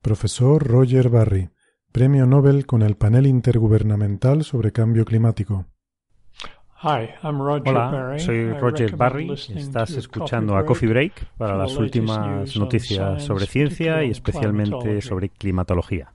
[0.00, 1.50] Profesor Roger Barry,
[1.90, 5.66] Premio Nobel con el Panel Intergubernamental sobre Cambio Climático.
[6.82, 8.20] Hi, I'm Roger Hola, Barry.
[8.20, 9.32] soy Roger Barry.
[9.32, 16.14] Estás escuchando a Coffee Break para las últimas noticias sobre ciencia y especialmente sobre climatología.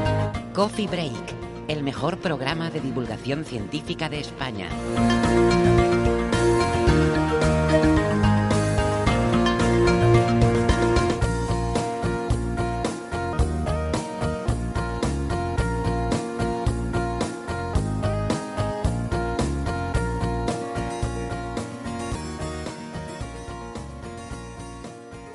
[0.53, 1.13] Coffee Break,
[1.69, 4.67] el mejor programa de divulgación científica de España.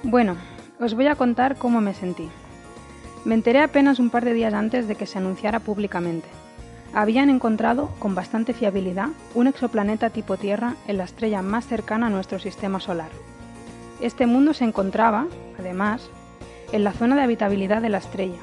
[0.02, 0.36] Bueno,
[0.78, 2.28] os voy a contar cómo me sentí.
[3.26, 6.28] Me enteré apenas un par de días antes de que se anunciara públicamente.
[6.94, 12.10] Habían encontrado, con bastante fiabilidad, un exoplaneta tipo Tierra en la estrella más cercana a
[12.10, 13.08] nuestro sistema solar.
[14.00, 15.26] Este mundo se encontraba,
[15.58, 16.08] además,
[16.70, 18.38] en la zona de habitabilidad de la estrella.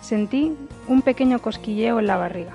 [0.00, 0.52] Sentí
[0.88, 2.54] un pequeño cosquilleo en la barriga.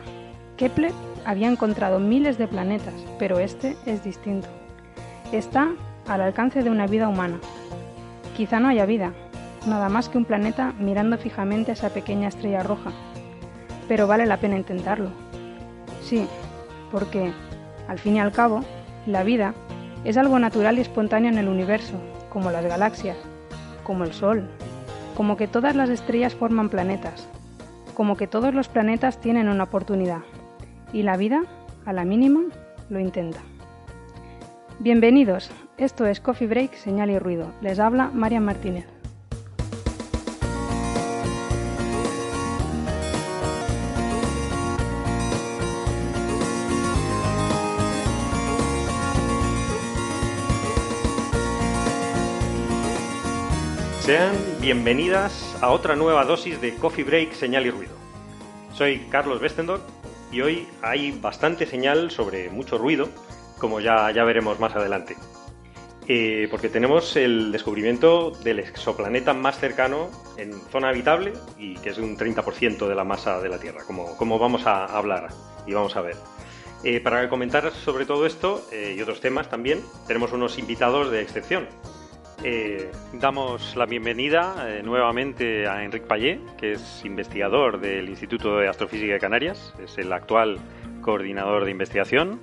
[0.57, 0.91] Kepler
[1.23, 4.49] había encontrado miles de planetas, pero este es distinto.
[5.31, 5.69] Está
[6.09, 7.39] al alcance de una vida humana,
[8.37, 9.13] Quizá no haya vida,
[9.67, 12.91] nada más que un planeta mirando fijamente a esa pequeña estrella roja.
[13.87, 15.11] Pero vale la pena intentarlo.
[16.01, 16.27] Sí,
[16.91, 17.31] porque,
[17.87, 18.61] al fin y al cabo,
[19.05, 19.53] la vida
[20.03, 21.95] es algo natural y espontáneo en el universo,
[22.29, 23.17] como las galaxias,
[23.83, 24.49] como el Sol,
[25.15, 27.27] como que todas las estrellas forman planetas,
[27.93, 30.21] como que todos los planetas tienen una oportunidad,
[30.93, 31.41] y la vida,
[31.85, 32.41] a la mínima,
[32.89, 33.39] lo intenta.
[34.79, 37.51] Bienvenidos, esto es Coffee Break, Señal y Ruido.
[37.61, 38.96] Les habla Marian Martínez.
[54.07, 57.93] Sean bienvenidas a otra nueva dosis de Coffee Break, Señal y Ruido.
[58.71, 59.81] Soy Carlos Westendorf
[60.31, 63.09] y hoy hay bastante señal sobre mucho ruido,
[63.57, 65.17] como ya, ya veremos más adelante.
[66.07, 71.97] Eh, porque tenemos el descubrimiento del exoplaneta más cercano en zona habitable y que es
[71.97, 75.31] un 30% de la masa de la Tierra, como, como vamos a hablar
[75.65, 76.15] y vamos a ver.
[76.85, 81.21] Eh, para comentar sobre todo esto eh, y otros temas también, tenemos unos invitados de
[81.21, 81.67] excepción.
[82.43, 88.67] Eh, damos la bienvenida eh, nuevamente a Enric Payé, que es investigador del Instituto de
[88.67, 90.59] Astrofísica de Canarias, es el actual
[91.01, 92.39] coordinador de investigación.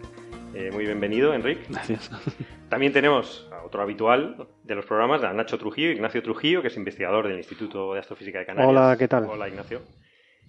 [0.53, 1.69] Eh, muy bienvenido, Enric.
[1.69, 2.11] Gracias.
[2.69, 6.77] También tenemos a otro habitual de los programas, a Nacho Trujillo, Ignacio Trujillo, que es
[6.77, 8.69] investigador del Instituto de Astrofísica de Canarias.
[8.69, 9.27] Hola, ¿qué tal?
[9.29, 9.81] Hola, Ignacio.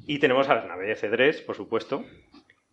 [0.07, 2.03] Y tenemos a Bernabé Cedrés, por supuesto,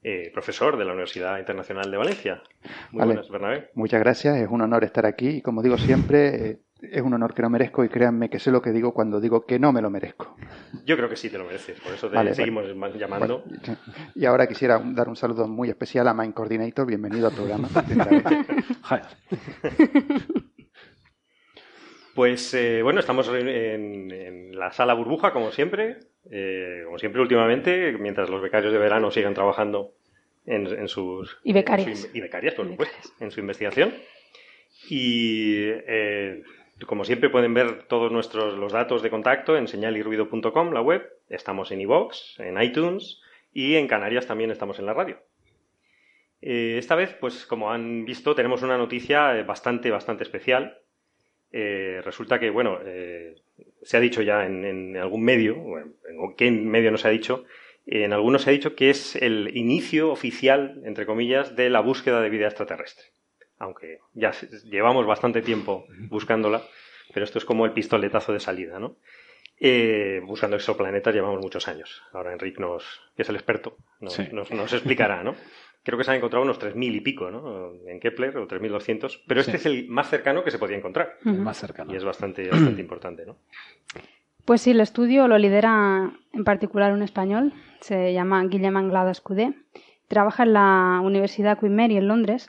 [0.03, 2.43] eh, profesor de la Universidad Internacional de Valencia.
[2.91, 3.15] Muy Vale.
[3.15, 3.71] buenas, Bernabé.
[3.75, 7.33] Muchas gracias, es un honor estar aquí y como digo siempre, eh, es un honor
[7.35, 9.81] que no merezco y créanme que sé lo que digo cuando digo que no me
[9.81, 10.37] lo merezco.
[10.85, 12.65] Yo creo que sí te lo mereces, por eso te Vale, seguimos
[12.99, 13.45] llamando.
[13.47, 13.77] Bueno,
[14.15, 17.69] y ahora quisiera dar un saludo muy especial a Mind Coordinator, bienvenido al programa.
[22.15, 25.97] Pues eh, bueno, estamos en, en la sala burbuja, como siempre,
[26.31, 29.95] eh, como siempre últimamente, mientras los becarios de verano sigan trabajando
[30.45, 31.39] en, en sus...
[31.43, 32.01] Y becarias.
[32.01, 33.95] su- y becarias, por supuesto, en su investigación.
[34.91, 36.43] Y eh,
[36.87, 41.09] como siempre pueden ver todos nuestros los datos de contacto en señalirruido.com, la web.
[41.31, 43.23] Estamos en iVoox, en iTunes
[43.55, 45.19] y en Canarias también estamos en la radio.
[46.41, 50.79] Esta vez, pues como han visto, tenemos una noticia bastante, bastante especial.
[51.53, 53.37] Eh, resulta que, bueno, eh,
[53.83, 57.11] se ha dicho ya en, en algún medio, bueno, en qué medio no se ha
[57.11, 57.45] dicho,
[57.87, 62.21] en algunos se ha dicho que es el inicio oficial, entre comillas, de la búsqueda
[62.21, 63.07] de vida extraterrestre.
[63.59, 64.33] aunque ya
[64.65, 66.63] llevamos bastante tiempo buscándola,
[67.13, 68.97] pero esto es como el pistoletazo de salida, ¿no?
[69.61, 72.03] Eh, buscando exoplanetas llevamos muchos años.
[72.13, 75.37] Ahora Enrique, nos, que es el experto, nos, nos, explicará, ¿no?
[75.85, 77.73] Creo que se han encontrado unos 3.000 y pico, ¿no?
[77.87, 81.19] En Kepler, o 3.200, pero este es el más cercano que se podía encontrar.
[81.25, 81.93] El más cercano.
[81.93, 83.37] Y es bastante, bastante importante, ¿no?
[84.45, 89.55] Pues sí, el estudio lo lidera en particular un español, se llama Guillem Anglada Escudé,
[90.09, 92.49] trabaja en la Universidad Queen Mary en Londres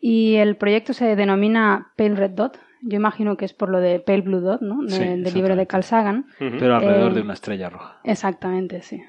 [0.00, 2.58] y el proyecto se denomina Pale Red Dot.
[2.82, 4.82] Yo imagino que es por lo de Pale Blue Dot, ¿no?
[4.82, 6.26] del libro de Carl Sagan.
[6.38, 8.00] Pero alrededor de eh, una estrella roja.
[8.04, 9.02] Exactamente, sí.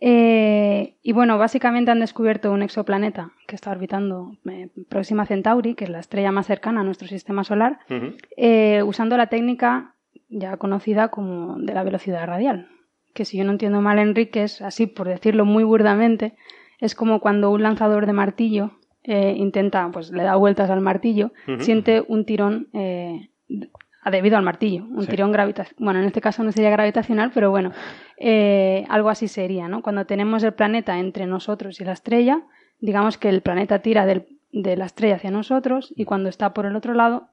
[0.00, 5.84] Eh, y bueno, básicamente han descubierto un exoplaneta que está orbitando eh, Próxima Centauri, que
[5.84, 7.80] es la estrella más cercana a nuestro sistema solar,
[8.84, 9.94] usando la técnica
[10.28, 12.68] ya conocida como de la velocidad radial.
[13.14, 16.36] Que si yo no entiendo mal, Enrique, es así, por decirlo muy burdamente,
[16.80, 18.72] es como cuando un lanzador de martillo
[19.02, 23.30] eh, intenta, pues le da vueltas al martillo, siente un tirón eh,
[24.10, 25.76] debido al martillo, un tirón gravitacional.
[25.78, 27.72] Bueno, en este caso no sería gravitacional, pero bueno,
[28.16, 29.82] eh, algo así sería, ¿no?
[29.82, 32.42] Cuando tenemos el planeta entre nosotros y la estrella,
[32.80, 36.76] digamos que el planeta tira de la estrella hacia nosotros y cuando está por el
[36.76, 37.28] otro lado,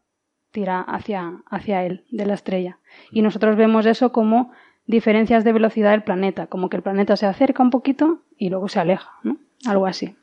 [0.51, 2.79] tira hacia, hacia él, de la estrella.
[3.11, 4.51] Y nosotros vemos eso como
[4.87, 8.69] diferencias de velocidad del planeta, como que el planeta se acerca un poquito y luego
[8.69, 9.37] se aleja, ¿no?
[9.65, 10.15] Algo así.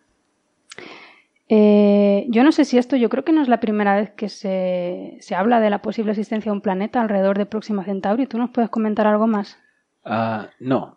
[1.54, 4.30] Eh, yo no sé si esto, yo creo que no es la primera vez que
[4.30, 8.26] se, se, habla de la posible existencia de un planeta alrededor de Próxima Centauri.
[8.26, 9.58] ¿Tú nos puedes comentar algo más?
[10.06, 10.96] Uh, no,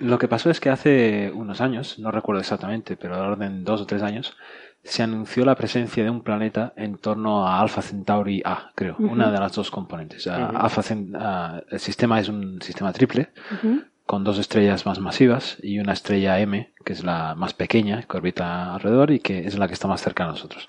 [0.00, 3.82] lo que pasó es que hace unos años, no recuerdo exactamente, pero de orden dos
[3.82, 4.38] o tres años,
[4.82, 9.30] se anunció la presencia de un planeta en torno a Alpha Centauri A, creo, una
[9.30, 10.26] de las dos componentes.
[10.26, 13.28] el sistema es un sistema triple,
[14.10, 18.16] con dos estrellas más masivas y una estrella M, que es la más pequeña, que
[18.16, 20.66] orbita alrededor y que es la que está más cerca a nosotros.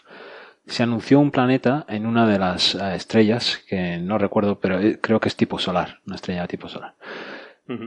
[0.68, 5.00] Se anunció un planeta en una de las eh, estrellas, que no recuerdo, pero eh,
[5.02, 6.94] creo que es tipo solar, una estrella de tipo solar.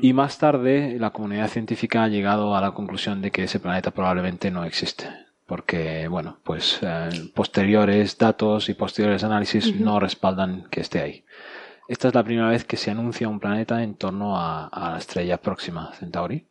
[0.02, 3.92] Y más tarde la comunidad científica ha llegado a la conclusión de que ese planeta
[3.92, 5.08] probablemente no existe
[5.46, 11.24] porque bueno, pues eh, posteriores datos y posteriores análisis no respaldan que esté ahí.
[11.88, 15.38] Esta es la primera vez que se anuncia un planeta en torno a, la estrella
[15.38, 16.46] próxima Centauri,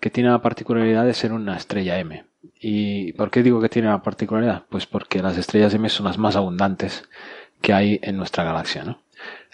[0.00, 2.24] que tiene la particularidad de ser una estrella M.
[2.60, 4.64] ¿Y por qué digo que tiene la particularidad?
[4.68, 7.08] Pues porque las estrellas M son las más abundantes
[7.60, 8.84] que hay en nuestra galaxia.
[8.84, 9.00] ¿no?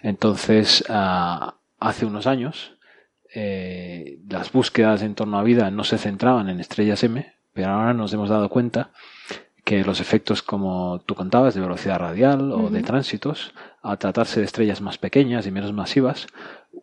[0.02, 2.76] Entonces, ah, hace unos años,
[3.34, 7.94] eh, las búsquedas en torno a vida no se centraban en estrellas M, pero ahora
[7.94, 8.90] nos hemos dado cuenta
[9.64, 14.46] que los efectos, como tú contabas, de velocidad radial o de tránsitos, al tratarse de
[14.46, 16.26] estrellas más pequeñas y menos masivas,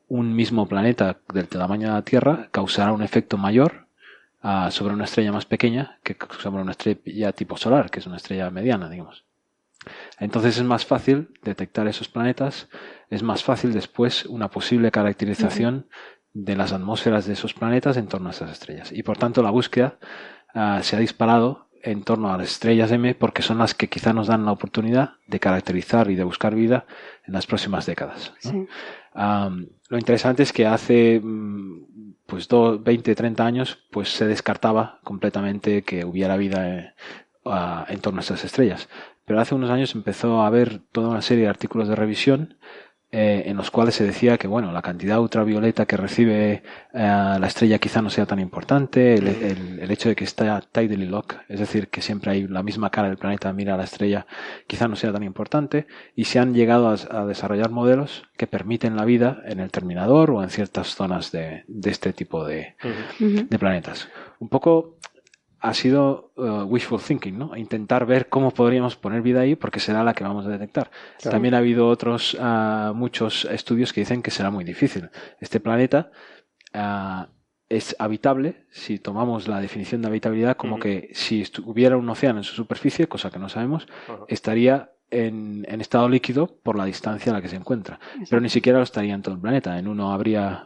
[0.07, 3.88] un mismo planeta del tamaño de la Tierra causará un efecto mayor
[4.42, 8.18] ah, sobre una estrella más pequeña que sobre una estrella tipo solar, que es una
[8.18, 9.25] estrella mediana, digamos.
[10.19, 12.69] Entonces es más fácil detectar esos planetas,
[13.09, 15.88] es más fácil después una posible caracterización
[16.33, 18.92] de las atmósferas de esos planetas en torno a esas estrellas.
[18.92, 19.98] Y por tanto la búsqueda
[20.53, 24.13] Ah, se ha disparado en torno a las estrellas M porque son las que quizá
[24.13, 26.86] nos dan la oportunidad de caracterizar y de buscar vida
[27.25, 28.33] en las próximas décadas.
[29.13, 36.06] lo interesante es que hace mm, pues 20, 30 años pues se descartaba completamente que
[36.06, 36.94] hubiera vida eh,
[37.89, 38.89] en torno a estas estrellas.
[39.25, 42.58] Pero hace unos años empezó a haber toda una serie de artículos de revisión
[43.13, 46.62] eh, en los cuales se decía que bueno la cantidad ultravioleta que recibe eh,
[46.94, 51.60] la estrella quizá no sea tan importante el, hecho de que está tidally lock es
[51.60, 54.25] decir que siempre hay la misma cara del planeta mira a la estrella
[54.65, 59.03] quizá no sea tan importante y se han llegado a, desarrollar modelos que permiten la
[59.03, 62.75] vida en el terminador o en ciertas zonas de, este tipo de,
[63.20, 64.08] de planetas.
[64.39, 64.98] Un poco
[65.62, 67.56] ha sido uh, wishful thinking, ¿no?
[67.56, 70.89] Intentar ver cómo podríamos poner vida ahí porque será la que vamos a detectar.
[71.22, 75.10] También ha habido otros uh, muchos estudios que dicen que será muy difícil.
[75.39, 76.12] Este planeta
[76.74, 77.25] uh,
[77.70, 82.44] es habitable si tomamos la definición de habitabilidad como que si hubiera un océano en
[82.44, 83.88] su superficie, cosa que no sabemos,
[84.27, 88.00] estaría en, estado líquido por la distancia a la que se encuentra.
[88.30, 89.77] Pero ni siquiera lo estaría en todo el planeta.
[89.77, 90.65] En uno habría,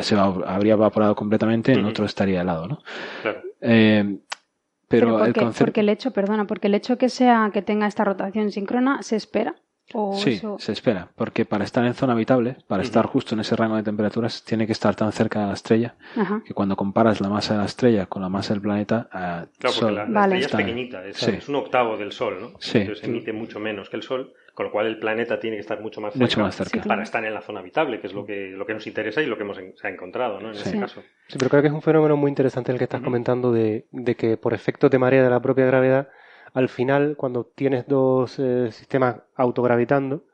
[0.00, 2.78] se habría evaporado completamente, en otro estaría helado, ¿no?
[3.22, 3.47] Claro.
[3.60, 4.18] Eh,
[4.88, 8.50] pero, el porque el hecho, perdona, porque el hecho que sea que tenga esta rotación
[8.50, 9.54] síncrona se espera.
[10.14, 13.76] Sí, se espera, porque para estar en zona habitable, para estar justo en ese rango
[13.76, 15.94] de temperaturas, tiene que estar tan cerca de la estrella
[16.44, 19.76] que cuando comparas la masa de la estrella con la masa del planeta, eh, claro,
[19.80, 22.46] porque la, estrella es pequeñita, es, un octavo del Sol, ¿no?
[22.48, 25.80] Entonces emite mucho menos que el Sol con lo cual el planeta tiene que estar
[25.80, 28.74] mucho más cerca, para estar en la zona habitable, que es lo que, lo que
[28.74, 30.50] nos interesa y lo que hemos se ha encontrado ¿no?
[30.50, 31.00] en este caso.
[31.28, 33.86] Sí, pero creo que es un fenómeno muy interesante el que estás comentando de,
[34.18, 36.08] que por efectos de marea de la propia gravedad
[36.52, 40.24] al final, cuando tienes dos eh, sistemas autogravitando,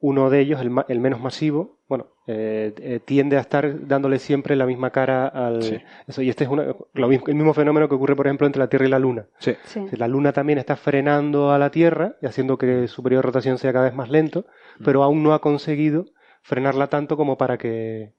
[0.00, 4.56] uno de ellos, el, el menos masivo, bueno, eh, eh, tiende a estar dándole siempre
[4.56, 5.82] la misma cara al...
[6.06, 8.68] Eso, y este es lo mismo, el mismo fenómeno que ocurre, por ejemplo, entre la
[8.68, 9.26] Tierra y la Luna.
[9.38, 9.54] Sí.
[9.92, 13.58] La Luna también está frenando a la Tierra y haciendo que su periodo de rotación
[13.58, 14.46] sea cada vez más lento,
[14.78, 14.84] mm.
[14.84, 16.06] pero aún no ha conseguido
[16.42, 18.14] frenarla tanto como para que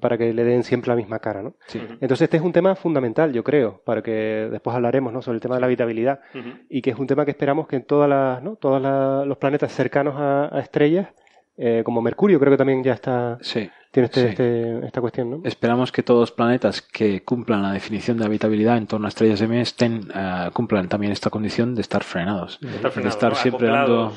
[0.00, 1.54] para que le den siempre la misma cara, ¿no?
[1.72, 5.22] Entonces este es un tema fundamental, yo creo, para que después hablaremos, ¿no?
[5.22, 6.20] Sobre el tema de la habitabilidad
[6.68, 8.56] y que es un tema que esperamos que en todas las, ¿no?
[8.56, 11.08] Todos los planetas cercanos a, estrellas,
[11.56, 13.68] eh, como Mercurio, creo que también ya está, sí.
[13.90, 15.40] tiene este, este, esta cuestión, ¿no?
[15.44, 19.40] Esperamos que todos los planetas que cumplan la definición de habitabilidad en torno a estrellas
[19.40, 24.12] M estén, uh, cumplan también esta condición de estar frenados, de estar, siempre dando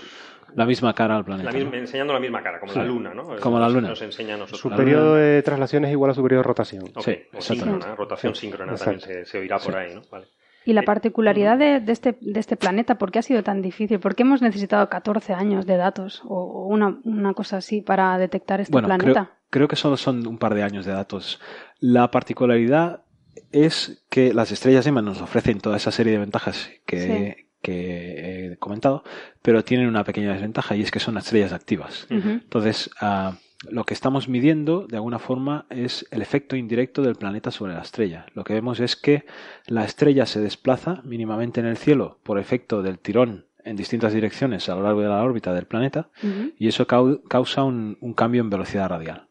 [0.56, 1.50] la misma cara al planeta.
[1.58, 3.36] Enseñando la misma cara, como la Luna, ¿no?
[3.40, 3.90] Como la Luna.
[3.90, 4.60] Nos enseña a nosotros.
[4.60, 6.86] Su periodo de traslación es igual a su periodo de rotación.
[7.00, 10.02] sí, síncrona, rotación síncrona también se, oirá por ahí, ¿no?
[10.12, 10.28] Vale.
[10.64, 14.00] Y la particularidad de, este, de este planeta, ¿por qué ha sido tan difícil?
[14.00, 18.62] ¿Por qué hemos necesitado 14 años de datos o, una, una, cosa así para detectar
[18.62, 19.12] este planeta?
[19.12, 21.40] Creo, creo que solo son un par de años de datos.
[21.80, 23.06] La particularidad
[23.52, 28.58] es que las estrellas EMA nos ofrecen toda esa serie de ventajas que, que he
[28.58, 29.04] comentado,
[29.42, 32.08] pero tienen una pequeña desventaja y es que son estrellas activas.
[32.10, 33.38] Entonces, ah,
[33.70, 37.82] lo que estamos midiendo de alguna forma es el efecto indirecto del planeta sobre la
[37.82, 38.26] estrella.
[38.34, 39.26] Lo que vemos es que
[39.68, 44.68] la estrella se desplaza mínimamente en el cielo por efecto del tirón en distintas direcciones
[44.70, 46.10] a lo largo de la órbita del planeta
[46.58, 49.28] y eso causa un, cambio en velocidad radial.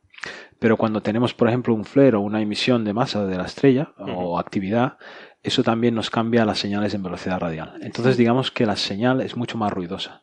[0.60, 3.92] Pero cuando tenemos, por ejemplo, un flare o una emisión de masa de la estrella
[3.96, 4.98] o actividad,
[5.42, 7.74] eso también nos cambia las señales en velocidad radial.
[7.80, 10.22] Entonces digamos que la señal es mucho más ruidosa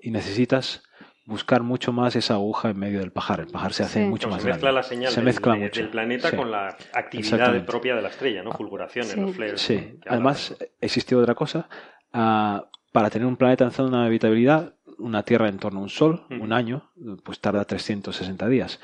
[0.00, 0.82] y necesitas
[1.24, 3.40] buscar mucho más esa aguja en medio del pajar.
[3.40, 5.80] El pajar se hace mucho más se mezcla la señal se mezcla del, mucho.
[5.80, 8.52] del planeta con la actividad propia de la estrella, ¿no?
[8.52, 9.60] Fulguraciones, los flares.
[9.60, 11.68] Sí, además existió otra cosa.
[12.12, 15.88] Ah, para tener un planeta en zona de habitabilidad una Tierra en torno a un
[15.88, 16.90] Sol, un año,
[17.22, 18.80] pues tarda 360 días.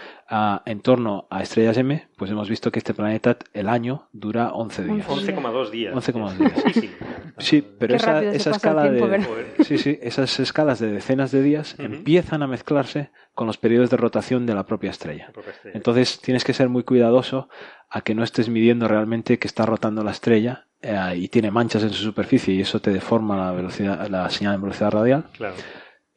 [0.67, 4.85] en torno a estrellas M, pues hemos visto que este planeta, el año, dura 11
[4.85, 5.07] días.
[5.07, 5.95] 11,2 días.
[5.95, 6.85] 11,2 días.
[7.39, 9.25] sí, pero esa, esa escala de,
[9.65, 13.97] sí, sí, esas escalas de decenas de días empiezan a mezclarse con los periodos de
[13.97, 15.33] rotación de la propia estrella.
[15.73, 17.49] Entonces tienes que ser muy cuidadoso
[17.89, 21.83] a que no estés midiendo realmente que está rotando la estrella eh, y tiene manchas
[21.85, 25.25] en su superficie y eso te deforma la velocidad, la señal en velocidad radial.
[25.33, 25.55] Claro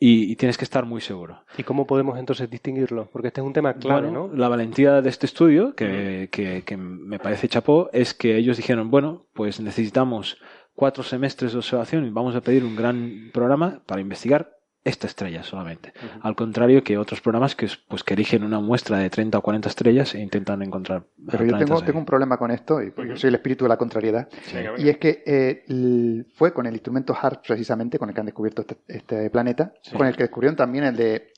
[0.03, 1.43] y, tienes que estar muy seguro.
[1.60, 3.08] ¿Y cómo podemos entonces distinguirlo?
[3.13, 4.31] Porque este es un tema clave, ¿no?
[4.34, 8.89] La valentía de este estudio, que, que, que, me parece chapó, es que ellos dijeron,
[8.89, 10.39] bueno, pues necesitamos
[10.74, 15.43] cuatro semestres de observación y vamos a pedir un gran programa para investigar esta estrella
[15.43, 15.93] solamente.
[16.21, 19.69] Al contrario que otros programas que, pues, que erigen una muestra de 30 o 40
[19.69, 21.03] estrellas e intentan encontrar.
[21.29, 23.69] Pero yo tengo, tengo, un problema con esto, y porque yo soy el espíritu de
[23.69, 24.27] la contrariedad.
[24.77, 28.61] Y es que eh, fue con el instrumento HARP, precisamente, con el que han descubierto
[28.61, 31.31] este, este planeta, con el que descubrieron también el de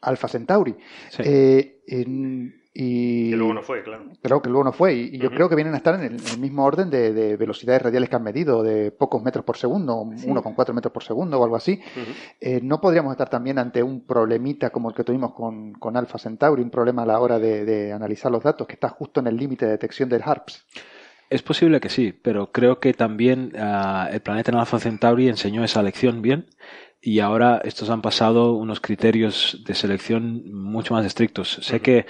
[0.00, 0.76] Alpha Centauri.
[1.18, 4.06] Eh, en, y, que luego no fue, claro.
[4.20, 4.94] Creo que luego no fue.
[4.94, 8.16] Y, yo creo que vienen a estar en el, mismo orden de, velocidades radiales que
[8.16, 11.54] han medido, de pocos metros por segundo, uno con cuatro metros por segundo o algo
[11.54, 11.80] así.
[12.40, 16.18] Eh, ¿No podríamos estar también ante un problemita como el que tuvimos con, con Alpha
[16.18, 19.36] Centauri, un problema a la hora de, analizar los datos, que está justo en el
[19.36, 20.66] límite de detección del HARPS?
[21.30, 25.62] Es posible que sí, pero creo que también ah, el planeta en Alpha Centauri enseñó
[25.62, 26.46] esa lección bien
[27.00, 31.58] y ahora estos han pasado unos criterios de selección mucho más estrictos.
[31.60, 32.06] Sé que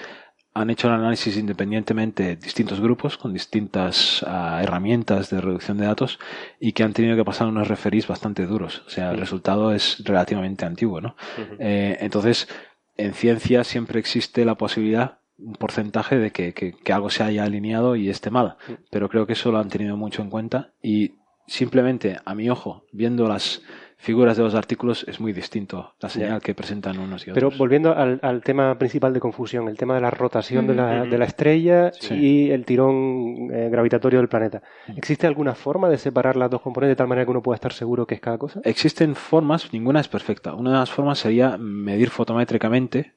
[0.55, 6.17] han hecho el análisis independientemente distintos grupos con distintas ah, herramientas de reducción de datos
[6.61, 8.81] y que han tenido que pasar unos referís bastante duros.
[8.87, 11.17] O sea, el resultado es relativamente antiguo, ¿no?
[11.59, 12.47] Eh, entonces,
[12.95, 17.43] en ciencia siempre existe la posibilidad, un porcentaje de que, que, que algo se haya
[17.43, 18.55] alineado y esté mal.
[18.89, 21.15] Pero creo que eso lo han tenido mucho en cuenta y
[21.47, 23.61] simplemente, a mi ojo, viendo las
[23.97, 27.53] figuras de los artículos es muy distinto la señal que presentan unos y otros.
[27.53, 31.17] Pero volviendo al, tema principal de confusión, el tema de la rotación de, la, de,
[31.17, 34.61] la, estrella y el tirón eh, gravitatorio del planeta.
[34.95, 37.73] ¿Existe alguna forma de separar las dos componentes de tal manera que uno pueda estar
[37.73, 38.61] seguro que es cada cosa?
[38.63, 40.53] Existen formas, ninguna es perfecta.
[40.53, 43.13] Una de las formas sería medir fotométricamente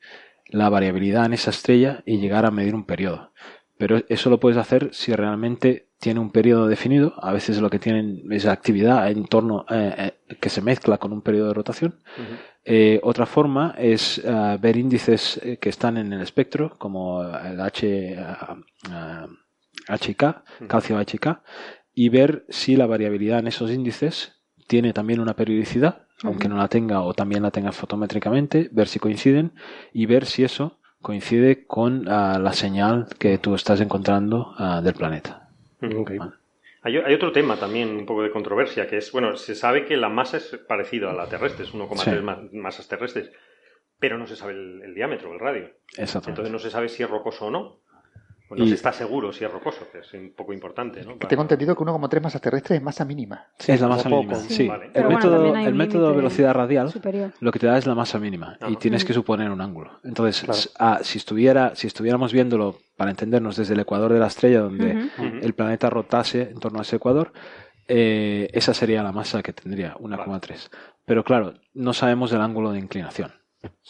[0.46, 3.32] la variabilidad en esa estrella y llegar a medir un periodo.
[3.76, 7.80] Pero eso lo puedes hacer si realmente tiene un periodo definido, a veces lo que
[7.80, 11.98] tienen es actividad en torno eh, eh, que se mezcla con un periodo de rotación.
[12.64, 14.22] Eh, otra forma es
[14.60, 18.16] ver índices que están en el espectro, como el H,
[19.88, 21.40] HK, calcio HK,
[21.94, 24.34] y ver si la variabilidad en esos índices
[24.68, 28.98] tiene también una periodicidad, aunque no la tenga o también la tenga fotométricamente, ver si
[28.98, 29.52] coinciden
[29.92, 35.47] y ver si eso coincide con la señal que tú estás encontrando del planeta.
[35.80, 36.18] Okay.
[36.82, 39.96] Hay, hay, otro tema también, un poco de controversia, que es, bueno, se sabe que
[39.96, 42.56] la masa es parecida a la terrestre, es 1,3 sí.
[42.56, 43.32] masas terrestres,
[43.98, 45.70] pero no se sabe el, el diámetro, el radio.
[45.96, 47.80] Entonces no se sabe si es rocoso o no.
[48.48, 48.68] Pues no y...
[48.70, 51.02] se está seguro si es rocoso, que es un poco importante.
[51.04, 51.16] ¿no?
[51.16, 51.28] Para...
[51.28, 53.46] Tengo entendido que 1,3 masas terrestres es masa mínima.
[53.58, 54.34] Sí, es la masa mínima.
[54.36, 54.54] Sí.
[54.54, 54.68] sí.
[54.68, 54.90] Vale.
[54.94, 57.32] El, bueno, método, el método de velocidad radial superior.
[57.40, 58.70] lo que te da es la masa mínima Ajá.
[58.70, 60.00] y tienes que suponer un ángulo.
[60.02, 60.60] Entonces, claro.
[60.78, 64.94] ah, si, estuviera, si estuviéramos viéndolo, para entendernos, desde el ecuador de la estrella, donde
[64.94, 65.44] uh -huh.
[65.44, 67.32] el planeta rotase en torno a ese ecuador,
[67.86, 70.26] eh, esa sería la masa que tendría, 1,3.
[70.26, 70.40] Vale.
[71.04, 73.32] Pero claro, no sabemos el ángulo de inclinación.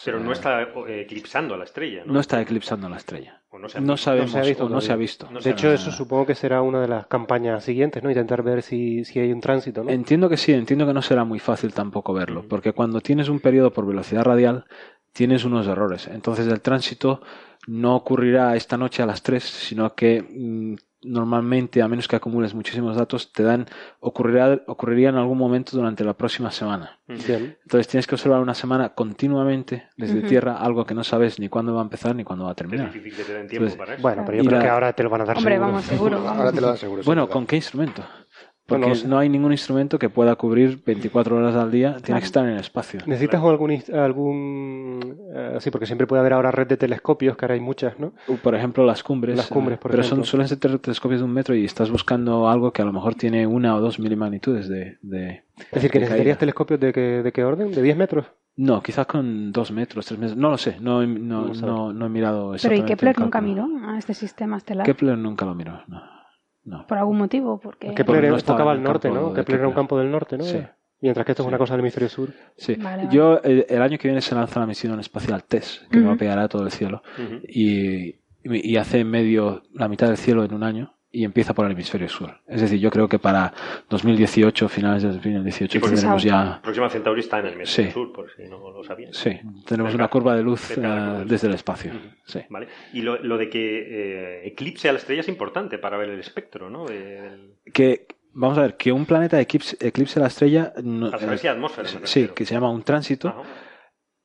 [0.04, 2.14] Pero no está eclipsando a la estrella, ¿no?
[2.14, 3.42] No está eclipsando a la estrella.
[3.52, 4.68] No, se no, sabemos, no se ha visto.
[4.68, 5.28] No se ha visto.
[5.42, 8.10] de hecho, eso supongo que será una de las campañas siguientes, ¿no?
[8.10, 9.90] Intentar ver si, si hay un tránsito, ¿no?
[9.90, 13.40] Entiendo que sí, entiendo que no será muy fácil tampoco verlo, porque cuando tienes un
[13.40, 14.64] periodo por velocidad radial,
[15.12, 16.06] tienes unos errores.
[16.08, 17.20] Entonces, el tránsito
[17.66, 22.54] no ocurrirá esta noche a las 3, sino que mmm, normalmente, a menos que acumules
[22.54, 23.66] muchísimos datos, te dan,
[24.00, 26.98] ocurrirá, ocurriría en algún momento durante la próxima semana.
[27.06, 27.56] Bien.
[27.62, 30.28] Entonces tienes que observar una semana continuamente desde uh -huh.
[30.28, 32.88] tierra, algo que no sabes ni cuándo va a empezar ni cuándo va a terminar.
[32.88, 34.02] Es difícil que te den tiempo Entonces, para eso.
[34.02, 35.70] Bueno, pero yo creo que ahora te lo van a dar Hombre, seguro.
[35.70, 36.22] vamos, seguro.
[36.22, 36.38] Vamos.
[36.38, 37.02] Ahora te lo dan seguro.
[37.04, 38.04] Bueno, ¿con qué instrumento?
[38.68, 42.26] Porque Bueno, no hay ningún instrumento que pueda cubrir 24 horas al día, tiene que
[42.26, 43.00] estar en el espacio.
[43.06, 47.46] ¿Necesitas algún, is- algún eh, sí, porque siempre puede haber ahora red de telescopios, que
[47.46, 48.12] ahora hay muchas, ¿no?
[48.26, 49.36] Uh, Por ejemplo, las cumbres.
[49.38, 50.24] Las cumbres, por pero ejemplo.
[50.24, 53.14] son, suelen ser telescopios de un metro y estás buscando algo que a lo mejor
[53.14, 56.38] tiene una o dos milimagnitudes de, de Es decir, que de necesitarías caída.
[56.38, 58.26] telescopios de qué, de qué orden, de 10 metros.
[58.56, 60.36] No, quizás con dos metros, tres metros.
[60.36, 61.62] No lo sé, no, he- no, No sabes.
[61.62, 62.82] no, no he mirado Pero ¿y.
[62.82, 64.84] Kepler nunca miró a este sistema estelar?
[64.84, 66.02] Kepler nunca lo miró, no.
[66.68, 66.86] No.
[66.86, 67.94] Por algún motivo, porque...
[67.94, 69.30] Kepler no era- estaba tocaba en al el norte, ¿no?
[69.30, 69.74] de Kepler era un Kepler.
[69.74, 70.44] campo del norte, ¿no?
[70.44, 70.58] Sí.
[71.00, 72.30] Mientras que esto es una cosa del hemisferio sur.
[72.56, 72.74] Sí.
[72.74, 73.14] Vale, vale.
[73.16, 76.08] Yo, el, el año que viene se lanza la misión espacial TESS, que Ujú.
[76.08, 77.02] va a pegar a todo el cielo.
[77.16, 77.40] Ujú.
[77.48, 81.72] y, y hace medio la mitad del cielo en un año y empieza por el
[81.72, 82.38] hemisferio sur.
[82.46, 83.52] Es decir, yo creo que para
[83.88, 86.60] 2018, finales de 2018, Sí, porque tendremos ya.
[86.62, 87.94] Próxima Centauri está en el hemisferio Sí.
[87.94, 89.12] sur, por si no lo sabían.
[89.14, 91.28] Sí, tenemos una curva de luz eh, curva de luz.
[91.30, 91.92] desde el espacio.
[92.26, 92.40] Sí.
[92.50, 92.68] Vale.
[92.92, 96.20] Y lo, lo de que eh, eclipse a la estrella es importante para ver el
[96.20, 96.84] espectro, ¿no?
[97.72, 100.72] Que, vamos a ver, que un planeta eclipse, eclipse la estrella.
[100.82, 103.28] No, si hay atmósfera, sí, que se llama un tránsito.
[103.28, 103.42] Ajá.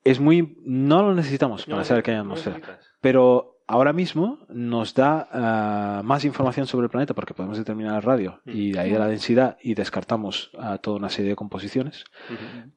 [0.04, 0.58] Es muy.
[0.66, 2.60] No lo necesitamos para No, saber que hay atmósfera.
[3.00, 8.02] Pero ahora mismo nos da ah, más información sobre el planeta porque podemos determinar el
[8.02, 12.06] radio y de ahí a la densidad y descartamos toda una serie de composiciones.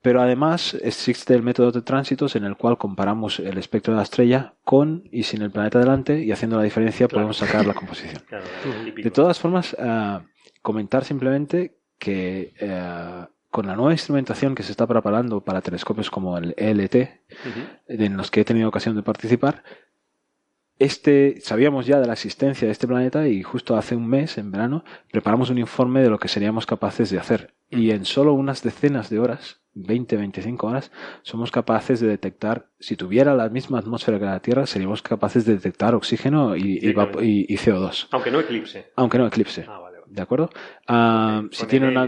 [0.03, 4.03] Pero además existe el método de tránsitos en el cual comparamos el espectro de la
[4.03, 7.17] estrella con y sin el planeta delante y haciendo la diferencia Claro.
[7.17, 8.23] podemos sacar la composición.
[8.29, 8.45] Claro.
[8.95, 10.23] De todas formas, ah,
[10.63, 16.37] comentar simplemente que eh, con la nueva instrumentación que se está preparando para telescopios como
[16.37, 16.95] el ELT,
[17.89, 19.63] en los que he tenido ocasión de participar,
[20.79, 24.51] este, sabíamos ya de la existencia de este planeta y justo hace un mes, en
[24.51, 27.55] verano, preparamos un informe de lo que seríamos capaces de hacer.
[27.71, 32.97] Y en solo unas decenas de horas, 20, 25 horas, somos capaces de detectar, si
[32.97, 37.19] tuviera la misma atmósfera que la Tierra, seríamos capaces de detectar oxígeno y, y, Directamente.
[37.19, 38.93] vapo- y- y CO2, Aunque no eclipse.
[38.97, 39.65] aunque no eclipse.
[39.69, 40.13] Ah, vale, vale.
[40.15, 40.51] ¿De acuerdo?
[40.87, 42.05] Con si tiene una.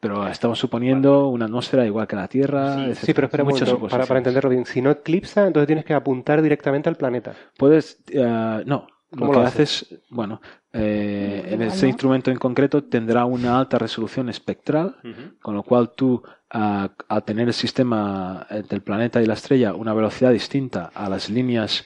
[0.00, 2.74] Pero estamos suponiendo una atmósfera igual que la Tierra.
[2.74, 3.06] Sí, etcétera.
[3.06, 4.64] Sí, pero espera un Muchas momento, para, entenderlo bien.
[4.64, 7.34] Si no eclipsa, entonces tienes que apuntar directamente al planeta.
[7.56, 10.40] Puedes, eh, no, ¿Cómo lo que lo haces, bueno,
[10.72, 11.88] eh, en este no.
[11.88, 14.96] instrumento en concreto tendrá una alta resolución espectral,
[15.42, 19.74] con lo cual tú, ah, al tener el sistema entre el planeta y la estrella
[19.74, 21.84] una velocidad distinta a las líneas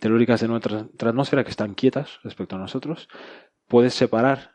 [0.00, 3.08] telúricas de nuestra atmósfera que están quietas respecto a nosotros,
[3.68, 4.53] puedes separar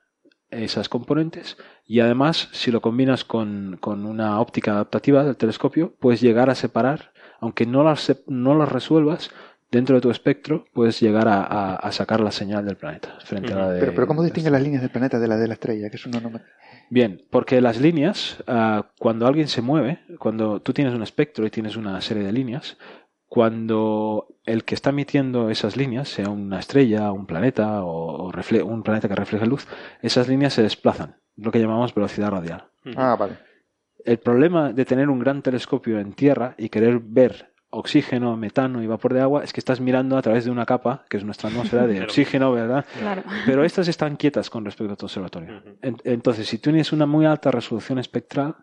[0.51, 1.57] esas componentes.
[1.85, 6.55] Y además si lo combinas con, con una óptica adaptativa del telescopio puedes llegar a
[6.55, 9.29] separar aunque no las, no las resuelvas
[9.71, 13.53] dentro de tu espectro puedes llegar a, a- a sacar la señal del planeta frente
[13.53, 15.53] a la de Pero, pero ¿cómo distingue las líneas del planeta de la de la
[15.53, 15.89] estrella?
[15.89, 16.41] Que es una norma-
[16.89, 21.51] Bien, porque las líneas, ah, cuando alguien se mueve, cuando tú tienes un espectro y
[21.51, 22.77] tienes una serie de líneas,
[23.29, 28.31] cuando el que está emitiendo esas líneas, sea una estrella, un planeta o,
[28.63, 29.67] un planeta que refleje luz,
[30.01, 32.65] esas líneas se desplazan, lo que llamamos velocidad radial.
[32.97, 33.37] Ah, vale.
[34.03, 38.87] El problema de tener un gran telescopio en tierra y querer ver oxígeno, metano y
[38.87, 41.49] vapor de agua es que estás mirando a través de una capa, que es nuestra
[41.49, 42.83] atmósfera de oxígeno, ¿verdad?
[42.97, 43.23] Claro.
[43.45, 45.61] Pero estas están quietas con respecto a tu observatorio.
[45.81, 48.55] Entonces, si tú tienes una muy alta resolución espectral.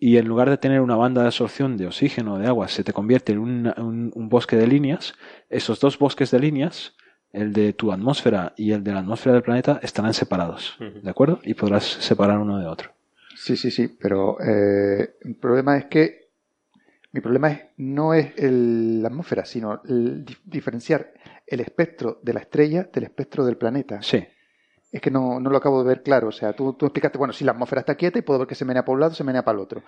[0.00, 2.84] Y en lugar de tener una banda de absorción de oxígeno o de agua se
[2.84, 5.14] te convierte en un, un- un bosque de líneas,
[5.50, 6.94] esos dos bosques de líneas,
[7.32, 10.76] el de tu atmósfera y el de la atmósfera del planeta, estarán separados.
[11.02, 11.40] ¿De acuerdo?
[11.44, 12.90] Y podrás separar uno de otro.
[13.36, 16.28] Sí, sí, sí, pero eh, el problema es que
[17.12, 21.12] mi problema es, no es el- la atmósfera, sino el di- diferenciar
[21.46, 24.02] el espectro de la estrella del espectro del planeta.
[24.02, 24.24] Sí.
[24.90, 26.28] Es que no, no lo acabo de ver claro.
[26.28, 28.54] O sea, tú, tú explicaste, bueno, si la atmósfera está quieta y puedo ver que
[28.54, 29.82] se menea para un lado, se menea para el otro.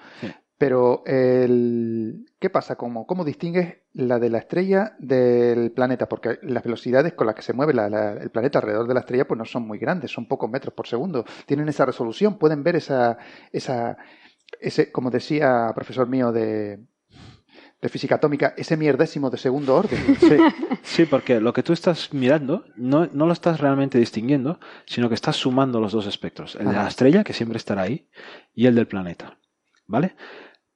[0.59, 2.77] Pero, el, ¿qué pasa?
[2.77, 6.07] ¿Cómo, ¿Cómo distingues la de la estrella del planeta?
[6.09, 9.01] Porque las velocidades con las que se mueve la- la- el planeta alrededor de la
[9.01, 11.25] estrella pues no son muy grandes, son pocos metros por segundo.
[11.47, 13.17] Tienen esa resolución, pueden ver esa,
[13.53, 13.97] esa,
[14.61, 16.79] ese, como decía profesor mío de,
[17.81, 19.99] de física atómica, ese mierdésimo de segundo orden.
[20.21, 20.37] Sí,
[20.83, 25.15] sí, porque lo que tú estás mirando no, no lo estás realmente distinguiendo, sino que
[25.15, 26.57] estás sumando los dos espectros.
[26.57, 28.09] El de la estrella, que siempre estará ahí,
[28.55, 29.39] y el del planeta.
[29.87, 30.15] ¿Vale?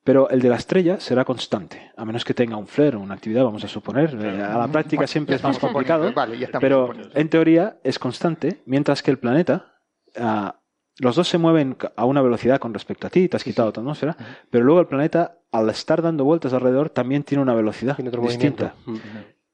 [0.02, 3.14] Pero el de la estrella será constante, a menos que tenga un flare o una
[3.14, 4.14] actividad, vamos a suponer.
[4.20, 7.18] Eh, A la práctica Bueno, siempre es más complicado, vale, pero suponiendo.
[7.18, 9.74] en teoría es constante, mientras que el planeta,
[10.18, 10.60] ah,
[10.98, 13.80] los dos se mueven a una velocidad con respecto a ti, te has quitado tu
[13.80, 14.16] atmósfera,
[14.50, 18.74] pero luego el planeta, al estar dando vueltas alrededor, también tiene una velocidad Tiene distinta.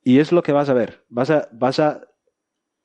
[0.03, 1.05] Y es lo que vas a ver.
[1.09, 2.03] Vas a, vas a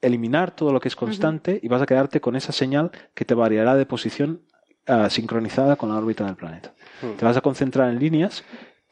[0.02, 3.34] eliminar todo lo que es constante y vas a quedarte con esa señal que te
[3.34, 4.42] variará de posición
[4.88, 6.74] ah, sincronizada con la órbita del planeta.
[7.18, 8.44] Te vas a concentrar en líneas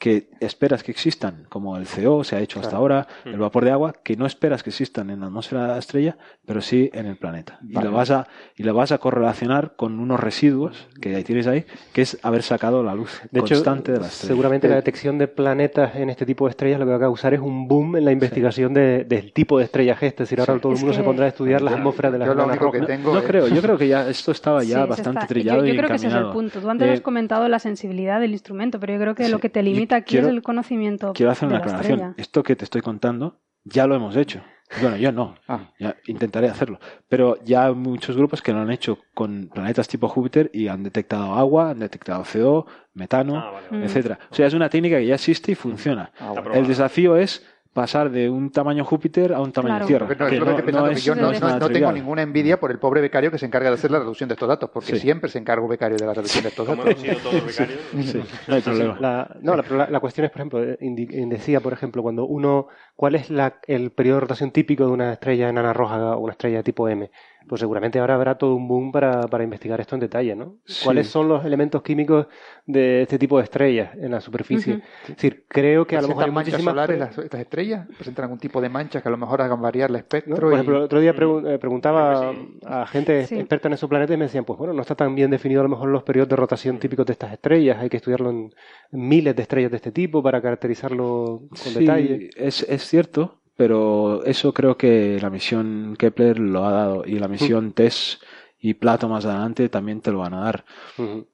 [0.03, 2.81] que esperas que existan, como el CO se ha hecho hasta Claro.
[2.81, 3.29] ahora, Mm.
[3.29, 6.17] el vapor de agua, que no esperas que existan en la atmósfera de la estrella,
[6.45, 7.57] pero sí en el planeta.
[7.65, 7.87] Y, Vale.
[7.89, 11.63] lo vas a, y lo vas a correlacionar con unos residuos que ahí tienes ahí,
[11.93, 14.27] que es haber sacado la luz De hecho, constante de la estrella.
[14.27, 17.33] seguramente la detección de planetas en este tipo de estrellas lo que va a causar
[17.33, 20.07] es un boom en la investigación de- del tipo de estrellas G.
[20.07, 20.59] Es decir, ahora Sí.
[20.59, 22.45] todo el Es mundo se que- pondrá a estudiar las atmósferas de las yo lo
[22.45, 25.19] único que tengo No es- creo, yo creo que ya esto estaba ya Sí, bastante
[25.19, 25.27] está.
[25.27, 26.33] trillado yo, yo y creo que ese es el encaminado.
[26.33, 26.59] punto.
[26.59, 29.31] Tú antes Eh, has comentado la sensibilidad del instrumento, pero yo creo que Sí.
[29.31, 31.99] lo que te limita aquí quiero- es el conocimiento Quiero hacer de una la aclaración.
[31.99, 32.15] estrella.
[32.17, 34.41] Esto que te estoy contando ya lo hemos hecho.
[34.82, 35.36] Bueno, yo no.
[35.47, 35.69] Ah.
[35.79, 36.79] Ya intentaré hacerlo.
[37.08, 40.82] Pero ya hay muchos grupos que lo han hecho con planetas tipo Júpiter y han
[40.82, 43.86] detectado agua, han detectado CO, metano, Ah, vale, vale.
[43.86, 44.17] etcétera.
[44.32, 46.12] O sea, es una técnica que ya existe y funciona.
[46.19, 49.88] Ah, El desafío es pasar de un tamaño Júpiter a un tamaño Claro.
[49.88, 50.07] Tierra.
[50.07, 51.15] No, que es lo que no- estoy pensando, no que es- yo
[51.59, 54.29] no, tengo ninguna envidia por el pobre becario que se encarga de hacer la reducción
[54.29, 54.99] de estos datos, porque Sí.
[54.99, 56.86] siempre se encarga un becario de la reducción de estos datos.
[56.86, 57.79] hemos sido todos becarios.
[58.03, 58.97] Sí, no hay problema.
[58.99, 61.73] La, no, la, pero la- la cuestión es, por ejemplo, eh, indi- eh, decía, por
[61.73, 65.73] ejemplo, cuando uno, ¿cuál es la- el periodo de rotación típico de una estrella enana
[65.73, 67.09] roja o una estrella tipo M?
[67.47, 70.56] Pues seguramente ahora habrá todo un boom para, para investigar esto en detalle, ¿no?
[70.65, 70.84] Sí.
[70.86, 72.27] ¿Cuáles son los elementos químicos
[72.65, 74.82] de este tipo de estrellas en la superficie?
[75.03, 76.71] Es decir, creo que a lo mejor hay ¿Presentan manchas muchísimas...
[76.73, 77.88] solares las, estas estrellas?
[77.97, 79.97] ¿Presentan algún tipo de manchas que a lo mejor hagan variar el ¿no?
[79.99, 80.36] espectro?
[80.36, 82.60] Por y- ejemplo, el otro día eh, preguntaba sí.
[82.65, 83.36] a gente Sí.
[83.39, 85.63] experta en esos planetas y me decían, pues bueno, no está tan bien definido a
[85.63, 88.53] lo mejor los periodos de rotación típicos de estas estrellas, hay que estudiarlo en,
[88.91, 92.29] en miles de estrellas de este tipo para caracterizarlo con Sí, detalle.
[92.36, 97.27] Es, es cierto, pero eso creo que la misión Kepler lo ha dado y la
[97.27, 98.19] misión TESS
[98.59, 100.65] y Plato más adelante también te lo van a dar.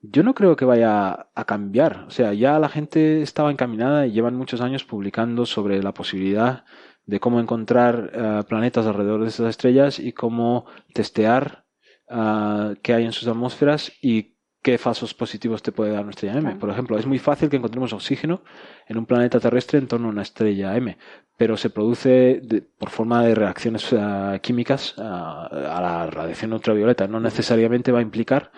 [0.01, 2.05] Yo no creo que vaya a cambiar.
[2.07, 6.65] O sea, ya la gente estaba encaminada y llevan muchos años publicando sobre la posibilidad
[7.05, 11.65] de cómo encontrar eh, planetas alrededor de esas estrellas y cómo testear
[12.09, 16.33] ah, qué hay en sus atmósferas y qué falsos positivos te puede dar una estrella
[16.33, 16.41] M.
[16.43, 16.59] Claro.
[16.59, 18.41] Por ejemplo, es muy fácil que encontremos oxígeno
[18.87, 20.97] en un planeta terrestre en torno a una estrella M,
[21.37, 27.07] pero se produce de- por forma de reacciones ah, químicas ah, a la radiación ultravioleta.
[27.07, 28.51] No necesariamente va a implicar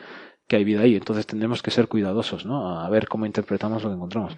[0.48, 0.96] que hay vida ahí.
[0.96, 2.80] Entonces tendremos que ser cuidadosos, ¿no?
[2.82, 4.36] A ver cómo interpretamos lo que encontramos.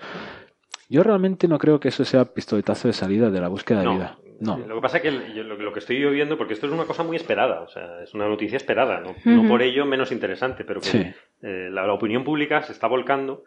[0.90, 4.18] Yo realmente no creo que eso sea pistoletazo de salida de la búsqueda de vida.
[4.40, 4.58] No.
[4.58, 7.04] Lo que pasa es que lo, que estoy yo viendo, porque esto es una cosa
[7.04, 10.88] muy esperada, o sea, es una noticia esperada, no, por ello menos interesante, pero que
[10.88, 10.98] Sí.
[11.44, 13.44] eh, la, la opinión pública se está volcando,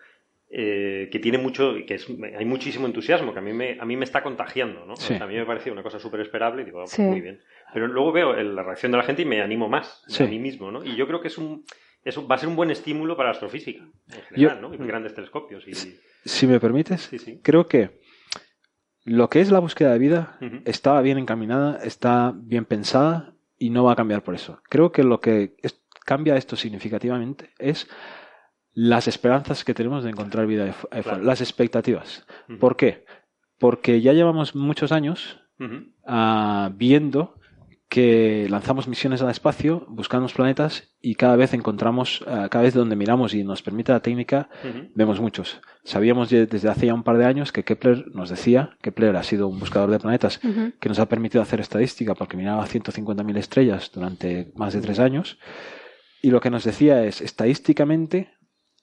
[0.48, 2.06] eh, que tiene mucho, que es,
[2.38, 4.92] hay muchísimo entusiasmo, que a mí me, a mí me está contagiando, ¿no?
[4.92, 5.14] O Sí.
[5.14, 7.02] sea, a mí me parecía una cosa súper esperable y digo, ah, pues Sí.
[7.02, 7.40] muy bien.
[7.74, 10.22] Pero luego veo el- la reacción de la gente y me animo más Sí.
[10.22, 10.84] a mí mismo, ¿no?
[10.84, 11.64] Y yo creo que es un,
[12.04, 14.72] es un- va a ser un buen estímulo para la astrofísica, en general, ¿no?
[14.72, 15.66] Y grandes telescopios.
[15.66, 17.10] Y, Si me permites,
[17.42, 17.90] creo que
[19.06, 23.84] lo que es la búsqueda de vida estaba bien encaminada, está bien pensada y no
[23.84, 24.60] va a cambiar por eso.
[24.68, 27.88] Creo que lo que es- cambia esto significativamente es
[28.74, 31.22] las esperanzas que tenemos de encontrar vida Claro.
[31.22, 32.26] las expectativas.
[32.60, 33.04] ¿Por qué?
[33.58, 35.40] Porque ya llevamos muchos años
[36.06, 37.35] ah, viendo
[37.88, 42.96] que lanzamos misiones al espacio, buscamos planetas y cada vez encontramos, ah, cada vez donde
[42.96, 44.48] miramos y nos permite la técnica,
[44.94, 45.60] vemos muchos.
[45.84, 49.46] Sabíamos desde hace ya un par de años que Kepler nos decía, Kepler ha sido
[49.46, 50.40] un buscador de planetas
[50.80, 55.38] que nos ha permitido hacer estadística porque miraba 150.000 estrellas durante más de tres años
[56.22, 58.32] y lo que nos decía es, estadísticamente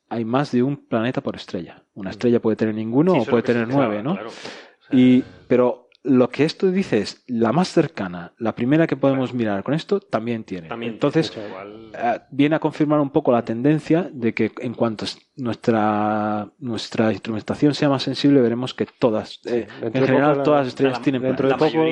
[0.10, 1.84] hay más de un planeta por estrella.
[1.94, 4.14] Una estrella puede tener ninguno Sí, o puede tener nueve, ¿no?
[4.14, 4.30] claro.
[4.30, 8.98] O sea, Y, pero lo que esto dice es, la más cercana, la primera que
[8.98, 10.68] podemos mirar con esto, también tiene.
[10.68, 16.48] También, Entonces, eh, viene a confirmar un poco la tendencia de que en cuanto nuestra
[16.60, 21.02] nuestra instrumentación sea más sensible, veremos que todas, eh, en general, la, todas las estrellas
[21.02, 21.84] tienen dentro de poco,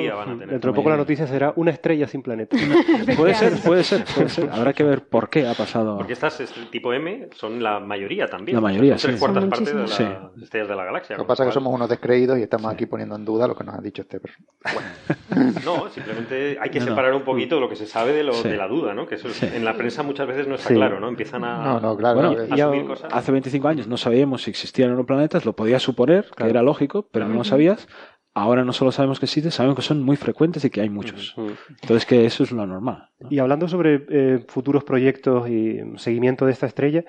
[0.46, 2.56] dentro de poco la noticia será una estrella sin planeta.
[3.16, 4.48] puede ser, puede ser, puede ser.
[4.50, 5.96] Habrá que ver por qué ha pasado.
[5.96, 8.54] Porque estas tipo M son la mayoría también.
[8.56, 9.20] La mayoría, son tres sí.
[9.20, 10.04] cuartas partes de las sí.
[10.42, 11.16] estrellas de la galaxia.
[11.16, 13.56] Lo que pasa es que somos unos descreídos y estamos aquí poniendo en duda lo
[13.56, 14.20] que nos ha dicho este.
[14.20, 15.52] Bueno.
[15.64, 16.90] no, simplemente hay que No, no.
[16.92, 18.48] separar un poquito lo que se sabe de, lo, Sí.
[18.48, 19.06] de la duda, ¿no?
[19.06, 20.74] Que eso es- en la prensa muchas veces no está Sí.
[20.74, 21.08] claro, ¿no?
[21.08, 23.12] Empiezan a, bueno, a ya asumir cosas.
[23.12, 27.26] hace 25 años no sabíamos si existían planetas, lo podías suponer, que era lógico, pero
[27.28, 27.88] no lo sabías.
[28.34, 31.34] Ahora no solo sabemos que existen, sabemos que son muy frecuentes y que hay muchos.
[31.82, 33.10] Entonces que eso es lo normal.
[33.28, 37.04] Y hablando sobre eh, futuros proyectos y seguimiento de esta estrella,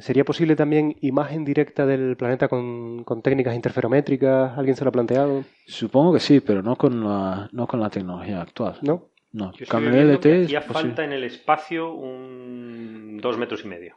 [0.00, 4.58] ¿sería posible también imagen directa del planeta con, con técnicas interferométricas?
[4.58, 5.44] ¿Alguien se lo ha planteado?
[5.66, 8.78] Supongo que sí, pero no con la, no con la tecnología actual.
[8.82, 9.10] ¿No?
[9.34, 10.88] No, Yo LT que es hacía posible.
[10.90, 13.96] falta en el espacio un dos metros y medio.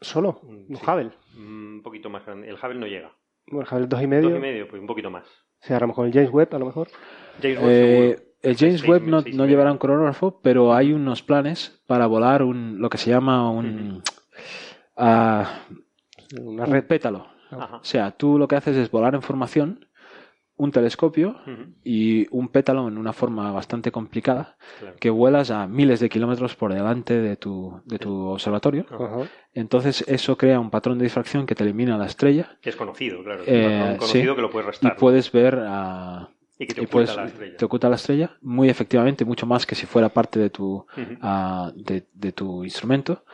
[0.00, 0.40] ¿Solo?
[0.42, 0.82] ¿Un Sí.
[0.86, 1.10] Hubble?
[1.36, 2.48] Un poquito más grande.
[2.48, 3.12] El Hubble no llega.
[3.46, 4.28] Bueno, el Hubble dos y medio.
[4.30, 5.24] Dos y medio, pues un poquito más.
[5.26, 6.88] O sea, a lo mejor el James Webb, a lo mejor.
[7.42, 12.06] James Webb Eh, el James Webb no, llevará un cronógrafo, pero hay unos planes para
[12.06, 14.02] volar un, lo que se llama un,
[14.96, 15.62] ah,
[16.40, 16.86] Una un red.
[16.86, 17.26] pétalo.
[17.50, 17.76] Ajá.
[17.78, 19.87] O sea, tú lo que haces es volar en formación,
[20.58, 21.36] un telescopio
[21.84, 24.96] y un pétalo en una forma bastante complicada Claro.
[25.00, 28.84] que vuelas a miles de kilómetros por delante de tu, de tu observatorio.
[29.54, 32.58] Entonces eso crea un patrón de difracción que te elimina la estrella.
[32.60, 33.42] Que es conocido, claro.
[33.46, 34.36] Eh, conocido sí.
[34.36, 34.96] que lo puedes Y restar.
[34.96, 36.28] puedes ver a...
[36.60, 37.56] Y que te y oculta puedes- la estrella.
[37.56, 42.04] te oculta la estrella muy efectivamente, mucho más que si fuera parte de tu, de,
[42.12, 43.24] de tu instrumento.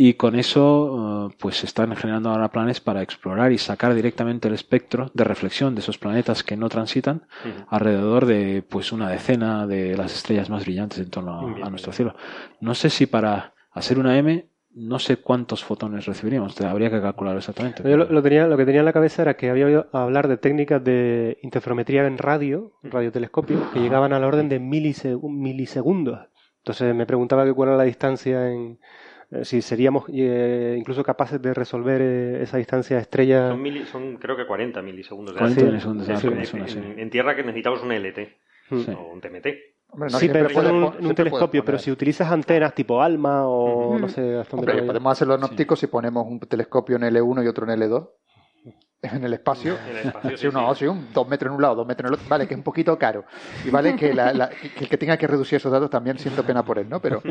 [0.00, 4.46] Y con eso, eh, pues se están generando ahora planes para explorar y sacar directamente
[4.46, 7.26] el espectro de reflexión de esos planetas que no transitan
[7.68, 11.70] alrededor de pues una decena de las estrellas más brillantes en torno a, Bien, a
[11.70, 12.14] nuestro cielo.
[12.60, 17.00] No sé si para hacer una M, no sé cuántos fotones recibiríamos, te- habría que
[17.00, 17.82] calcular exactamente.
[17.82, 20.28] Yo lo, lo tenía, lo que tenía en la cabeza era que había oído hablar
[20.28, 26.20] de técnicas de interferometría en radio, radiotelescopio, que llegaban a la orden de milise- milisegundos.
[26.58, 28.78] Entonces me preguntaba que cuál era la distancia en...
[29.30, 33.50] eh, si seríamos eh, incluso capaces de resolver eh, esa distancia estrella.
[33.50, 35.34] Son, mili- son creo que 40 milisegundos.
[35.34, 35.70] de 40 alto.
[35.72, 38.18] milisegundos de En- alto, en, en- tierra que necesitamos un LT
[38.70, 38.90] Sí.
[38.96, 39.46] o un TMT.
[39.90, 43.00] Hombre, no sí, pero puedes en un, en un telescopio, pero si utilizas antenas tipo
[43.00, 43.98] ALMA o Ujú.
[44.00, 47.02] no sé hasta dónde Hombre, puede- podemos hacerlo en óptico si ponemos un telescopio en
[47.04, 48.06] L1 y otro en L2
[49.02, 49.78] en el espacio.
[49.88, 50.80] En el espacio, Sí, sí, uno, sí.
[50.80, 52.28] sí, un dos metros en un lado, dos metros en el otro.
[52.28, 53.24] Vale, que es un poquito caro.
[53.64, 56.44] Y vale que, la- la- que el que tenga que reducir esos datos también siento
[56.44, 57.00] pena por él, ¿no?
[57.00, 57.22] Pero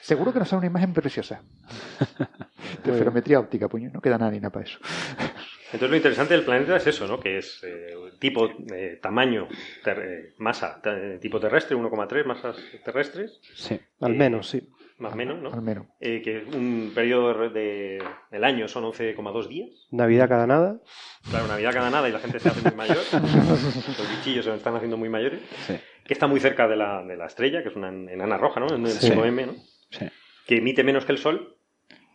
[0.00, 1.42] seguro que nos sale una imagen preciosa.
[2.84, 3.90] De ferometría óptica, puño.
[3.92, 4.78] No queda nada ni nada para eso.
[5.66, 7.18] Entonces lo interesante del planeta es eso, ¿no?
[7.20, 9.48] Que es eh, tipo, eh, tamaño,
[9.84, 10.80] ter- eh, masa,
[11.20, 13.78] tipo terrestre, 1,3 masas terrestres, Sí.
[14.00, 14.68] Al menos, sí.
[15.02, 15.52] Más o menos, ¿no?
[15.52, 15.86] Al menos.
[16.00, 19.68] Eh, que un periodo de, de- del año son 11,2 días.
[19.90, 20.78] Navidad cada nada.
[21.28, 22.96] Claro, Navidad cada nada y la gente se hace muy mayor.
[23.12, 25.40] Los bichillos se están haciendo muy mayores.
[25.66, 25.74] Sí.
[26.04, 28.74] Que está muy cerca de la, de la estrella, que es una enana roja, ¿no?
[28.74, 29.12] En el Sí.
[29.12, 29.52] M, ¿no?
[29.90, 30.06] Sí.
[30.46, 31.51] Que emite menos que el Sol,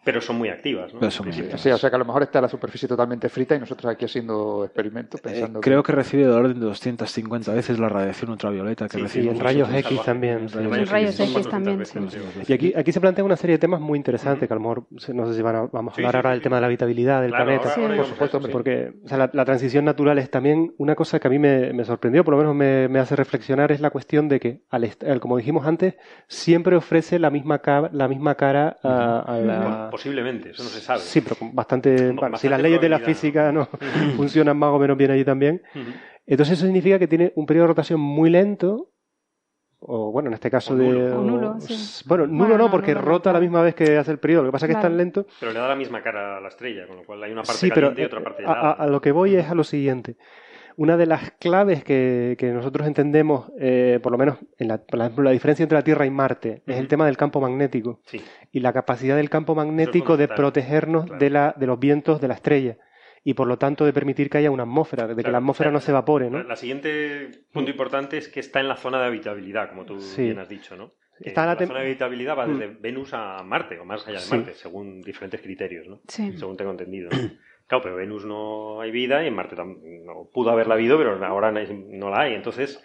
[0.03, 0.99] pero son muy activas, ¿no?
[1.01, 1.43] Pero son muy Sí, sí.
[1.43, 1.62] activas.
[1.62, 4.05] Sí, o sea que a lo mejor está la superficie totalmente frita y nosotros aquí
[4.05, 5.60] haciendo experimentos Eh, pensando.
[5.62, 9.29] creo que recibe del orden de 250 veces la radiación ultravioleta que Sí, recibe Y
[9.29, 10.38] en rayos X también.
[10.39, 12.19] En rayos En rayos son X 400 también, sí.
[12.47, 14.86] Y aquí, aquí se plantea una serie de temas muy interesantes, que a lo mejor
[15.13, 16.43] no sé si van a- vamos a hablar sí, ahora del sí.
[16.43, 17.69] tema de la habitabilidad del Claro, planeta.
[17.69, 18.51] ahora- ahora por supuesto, eso, sí.
[18.53, 21.73] Porque o sea, la, la transición natural es también una cosa que a mí me,
[21.73, 25.19] me sorprendió, por lo menos me, me hace reflexionar, es la cuestión de que, al
[25.19, 25.95] como dijimos antes,
[26.27, 29.89] siempre ofrece la misma, ca- la misma cara a, a la...
[29.97, 30.99] Posiblemente, eso no se sabe.
[30.99, 32.12] Sí, pero con bastante...
[32.12, 33.65] bueno, si las leyes de la física no
[34.15, 35.62] funcionan más o menos bien allí también.
[36.25, 38.91] Entonces eso significa que tiene un periodo de rotación muy lento,
[39.79, 40.86] o bueno, en este caso O de...
[40.86, 41.17] nulo.
[41.17, 42.03] O nulo, o- sí.
[42.07, 44.43] Bueno, nulo Bueno, no, porque nulo rota a la misma vez que hace el periodo.
[44.43, 46.41] Lo que pasa es que es tan lento Pero le da la misma cara a
[46.41, 48.45] la estrella, con lo cual hay una parte Sí, pero caliente y otra parte eh,
[48.47, 48.69] a, helada.
[48.71, 50.17] a- a lo que voy es a lo siguiente.
[50.79, 54.99] Una de las claves que, que nosotros entendemos, eh, por lo menos en la, por
[54.99, 58.21] ejemplo, la diferencia entre la Tierra y Marte, es el tema del campo magnético Sí.
[58.51, 61.19] y la capacidad del campo magnético de protegernos claro.
[61.19, 62.77] de, la, de los vientos de la estrella
[63.23, 65.71] y por lo tanto de permitir que haya una atmósfera, de que la atmósfera o
[65.71, 66.37] sea, no se evapore, ¿no?
[66.37, 69.99] La, la siguiente punto importante es que está en la zona de habitabilidad, como tú
[69.99, 70.25] Sí.
[70.25, 70.93] bien has dicho, ¿no?
[71.19, 72.59] Está la la, tem- zona de habitabilidad va Mm.
[72.59, 74.35] desde Venus a Marte, o más allá de Sí.
[74.35, 75.99] Marte, según diferentes criterios, ¿no?
[76.07, 76.37] Sí.
[76.37, 77.09] Según tengo entendido.
[77.09, 77.17] ¿no?
[77.67, 81.51] Claro, pero Venus no hay vida y en Marte no pudo haberla habido, pero ahora
[81.51, 82.34] no la hay.
[82.34, 82.82] Entonces,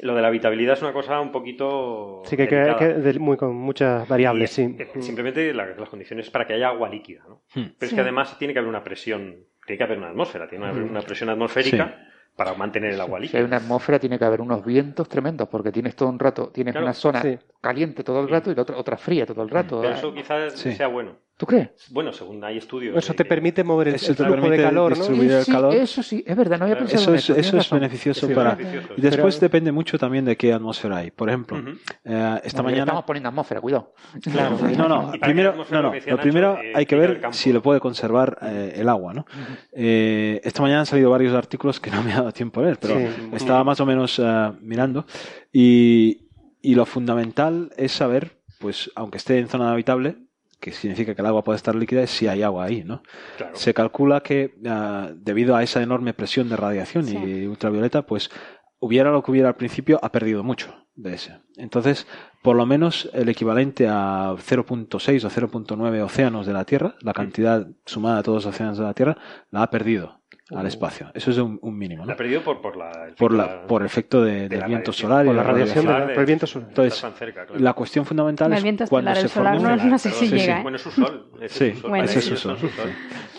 [0.00, 2.20] lo de la habitabilidad es una cosa un poquito.
[2.26, 4.76] Sí, que, que, que de- muy, con muchas variables, Y, sí.
[4.78, 7.42] eh, Simplemente la- las condiciones para que haya agua líquida, ¿no?
[7.54, 7.68] Hmm.
[7.78, 7.94] Pero es Sí.
[7.94, 10.84] que además tiene que haber una presión, tiene que haber una atmósfera, tiene que haber
[10.84, 10.90] Mm.
[10.90, 11.98] una presión atmosférica
[12.36, 13.38] para mantener el agua Si líquida.
[13.38, 16.72] hay una atmósfera, tiene que haber unos vientos tremendos, porque tienes todo un rato, tienes
[16.72, 17.38] Claro, una zona sí.
[17.62, 19.80] caliente todo el rato y la otra, otra fría todo el rato.
[19.80, 20.72] Pero eso quizás Sí.
[20.72, 21.16] sea bueno.
[21.38, 21.68] ¿Tú crees?
[21.90, 22.96] Bueno, según hay estudios.
[22.96, 24.96] Eso te permite mover el, Eso el te flujo de permite calor, ¿no?
[24.96, 25.74] distribuir el Sí, calor.
[25.74, 27.34] Eso sí, es verdad, no había pensado Eso en es, eso.
[27.38, 28.54] eso es beneficioso Sí, para...
[28.54, 28.94] beneficioso.
[28.96, 31.10] Y después Pero- depende mucho también de qué atmósfera hay.
[31.10, 31.68] Por ejemplo, Ujú.
[32.04, 32.82] eh, esta Bueno, mañana...
[32.84, 33.92] Estamos poniendo atmósfera, cuidado.
[34.22, 38.38] Claro, no, no, primero, no, no, lo primero hay que ver si lo puede conservar
[38.40, 39.26] eh, el agua, ¿no?
[39.72, 42.78] Eh, esta mañana han salido varios artículos que no me ha dado tiempo a leer,
[42.80, 43.06] pero Sí.
[43.34, 45.04] estaba más o menos eh, mirando
[45.52, 46.28] y,
[46.62, 50.16] y lo fundamental es saber, pues, aunque esté en zona habitable,
[50.60, 53.02] que significa que el agua puede estar líquida, es si hay agua ahí, ¿no?
[53.36, 53.54] Claro.
[53.56, 57.16] Se calcula que ah, debido a esa enorme presión de radiación Sí.
[57.16, 58.30] y ultravioleta, pues
[58.78, 61.38] hubiera lo que hubiera al principio, ha perdido mucho de ese.
[61.56, 62.06] Entonces,
[62.42, 67.66] por lo menos el equivalente a 0.6 o 0.9 océanos de la Tierra, la cantidad
[67.84, 69.16] sumada de todos los océanos de la Tierra,
[69.50, 70.15] la ha perdido
[70.54, 71.10] al espacio.
[71.14, 72.12] Eso es un, un mínimo, La ¿no?
[72.12, 73.06] ha perdido por, por la.
[73.08, 75.10] el Por, efecto la, por efecto de- del la viento radiación.
[75.10, 76.08] solar y Por la radiación radiación.
[76.08, 76.68] de- por el viento solar.
[76.68, 77.60] Entonces, cerca, claro.
[77.62, 80.34] la cuestión fundamental El es cuando se el solar forma- no, no sé si Sí,
[80.36, 80.62] llega.
[80.62, 81.30] Bueno, es su sol.
[81.40, 81.90] ese Sí, es su sol.
[81.90, 82.56] Bueno, ese es su sol.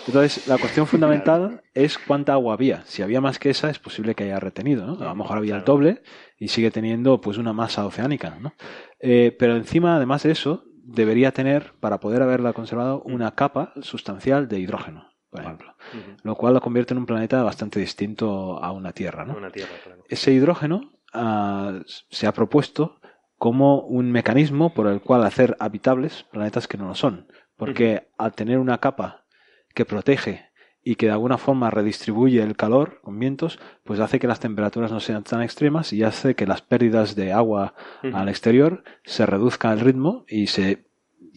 [0.07, 2.81] Entonces, la cuestión fundamental es cuánta agua había.
[2.85, 4.93] Si había más que esa, es posible que haya retenido, ¿no?
[5.01, 6.01] A lo mejor había el doble
[6.39, 8.53] y sigue teniendo pues una masa oceánica, ¿no?
[8.99, 14.47] Eh, pero encima, además de eso, debería tener, para poder haberla conservado, una capa sustancial
[14.47, 15.75] de hidrógeno, por ejemplo.
[16.23, 19.35] Lo cual lo convierte en un planeta bastante distinto a una Tierra, ¿no?
[19.35, 20.03] Una tierra, claro.
[20.09, 22.99] Ese hidrógeno ah, se ha propuesto
[23.37, 27.27] como un mecanismo por el cual hacer habitables planetas que no lo son.
[27.55, 29.25] Porque al tener una capa
[29.73, 30.47] que protege
[30.83, 34.91] y que de alguna forma redistribuye el calor con vientos, pues hace que las temperaturas
[34.91, 37.73] no sean tan extremas y hace que las pérdidas de agua
[38.13, 40.86] al exterior se reduzca el ritmo y se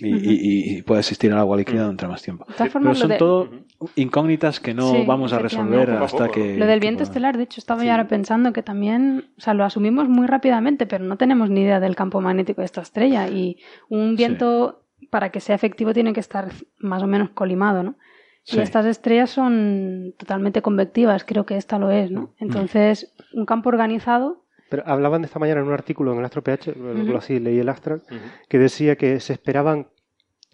[0.01, 2.47] y, y- y pueda existir el agua líquida durante más tiempo.
[2.57, 3.51] Pero son de- todo
[3.97, 6.57] incógnitas que no Sí, vamos a resolver Poco hasta poco, que...
[6.57, 7.09] lo del que viento podamos.
[7.11, 10.87] estelar, de hecho, estaba yo ahora pensando que también, o sea, lo asumimos muy rápidamente,
[10.87, 13.29] pero no tenemos ni idea del campo magnético de esta estrella.
[13.29, 13.57] Y
[13.89, 17.97] un viento, para que sea efectivo, tiene que estar más o menos colimado, ¿no?
[18.43, 18.57] Sí.
[18.59, 22.15] Y estas estrellas son totalmente convectivas, creo que esta lo es, Mm.
[22.15, 22.35] ¿no?
[22.39, 24.45] Entonces, un campo organizado.
[24.71, 27.59] Pero hablaban de esta mañana en un artículo en el Astro PH, lo así leí
[27.59, 28.03] el Astral,
[28.49, 29.89] que decía que se esperaban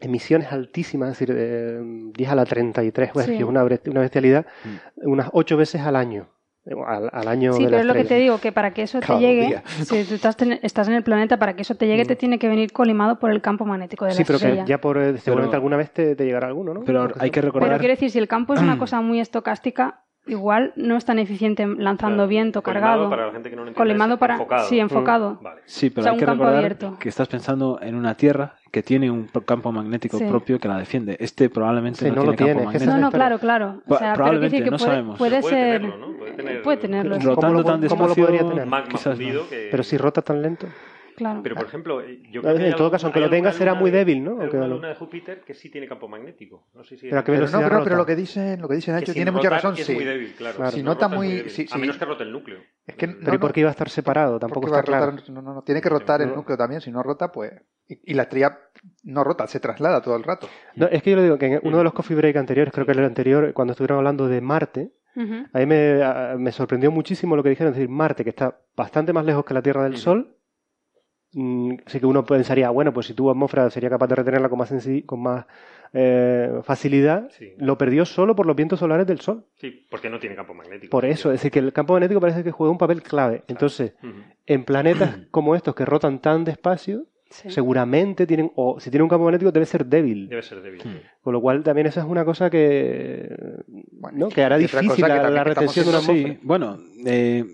[0.00, 1.80] emisiones altísimas, es decir, eh,
[2.14, 3.32] 10 a la 33, pues, Sí.
[3.32, 5.08] que es una, una bestialidad, Mm.
[5.10, 6.28] unas 8 veces al año.
[6.86, 8.98] Al, al año Sí, de pero es lo que te digo, que para que eso
[8.98, 9.62] te llegue, día.
[9.84, 12.40] si tú estás, ten- estás en el planeta, para que eso te llegue, te tiene
[12.40, 14.64] que venir colimado por el campo magnético de la Sí, pero estrella.
[14.64, 16.82] que ya por eh, seguramente Pero- alguna vez te, te llegará alguno, ¿no?
[16.84, 17.68] Pero Porque hay que recordar...
[17.68, 21.18] Pero quiero decir, si el campo es una cosa muy estocástica, igual no es tan
[21.18, 22.28] eficiente lanzando Claro.
[22.28, 23.10] viento Colimado, cargado.
[23.10, 24.34] para la gente que no lo entiende, Colimado para.
[24.34, 24.68] enfocado.
[24.68, 25.38] Sí, enfocado.
[25.42, 25.60] Vale.
[25.66, 26.96] Sí, pero O sea, hay que recordar abierto.
[26.98, 30.24] que estás pensando en una Tierra que tiene un campo magnético Sí.
[30.24, 31.16] propio que la defiende.
[31.20, 32.90] Este probablemente Sí, no, no lo tiene tiene, campo magnético.
[32.92, 33.66] No, no, Pero- claro, claro.
[33.86, 35.18] O sea, pero probablemente, decir que no puede, sabemos.
[35.18, 35.80] puede Puede ser.
[35.80, 36.16] tenerlo, ¿no?
[36.18, 37.14] Puede tener- puede tenerlo.
[37.16, 38.88] Rotando ¿Cómo lo- tan cómo lo despacio, podría tener?
[38.88, 39.48] Quizás no.
[39.48, 39.68] que...
[39.70, 40.66] Pero si rota tan lento.
[41.16, 41.40] Claro.
[41.42, 43.74] Pero, por ejemplo, eh, yo En creo que hay todo caso, aunque lo tenga, será
[43.74, 44.38] muy de- débil, ¿no?
[44.40, 46.66] hay una luna de Júpiter que sí tiene campo magnético.
[46.74, 48.92] No sé si Pero ¿a qué Pero no, pero, lo que dice, lo que dice
[48.92, 49.94] Nacho tiene mucha razón, es sí.
[49.94, 50.56] muy débil, claro.
[50.56, 50.70] Claro.
[50.72, 51.50] Si Si no nota rota es muy- débil.
[51.50, 52.58] sí, A menos que rote el núcleo.
[52.86, 54.38] Es que Pero no, ¿y por qué iba a estar separado?
[54.38, 55.10] Tampoco porque va a está claro.
[55.12, 57.52] rotar, no, no, no, tiene que rotar el núcleo también, si no rota, pues...
[57.88, 58.58] Y, y la estrella
[59.04, 60.48] no rota, se traslada todo el rato.
[60.74, 62.84] No, es que yo le digo que en uno de los coffee break anteriores, creo
[62.84, 65.46] que el anterior, cuando estuvieron hablando de Marte, Ujú.
[65.52, 68.58] a mí me, a- me sorprendió muchísimo lo que dijeron, es decir, Marte, que está
[68.76, 69.96] bastante más lejos que la Tierra del.
[69.96, 70.35] Sol, mm,
[71.86, 74.72] así que uno pensaría, bueno, pues si tuvo atmósfera sería capaz de retenerla con más,
[74.72, 75.44] sensi- con más
[75.92, 77.52] eh, facilidad, Sí.
[77.58, 79.44] lo perdió solo por los vientos solares del Sol.
[79.54, 80.90] Sí, porque no tiene campo magnético.
[80.90, 83.44] Por eso, es decir, que el campo magnético parece que juega un papel clave.
[83.48, 83.94] Entonces,
[84.46, 87.50] en planetas como estos que rotan tan despacio, Sí.
[87.50, 90.28] seguramente tienen, o si tiene un campo magnético debe ser débil.
[90.28, 90.80] Debe ser débil.
[90.80, 90.88] sí.
[91.20, 93.34] Con lo cual también esa es una cosa que,
[94.12, 94.28] ¿no?
[94.28, 96.40] que hará difícil que la, la retención de una Sí, atmósfera.
[96.44, 97.44] bueno, eh,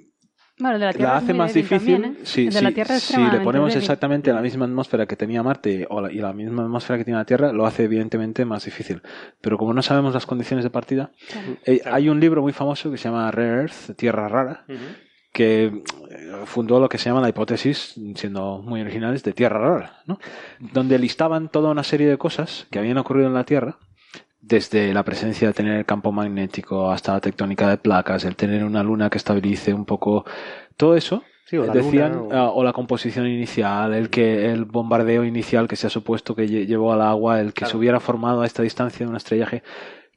[0.63, 2.19] Bueno, el de la Tierra la es hace más difícil también, ¿eh?
[2.23, 3.83] si, El de si- la Tierra es si le ponemos débil.
[3.83, 7.19] exactamente la misma atmósfera que tenía Marte o la- y la misma atmósfera que tiene
[7.19, 9.03] la Tierra, lo hace evidentemente más difícil.
[9.41, 11.57] Pero como no sabemos las condiciones de partida, Claro.
[11.67, 14.65] eh, hay un libro muy famoso que se llama Rare Earth, Tierra Rara,
[15.33, 15.73] que eh,
[16.45, 20.19] fundó lo que se llama la hipótesis, siendo muy originales, de Tierra Rara, ¿no?
[20.61, 23.79] donde listaban toda una serie de cosas que habían ocurrido en la Tierra,
[24.43, 28.65] desde la presencia de tener el campo magnético hasta la tectónica de placas, el tener
[28.65, 30.25] una luna que estabilice un poco
[30.77, 31.23] todo eso.
[31.45, 35.25] Sí, o la decían, luna, o- ah, o la composición inicial, el que el bombardeo
[35.25, 37.71] inicial que se ha supuesto que lle- llevó al agua, el que Claro.
[37.71, 39.63] se hubiera formado a esta distancia de un estrellaje,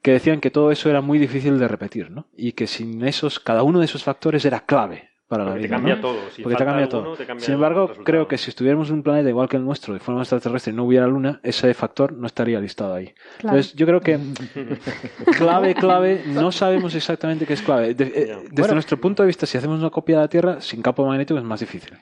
[0.02, 2.26] que decían que todo eso era muy difícil de repetir, ¿no?
[2.36, 5.68] Y que sin esos, cada uno de esos factores era clave para la Porque te
[5.68, 6.00] cambia ¿no?
[6.00, 6.30] todo.
[6.30, 7.16] Si Porque te falta cambia alguno, todo.
[7.16, 9.92] te cambia Sin embargo, creo que si estuviéramos en un planeta igual que el nuestro,
[9.94, 13.06] de forma extraterrestre, y no hubiera luna, ese factor no estaría listado ahí.
[13.38, 13.56] Claro.
[13.56, 14.18] Entonces, yo creo que
[15.38, 17.94] clave, clave, no sabemos exactamente qué es clave.
[17.94, 18.74] De- eh, desde Bueno.
[18.74, 21.44] nuestro punto de vista, si hacemos una copia de la Tierra, sin campo magnético es
[21.44, 21.92] más difícil.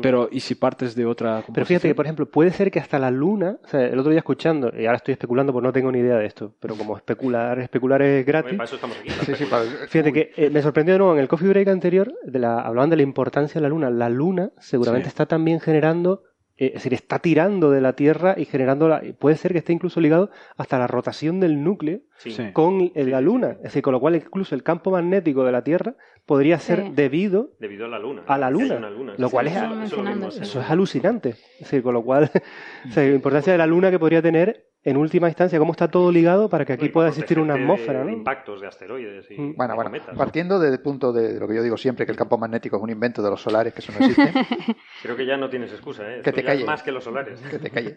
[0.00, 2.98] Pero, ¿y si partes de otra Pero fíjate que, por ejemplo, puede ser que hasta
[2.98, 5.90] la Luna, o sea, el otro día escuchando, y ahora estoy especulando porque no tengo
[5.92, 8.52] ni idea de esto, pero como especular, especular es gratis.
[8.54, 9.10] Para eso estamos aquí.
[9.26, 12.12] Sí, sí, para- Fíjate que eh, me sorprendió de nuevo en el coffee break anterior,
[12.24, 13.90] de la, hablaban de la importancia de la Luna.
[13.90, 15.08] La Luna seguramente Sí.
[15.08, 16.22] está también generando,
[16.58, 19.72] eh, es decir, está tirando de la Tierra y generando, la- puede ser que esté
[19.72, 22.34] incluso ligado hasta la rotación del núcleo Sí.
[22.52, 23.50] Con el- la Luna.
[23.58, 25.94] Es decir, con lo cual incluso el campo magnético de la Tierra
[26.26, 26.92] podría ser Sí.
[26.94, 28.22] debido Debido a la luna.
[28.26, 29.14] a la Luna, una luna.
[29.18, 31.30] lo Sí, cual es, eso- lo es alucinante.
[31.30, 32.30] Es decir, con lo cual,
[32.88, 35.88] o sea, la importancia de la Luna que podría tener en última instancia, cómo está
[35.88, 38.10] todo ligado para que aquí pueda existir una atmósfera, de, ¿no?
[38.10, 39.54] impactos de asteroides y, Mm.
[39.56, 40.16] Bueno, bueno, cometas.
[40.16, 42.90] partiendo del punto de lo que yo digo siempre, que el campo magnético es un
[42.90, 44.32] invento de los solares, que eso no existe,
[45.02, 46.20] Creo que ya no tienes excusa, ¿eh?
[46.22, 46.60] Que Esto te calles.
[46.62, 47.40] es más que los solares.
[47.42, 47.96] que te calles.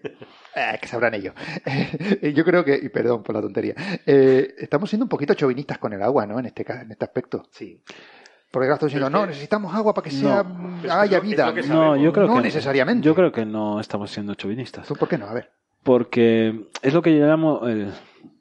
[0.55, 1.33] Ah, que sabrán ellos.
[2.35, 3.73] yo creo que, y perdón por la tontería,
[4.05, 6.39] eh, estamos siendo un poquito chauvinistas con el agua, ¿no?
[6.39, 7.43] En este, en este aspecto.
[7.51, 7.81] Sí.
[8.51, 10.79] Porque claro, estamos diciendo, no, necesitamos agua para que sea, No.
[10.93, 11.51] haya vida.
[11.67, 13.05] No, yo creo no que necesariamente.
[13.05, 14.87] Yo creo que no estamos siendo chauvinistas.
[14.87, 15.25] ¿Tú por qué no?
[15.27, 15.51] A ver.
[15.85, 17.91] Porque es lo que yo llamo el.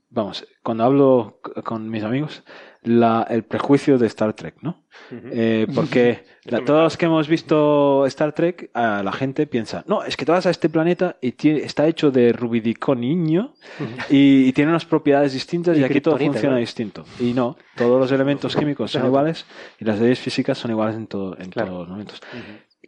[0.08, 2.42] Vamos, cuando hablo con mis amigos,
[2.84, 4.84] la, el prejuicio de Star Trek, ¿no?
[5.10, 10.04] Eh, porque la- todos los que hemos visto Star Trek, a la gente piensa, no,
[10.04, 13.54] es que vas a este planeta y tie- está hecho de rubidiconio
[14.08, 16.60] y, y tiene unas propiedades distintas y, Y aquí todo funciona ¿no?
[16.60, 17.04] distinto.
[17.20, 19.44] Y no, todos los elementos químicos son iguales
[19.80, 21.70] y las leyes físicas son iguales en, todo, en Claro.
[21.70, 22.22] todos los momentos.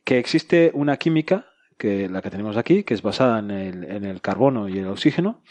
[0.04, 1.44] Que existe una química,
[1.78, 4.88] que la que tenemos aquí, que es basada en el, en el carbono y el
[4.88, 5.42] oxígeno,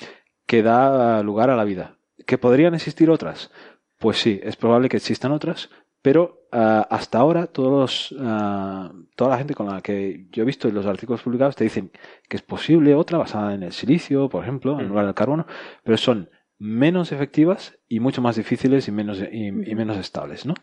[0.46, 1.98] que da lugar a la vida.
[2.26, 3.52] ¿Que podrían existir otras?
[4.00, 5.70] Pues sí, es probable que existan otras,
[6.02, 7.72] pero ah, hasta ahora todos
[8.12, 11.56] los, ah, toda la gente con la que yo he visto en los artículos publicados
[11.56, 11.92] te dicen
[12.30, 15.48] que es posible otra basada en el silicio, por ejemplo, en lugar del carbono,
[15.84, 20.54] pero son menos efectivas y mucho más difíciles y menos, y, y menos estables, ¿no?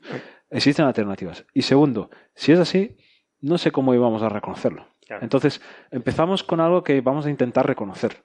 [0.48, 1.44] Existen alternativas.
[1.52, 2.96] Y segundo, si es así,
[3.40, 4.91] no sé cómo íbamos a reconocerlo.
[5.06, 5.22] Claro.
[5.22, 8.16] Entonces, empezamos con algo que vamos a intentar reconocer.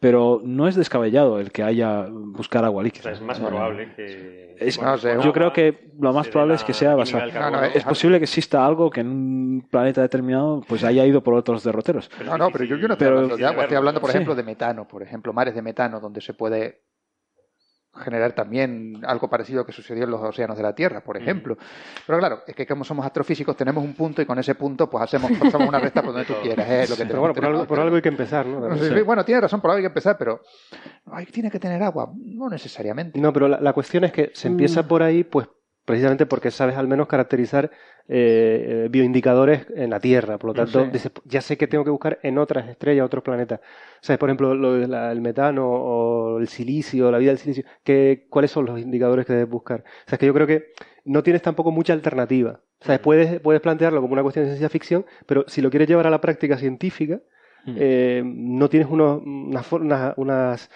[0.00, 3.04] Pero no es descabellado el que haya buscar agua O líquida.
[3.04, 4.54] sea, es más Eh, probable que.
[4.58, 7.26] es- bueno, no sé, con yo creo que lo más probable es que sea basado.
[7.32, 11.22] No, no, Es posible que exista algo que en un planeta determinado pues haya ido
[11.22, 12.10] por otros derroteros.
[12.26, 14.16] No, no, pero yo, yo no estoy Pero- hablando de agua, estoy hablando, por Sí.
[14.16, 16.82] ejemplo, de metano, por ejemplo, mares de metano, donde se puede
[17.96, 21.16] generar también algo parecido a lo que sucedió en los océanos de la Tierra, por
[21.16, 21.56] ejemplo.
[22.06, 25.04] Pero claro, es que como somos astrofísicos tenemos un punto y con ese punto pues
[25.04, 27.80] hacemos pasamos una recta por donde tú quieras, lo que Pero bueno, por algo, por
[27.80, 28.76] algo hay que empezar, ¿no?
[28.76, 30.40] Sí, sí, Bueno, tiene razón, por algo hay que empezar, pero
[31.12, 33.20] ay, tiene que tener agua, no necesariamente.
[33.20, 34.88] No, pero la, la cuestión es que se empieza Mm.
[34.88, 35.46] por ahí, pues
[35.84, 37.70] precisamente porque sabes al menos caracterizar
[38.06, 40.38] eh, eh, bioindicadores en la Tierra.
[40.38, 40.90] Por lo tanto, Sí.
[40.92, 43.60] dices, ya sé que tengo que buscar en otras estrellas, otros planetas.
[43.60, 48.26] O sea, por ejemplo, lo del metano o el silicio, la vida del silicio, ¿qué,
[48.28, 49.80] ¿cuáles son los indicadores que debes buscar?
[49.80, 50.66] O sea, es que yo creo que
[51.04, 52.60] no tienes tampoco mucha alternativa.
[52.80, 55.88] O sea, puedes, puedes plantearlo como una cuestión de ciencia ficción, pero si lo quieres
[55.88, 57.20] llevar a la práctica científica,
[57.66, 60.70] eh, no tienes unos, unas, unas,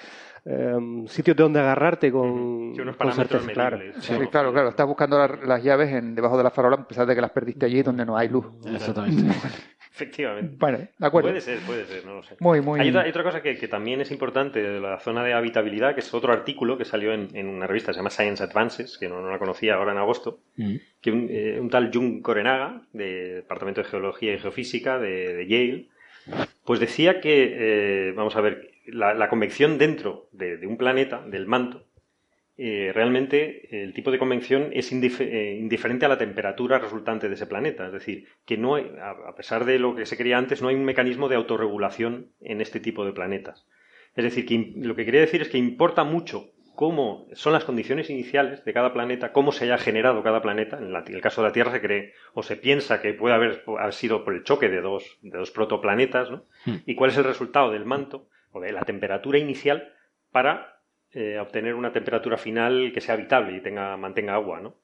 [0.48, 3.78] unas, em, sitios de donde agarrarte con, Sí, unos con certeza, claro.
[4.00, 7.06] Sí, claro, claro, estás buscando la- las llaves en, debajo de la farola a pesar
[7.06, 8.46] de que las perdiste allí donde no hay luz.
[8.66, 9.22] Exactamente.
[9.90, 10.54] Efectivamente.
[10.60, 11.30] Bueno, de acuerdo.
[11.30, 12.36] Puede ser, puede ser, no lo sé.
[12.38, 15.24] Muy, muy- Hay otra, hay otra cosa que, que también es importante de la zona
[15.24, 18.40] de habitabilidad, que es otro artículo que salió en, en una revista, se llama Science
[18.44, 20.38] Advances, que no, no la conocía ahora en agosto,
[21.00, 25.46] que un, eh, un tal Jung Korenaga, del Departamento de Geología y Geofísica de, de
[25.48, 25.88] Yale,
[26.64, 31.86] pues decía que, eh, vamos a ver, la, convección dentro de, un planeta, del manto,
[32.56, 37.46] eh, realmente el tipo de convección es eh, indiferente a la temperatura resultante de ese
[37.46, 37.86] planeta.
[37.86, 40.74] Es decir, que no hay, a pesar de lo que se creía antes, no hay
[40.74, 43.66] un mecanismo de autorregulación en este tipo de planetas.
[44.16, 48.08] Es decir, que lo que quería decir es que importa mucho cómo son las condiciones
[48.08, 50.78] iniciales de cada planeta, cómo se haya generado cada planeta.
[50.78, 53.34] En, la- en el caso de la Tierra se cree o se piensa que puede
[53.34, 56.44] haber, sido por el choque de dos, de dos protoplanetas, ¿no?
[56.86, 59.92] y cuál es el resultado del manto o de la temperatura inicial
[60.30, 60.78] para
[61.10, 64.76] eh, obtener una temperatura final que sea habitable y tenga, mantenga agua, ¿no?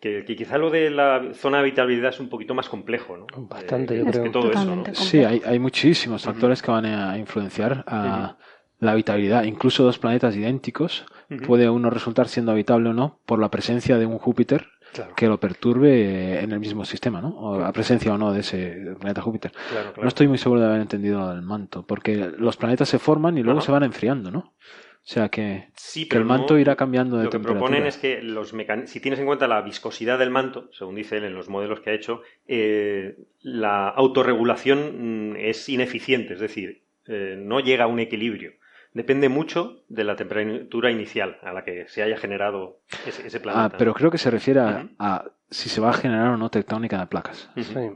[0.00, 3.26] Que, que quizá lo de la zona de habitabilidad es un poquito más complejo, ¿no?
[3.36, 4.30] Bastante, Eh, yo que creo.
[4.30, 4.84] todo eso.
[4.94, 8.36] Sí, hay, hay muchísimos factores que van a influenciar a
[8.80, 9.44] la habitabilidad.
[9.44, 11.06] Incluso dos planetas idénticos
[11.46, 15.14] puede uno resultar siendo habitable o no por la presencia de un Júpiter Claro.
[15.14, 15.90] que lo perturbe
[16.36, 17.36] eh, en el mismo sistema, ¿no?
[17.38, 19.50] O la presencia o no de ese planeta Júpiter.
[19.52, 20.02] Claro, claro.
[20.02, 23.42] No estoy muy seguro de haber entendido el manto, porque los planetas se forman y
[23.42, 24.38] luego se van enfriando, ¿no?
[24.38, 27.66] O sea que, Sí, que pero el manto no- irá cambiando de Lo que temperatura.
[27.66, 31.18] proponen es que los mecan- si tienes en cuenta la viscosidad del manto, según dice
[31.18, 36.82] él en los modelos que ha hecho, eh, la autorregulación mm, es ineficiente, es decir,
[37.06, 38.52] eh, no llega a un equilibrio.
[38.96, 43.66] Depende mucho de la temperatura inicial a la que se haya generado ese, ese planeta.
[43.66, 46.48] Ah, pero creo que se refiere a, a si se va a generar o no
[46.48, 47.50] tectónica de placas.
[47.54, 47.62] Ujú.
[47.62, 47.90] Sí.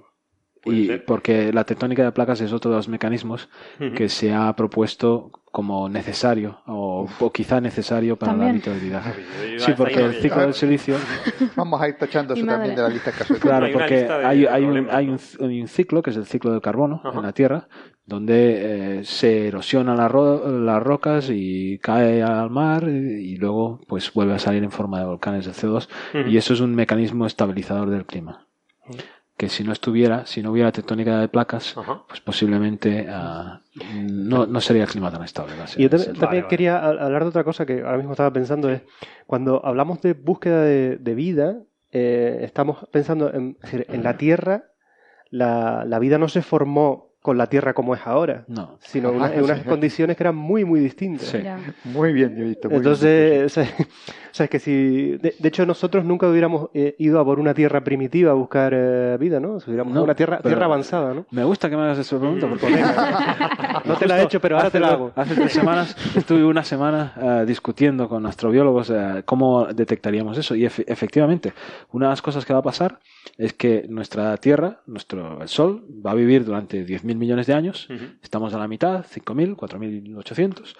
[0.64, 3.48] Y porque la tectónica de placas es otro de los mecanismos
[3.96, 8.48] que se ha propuesto como necesario o, o quizá necesario para También.
[8.48, 9.02] la habitabilidad.
[9.58, 10.96] Sí, porque el ciclo del silicio
[11.56, 13.40] Vamos a ir tachando eso también de la lista casual.
[13.40, 16.60] Claro, porque hay, hay un, hay, un, hay un ciclo que es el ciclo del
[16.60, 17.66] carbono en la Tierra,
[18.04, 23.80] donde eh, se erosionan las, ro- las rocas y cae al mar y, y luego
[23.88, 25.88] pues vuelve a salir en forma de volcanes de CO2
[26.20, 26.28] Ujú.
[26.28, 28.46] y eso es un mecanismo estabilizador del clima.
[29.40, 31.74] Que si no estuviera, si no hubiera tectónica de placas,
[32.06, 33.62] pues posiblemente ah,
[33.94, 35.54] no, no sería el clima tan estable.
[35.78, 38.82] Y yo también, quería hablar de otra cosa que ahora mismo estaba pensando, es
[39.26, 44.18] cuando hablamos de búsqueda de, de vida, eh, estamos pensando en, es decir, en la
[44.18, 44.64] Tierra,
[45.30, 48.78] la, la vida no se formó con la Tierra como es ahora, No.
[48.80, 51.26] sino una- en unas condiciones que eran muy, muy distintas.
[51.28, 51.38] Sí.
[51.84, 52.68] Muy bien, yo he visto.
[52.70, 52.86] muy bien.
[52.92, 55.18] Entonces, o sea, o sea, es que si.
[55.18, 58.72] De, de hecho, nosotros nunca hubiéramos eh, ido a por una tierra primitiva a buscar
[58.74, 59.60] eh, vida, ¿no?
[59.60, 61.26] Si hubiéramos No, una tierra, tierra avanzada, ¿no?
[61.30, 62.66] Me gusta que me hagas esa pregunta porque
[63.84, 65.12] No te la he hecho, pero ahora te la hago.
[65.14, 70.62] Hace tres semanas estuve una semana eh, discutiendo con astrobiólogos eh, cómo detectaríamos eso y
[70.64, 71.52] efe- efectivamente
[71.92, 72.98] una de las cosas que va a pasar
[73.36, 77.88] es que nuestra Tierra, nuestro el Sol, va a vivir durante 10.000 millones de años.
[78.22, 80.74] Estamos a la mitad, 5.000, 4.800.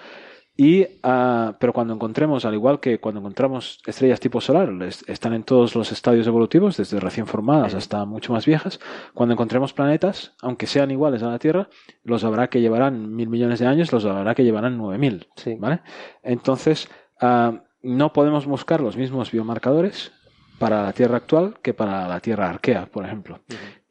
[0.56, 5.32] Y, ah, pero cuando encontremos, al igual que cuando encontramos estrellas tipo solar, les- están
[5.32, 8.78] en todos los estadios evolutivos, desde recién formadas hasta mucho más viejas,
[9.14, 11.68] cuando encontremos planetas, aunque sean iguales a la Tierra,
[12.04, 15.28] los habrá que llevarán mil millones de años, los habrá que llevarán nueve mil.
[15.58, 15.80] ¿vale?
[16.22, 20.12] Entonces, ah, no podemos buscar los mismos biomarcadores
[20.60, 23.40] para la Tierra actual que para la Tierra arquea, por ejemplo.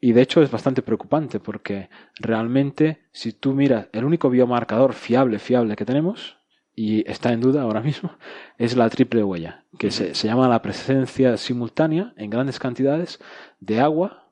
[0.00, 1.90] Y de hecho es bastante preocupante porque
[2.20, 6.38] realmente si tú miras el único biomarcador fiable, fiable que tenemos,
[6.76, 8.12] y está en duda ahora mismo,
[8.56, 13.18] es la triple huella, que se, se llama la presencia simultánea en grandes cantidades
[13.58, 14.28] de agua,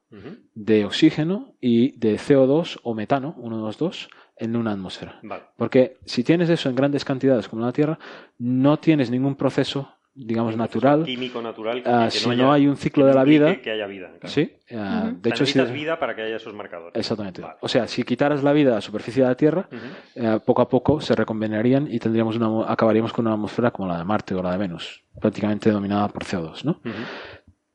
[0.55, 5.18] de oxígeno y de CO2 o metano, uno de los dos, en una atmósfera.
[5.22, 5.43] Vale.
[5.57, 7.99] Porque si tienes eso en grandes cantidades como la Tierra,
[8.39, 11.04] no tienes ningún proceso, digamos, natural.
[11.04, 11.82] Químico natural.
[11.82, 13.61] que- Ah, que si haya- no hay un ciclo de la vida.
[13.61, 14.09] Que haya vida.
[14.18, 14.28] claro.
[14.28, 14.52] Sí.
[14.74, 15.11] ah.
[15.12, 16.92] De O sea, hecho, si, necesitas vida para que haya esos marcadores.
[16.96, 17.42] Exactamente.
[17.61, 19.68] O sea, si quitaras la vida a la superficie de la Tierra,
[20.16, 23.98] eh, poco a poco se recombinarían y tendríamos una, acabaríamos con una atmósfera como la
[23.98, 26.80] de Marte o la de Venus, prácticamente dominada por CO2, ¿no?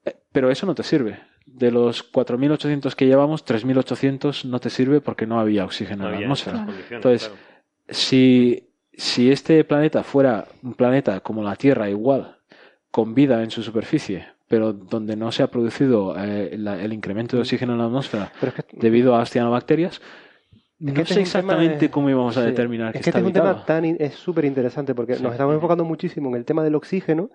[0.06, 1.20] Eh, Pero eso no te sirve.
[1.46, 6.16] De los 4.800 que llevamos, 3.800 no te sirve porque no había oxígeno No en
[6.16, 6.68] la atmósfera.
[6.90, 7.42] Entonces, claro.
[7.90, 12.38] si, si este planeta fuera un planeta como la Tierra igual,
[12.92, 17.36] con vida en su superficie, pero donde no se ha producido eh, la- el incremento
[17.36, 18.32] de oxígeno en la atmósfera
[18.72, 20.00] debido a las cianobacterias,
[20.80, 22.48] no este sé exactamente de- cómo íbamos a Sí.
[22.48, 23.54] determinar Es que que está este es un habitado.
[23.56, 25.24] tema tan es súper interesante porque Sí.
[25.24, 27.30] nos estamos enfocando muchísimo en el tema del oxígeno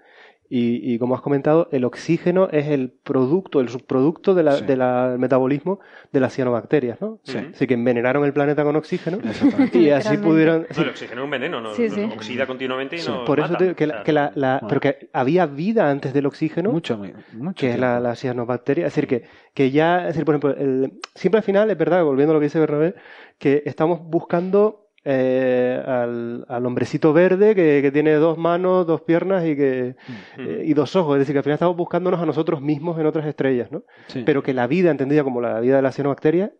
[0.50, 4.64] y, y como has comentado, el oxígeno es el producto, el subproducto de la- Sí.
[4.64, 5.78] de la- del metabolismo
[6.12, 7.18] de las cianobacterias, ¿no?
[7.22, 7.36] Sí.
[7.54, 9.18] Así que envenenaron el planeta con oxígeno
[9.74, 10.66] y así pudieron...
[10.74, 12.02] No, el oxígeno es un veneno, no, Sí, no- sí.
[12.14, 13.24] oxida continuamente y no.
[13.24, 13.58] Por eso mata.
[13.58, 14.68] te digo que, la, que la- la- Bueno.
[14.68, 16.98] pero que había vida antes del oxígeno, Mucho,
[17.32, 18.86] mucho que es la cianobacteria.
[18.86, 19.24] Es decir, que,
[19.54, 22.40] que ya, es decir, por ejemplo, el- siempre al final, es verdad, volviendo a lo
[22.40, 22.94] que dice Bernabé,
[23.38, 29.46] que estamos buscando eh, al, al hombrecito verde que, que tiene dos manos, dos piernas
[29.46, 29.96] y, que,
[30.36, 31.14] eh, y dos ojos.
[31.16, 33.84] Es decir, que al final estamos buscándonos a nosotros mismos en otras estrellas, ¿no?
[34.08, 34.22] Sí.
[34.26, 36.52] Pero que la vida, entendida como la vida de la cianobacteria,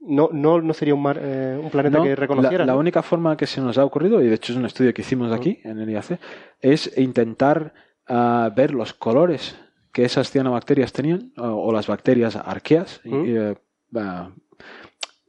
[0.00, 2.64] no, no, no sería un, mar- eh, un planeta No, que reconociera.
[2.64, 5.02] La, única forma que se nos ha ocurrido, y de hecho es un estudio que
[5.02, 6.20] hicimos aquí en el IAC,
[6.60, 7.74] es intentar
[8.06, 9.56] ah, ver los colores
[9.92, 13.24] que esas cianobacterias tenían, o, o las bacterias arqueas, Mm.
[13.26, 13.54] eh,
[13.96, 14.30] ah,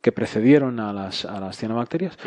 [0.02, 2.18] que precedieron a las, a las cianobacterias.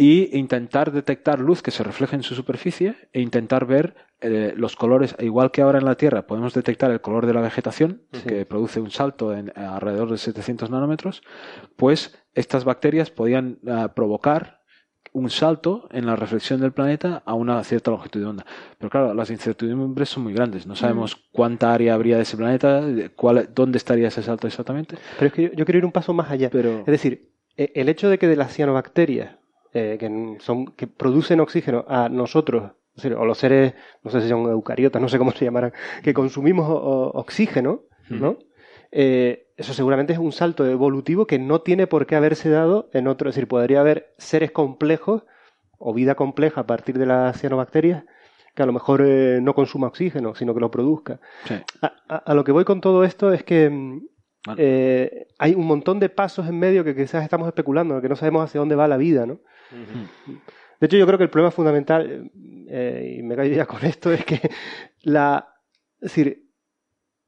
[0.00, 4.76] Y intentar detectar luz que se refleje en su superficie e intentar ver eh, los
[4.76, 8.46] colores, igual que ahora en la Tierra podemos detectar el color de la vegetación, que
[8.46, 11.22] produce un salto en alrededor de 700 nanómetros,
[11.76, 14.58] pues estas bacterias podían ah, provocar
[15.12, 18.46] un salto en la reflexión del planeta a una cierta longitud de onda.
[18.78, 20.66] Pero claro, las incertidumbres son muy grandes.
[20.66, 22.82] No sabemos cuánta área habría de ese planeta,
[23.16, 24.96] cuál, dónde estaría ese salto exactamente.
[25.18, 26.50] Pero es que yo, yo quiero ir un paso más allá.
[26.50, 29.38] Pero Es decir, e- el hecho de que de las cianobacterias
[29.74, 32.72] eh, que, son, que producen oxígeno a nosotros,
[33.16, 36.66] o los seres, no sé si son eucariotas, no sé cómo se llamarán, que consumimos
[36.68, 38.38] o- oxígeno, ¿no?
[38.90, 43.06] Eh, eso seguramente es un salto evolutivo que no tiene por qué haberse dado en
[43.06, 43.28] otro.
[43.28, 45.24] Es decir, podría haber seres complejos
[45.78, 48.04] o vida compleja a partir de las cianobacterias
[48.54, 51.20] que a lo mejor eh, no consuma oxígeno, sino que lo produzca.
[51.44, 51.54] Sí.
[51.82, 54.00] A, a- a lo que voy con todo esto es que
[54.56, 58.44] eh, hay un montón de pasos en medio que quizás estamos especulando, que no sabemos
[58.44, 59.40] hacia dónde va la vida, ¿no?
[60.80, 62.30] De hecho, yo creo que el problema fundamental,
[62.68, 64.40] eh, y me callo ya con esto, es que
[65.02, 65.48] la,
[66.00, 66.44] es decir,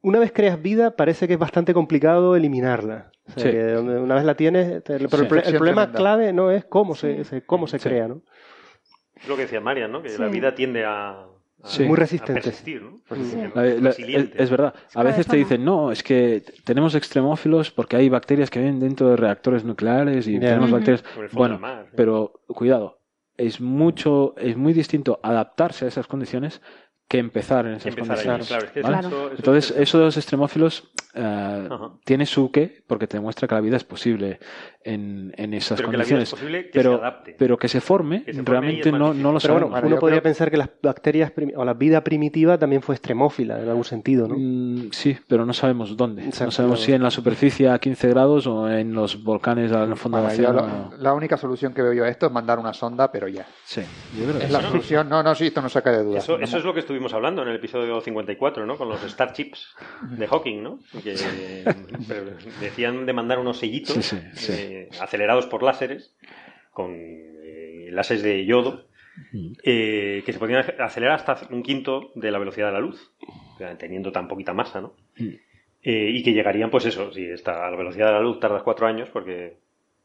[0.03, 3.11] una vez creas vida, parece que es bastante complicado eliminarla.
[3.29, 3.51] O sea, Sí.
[3.51, 5.05] que donde- una vez la tienes, te- pero Sí.
[5.05, 5.99] el, pro- el Fricción problema tremenda.
[5.99, 8.23] clave no es cómo se, se- cómo se crea, ¿no?
[9.17, 10.01] Es lo que decía Marian, ¿no?
[10.03, 10.21] Que Sí.
[10.21, 11.27] la vida tiende a-
[11.65, 11.85] Sí.
[11.85, 12.35] Muy a resistente.
[12.35, 13.01] persistir, ¿no?
[13.55, 14.43] La- la- es, Resiliente.
[14.43, 14.75] es verdad.
[14.95, 19.11] A veces te dicen, no, es que tenemos extremófilos porque hay bacterias que viven dentro
[19.11, 21.03] de reactores nucleares y tenemos bacterias.
[21.03, 23.01] Por el fondo Bueno, mar, pero cuidado,
[23.37, 26.61] es mucho, es muy distinto adaptarse a esas condiciones
[27.11, 28.47] que empezar en esas empezar ahí, condiciones.
[28.47, 28.99] claro, es que ¿vale?
[29.01, 29.83] eso- eso es Entonces, interesante.
[29.83, 31.91] esos extremófilos Ajá.
[32.05, 34.39] tiene su qué, porque te demuestra que la vida es posible
[34.85, 36.29] en, en esas Pero que la vida condiciones.
[36.29, 37.37] es posible que pero, se adapte.
[37.37, 39.91] pero que se forme, Que se forme realmente no, no lo Pero bueno, sabemos.
[39.91, 43.85] uno podría pensar que las bacterias o la vida primitiva también fue extremófila en algún
[43.85, 44.37] sentido, ¿no?
[44.39, 46.23] Mm, sí, pero no sabemos dónde.
[46.23, 46.87] Exacto, no sabemos claro.
[46.87, 50.91] si en la superficie a 15 grados o en los volcanes al fondo Bueno, océano.
[50.93, 53.47] lo- la única solución que veo yo a esto es mandar una sonda, pero ya.
[53.65, 53.83] Sí,
[54.17, 54.67] yo creo que Es la sí.
[54.69, 55.09] solución.
[55.09, 56.19] No, no, sí, esto no saca de duda.
[56.19, 58.77] Eso, eso es lo que estuvimos hablando en el episodio 54, ¿no?
[58.77, 60.79] Con los Starships de Hawking, ¿no?
[61.03, 61.15] Que
[62.61, 64.53] decían de mandar unos sellitos Sí, sí, sí.
[64.57, 66.15] eh, acelerados por láseres,
[66.73, 68.87] con eh, láseres de yodo,
[69.65, 73.13] eh, que se podían acelerar hasta un quinto de la velocidad de la luz,
[73.79, 74.95] teniendo tan poquita masa, ¿no?
[75.83, 78.63] Eh, y que llegarían, pues eso, si está a la velocidad de la luz tardas
[78.63, 79.57] cuatro años, porque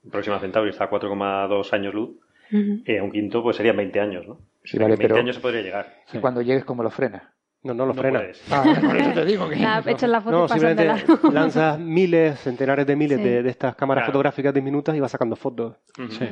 [0.09, 2.11] Próxima Centauri está a 4,2 años luz,
[2.51, 4.39] eh, a un quinto pues serían 20 años, ¿no?
[4.63, 5.93] Sí, En vale, 20 pero- años se podría llegar.
[6.13, 7.23] Y cuando llegues, ¿cómo lo frenas?
[7.63, 8.21] No, no lo No frena.
[8.51, 9.55] Ah, por eso te digo que...
[9.59, 10.85] Nada, echas la foto No, simplemente
[11.33, 13.23] lanzas miles, centenares de miles Sí.
[13.23, 14.11] de, de estas cámaras Claro.
[14.13, 15.75] fotográficas diminutas y vas sacando fotos.
[16.11, 16.29] Sí.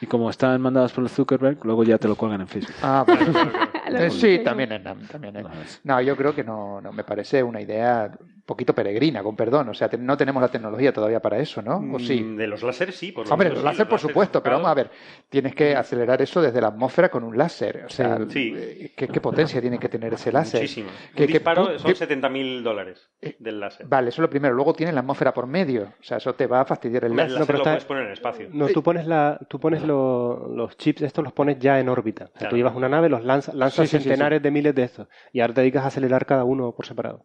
[0.00, 2.74] Y como están mandadas por el Zuckerberg, luego ya te lo cuelgan en Facebook.
[2.82, 3.32] Ah, bueno.
[4.10, 5.80] Sí, también es NAM, también es.
[5.84, 8.10] No, yo creo que no, no, me parece una idea
[8.46, 9.68] poquito peregrina, con perdón.
[9.70, 11.82] O sea, te- no tenemos la tecnología todavía para eso, ¿no?
[11.94, 12.20] ¿O sí?
[12.22, 14.70] Mm, De los láseres sí, por lo Hombre, los sí, láser, por supuesto, pero vamos
[14.70, 14.90] a ver,
[15.28, 17.84] tienes que acelerar eso desde la atmósfera con un láser.
[17.86, 18.52] O sea, Sí.
[18.56, 20.60] eh, ¿qué, qué potencia tiene que tener ese láser?
[20.60, 20.90] Muchísimo.
[21.14, 23.86] ¿Qué- Un qué disparo pu- son qué- 70.000 dólares del láser.
[23.86, 24.54] Vale, eso es lo primero.
[24.54, 25.92] Luego tienes la atmósfera por medio.
[25.98, 27.32] O sea, eso te va a fastidiar el el láser.
[27.32, 28.48] láser pero lo está- puedes poner en el espacio.
[28.52, 32.24] No, tú pones, la, tú pones lo- los chips, estos los pones ya en órbita.
[32.24, 32.50] O sea, Claro.
[32.50, 35.08] tú llevas una nave, los lanzas, lanzas Sí, sí, sí, centenares de miles de estos.
[35.32, 37.24] Y ahora te dedicas a acelerar cada uno por separado.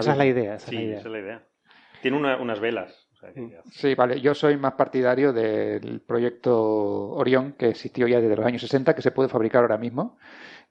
[0.00, 0.54] Esa es la idea.
[0.56, 0.98] Esa Sí, es la idea.
[0.98, 1.42] esa es la idea.
[2.02, 3.02] Tiene una- unas velas.
[3.12, 4.20] o sea, que- Sí, vale.
[4.20, 6.54] Yo soy más partidario del proyecto
[7.12, 10.18] Orión, que existió ya desde los años 60, que se puede fabricar ahora mismo.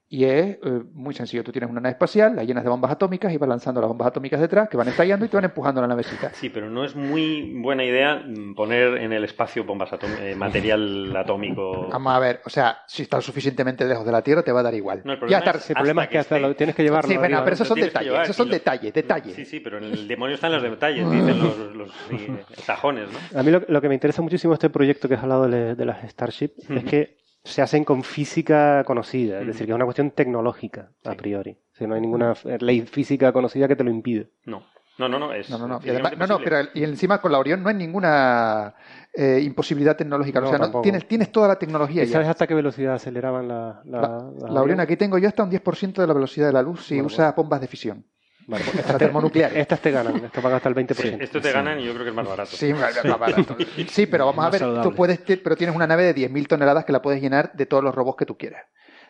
[0.08, 1.42] Y es eh, muy sencillo.
[1.42, 4.06] Tú tienes una nave espacial, la llenas de bombas atómicas y vas lanzando las bombas
[4.06, 6.30] atómicas detrás, que van estallando y te van empujando la navecita.
[6.32, 9.90] Sí, pero no es muy buena idea mm, poner en el espacio bombas
[10.20, 11.88] eh, material atómico.
[11.90, 14.60] Vamos a ver, o sea, si está lo suficientemente lejos de la Tierra, te va
[14.60, 15.02] a dar igual.
[15.04, 17.08] No, el ya problema es El problema es que hasta lo tienes que llevarlo.
[17.08, 17.44] Sí, bueno, arriba.
[17.44, 19.34] pero esos son detalles, llevar, esos son lo- detalles, detalles.
[19.34, 22.28] Sí, sí, pero en el demonio están los detalles, dicen los, los sí,
[22.62, 23.40] sajones, ¿no?
[23.40, 25.74] A mí lo, lo que me interesa muchísimo de este proyecto que has hablado de,
[25.74, 29.84] de las Starship es que se hacen con física conocida, es decir, que es una
[29.84, 31.52] cuestión tecnológica a priori.
[31.72, 34.30] O sea, no hay ninguna ley física conocida que te lo impide.
[34.44, 34.62] No,
[34.98, 35.76] no, no, no, es No, no, no.
[35.76, 38.74] Y físicamente además- no, no, pero y encima con la Orión no hay ninguna
[39.14, 40.40] eh, imposibilidad tecnológica.
[40.40, 42.12] No, o sea, no- tienes, tienes toda la tecnología ¿Y ya.
[42.14, 45.50] sabes hasta qué velocidad aceleraban la, la, La, la Orión aquí tengo yo hasta un
[45.50, 48.04] 10% de la velocidad de la luz si Bueno, usa bombas de fisión.
[48.46, 49.58] Vale, pues Estas termonucleares.
[49.58, 51.18] Estas te ganan, estas van hasta el 20%.
[51.20, 52.50] Esto te ganan y yo creo que es más barato.
[52.56, 53.56] Sí, más- más barato.
[53.90, 54.90] Sí, pero vamos a ver, saludable.
[54.90, 57.66] tú puedes, te- pero tienes una nave de 10.000 toneladas que la puedes llenar de
[57.66, 58.62] todos los robots que tú quieras,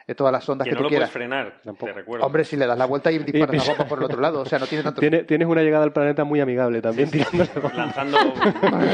[0.07, 1.87] de todas las ondas Que que, no tú lo puedes frenar, Tampoco.
[1.87, 2.25] te recuerdo.
[2.25, 4.41] Hombre, si le das la vuelta y disparas Y- la bomba por el otro lado,
[4.43, 5.01] o sea, no tiene tanto...
[5.01, 7.75] Tiene- tienes una llegada al planeta muy amigable también, bombas.
[7.75, 8.19] Lanzando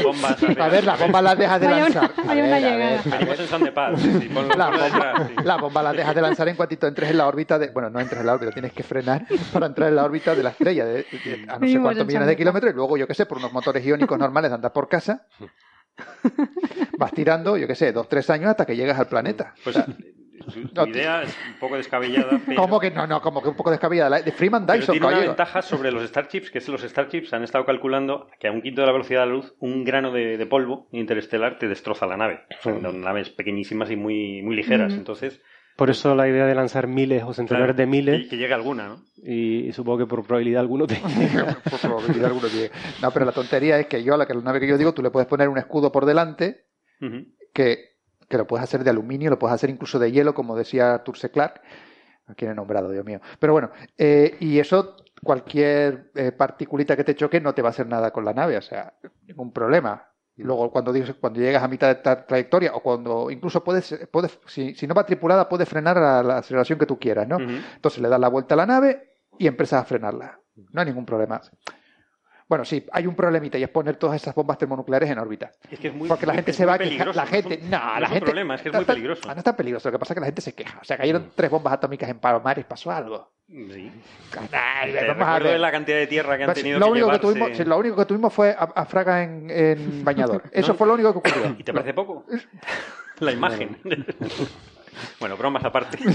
[0.03, 0.37] bombas.
[0.59, 2.11] A ver, las bombas las dejas de Vaya lanzar.
[2.23, 3.01] una- ver, una llegada.
[3.05, 4.01] Venimos en son de paz.
[4.01, 5.33] sí, sí, ponlo- La bomba, sí.
[5.43, 7.67] la bomba las dejas de lanzar en cuantito entres en la órbita de.
[7.69, 10.41] Bueno, no entres en la órbita, tienes que frenar para entrar en la órbita de
[10.43, 13.13] la estrella de, de- a no sé cuántos millones de kilómetros y luego, yo qué
[13.13, 15.27] sé, por unos motores iónicos normales de andar por casa,
[16.97, 19.53] vas tirando, yo qué sé, dos, tres años hasta que llegas al planeta.
[19.63, 19.95] Pues O sea,
[20.33, 23.05] tu no, idea es un poco descabellada, pero, ¿Cómo que no?
[23.07, 24.09] No, como que un poco descabellada.
[24.09, 25.31] La- De Freeman pero Dyson, tiene una caballero.
[25.33, 28.81] ventaja sobre los Starships, que es los Starships han estado calculando que a un quinto
[28.81, 32.17] de la velocidad de la luz, un grano de, de polvo interestelar te destroza la
[32.17, 32.41] nave.
[32.61, 35.41] Son naves pequeñísimas y muy, muy ligeras, entonces...
[35.75, 38.53] Por eso la idea de lanzar miles o centenares claro, de miles, Que, que llegue
[38.53, 38.97] alguna, ¿no?
[39.23, 40.95] y, y supongo que por probabilidad alguno te...
[41.71, 42.69] Por probabilidad alguno tiene.
[43.01, 44.93] No, pero la tontería es que yo, a la, que la nave que yo digo,
[44.93, 46.65] tú le puedes poner un escudo por delante
[47.53, 47.92] que,
[48.33, 51.29] que lo puedes hacer de aluminio, lo puedes hacer incluso de hielo, como decía Turse
[51.29, 51.61] Clark.
[52.25, 53.19] ¿A quién he nombrado, Dios mío?
[53.37, 57.71] Pero bueno, eh, y eso, cualquier eh, particulita que te choque no te va a
[57.71, 58.93] hacer nada con la nave, o sea,
[59.27, 60.07] ningún problema.
[60.37, 64.39] Luego, cuando, dices- cuando llegas a mitad de esta trayectoria, o cuando incluso puedes, puedes
[64.47, 67.37] si, si no va tripulada, puedes frenar a la aceleración que tú quieras, ¿no?
[67.75, 70.39] Entonces le das la vuelta a la nave y empiezas a frenarla.
[70.71, 71.39] No hay ningún problema.
[72.47, 75.51] Bueno, sí, hay un problemita y es poner todas esas bombas termonucleares en órbita.
[75.71, 77.07] Es que es muy, Porque la gente es se va a quejar.
[77.15, 79.21] La no gente, es no, no la es un problema, es que es muy peligroso.
[79.27, 79.87] Ah, no está peligroso.
[79.89, 80.79] Lo que pasa es que la gente se queja.
[80.81, 83.31] O sea, cayeron tres bombas atómicas en Palomares, pasó algo.
[83.47, 83.91] Sí.
[84.31, 87.49] Te vamos a la cantidad de tierra que han tenido lo, que único que tuvimos,
[87.57, 90.43] sí, lo único que tuvimos fue a, a Fraga en, en bañador.
[90.51, 90.77] Eso No.
[90.77, 91.55] fue lo único que ocurrió.
[91.59, 92.25] ¿Y te parece poco?
[93.19, 93.77] La imagen.
[95.19, 95.97] bueno, bromas aparte.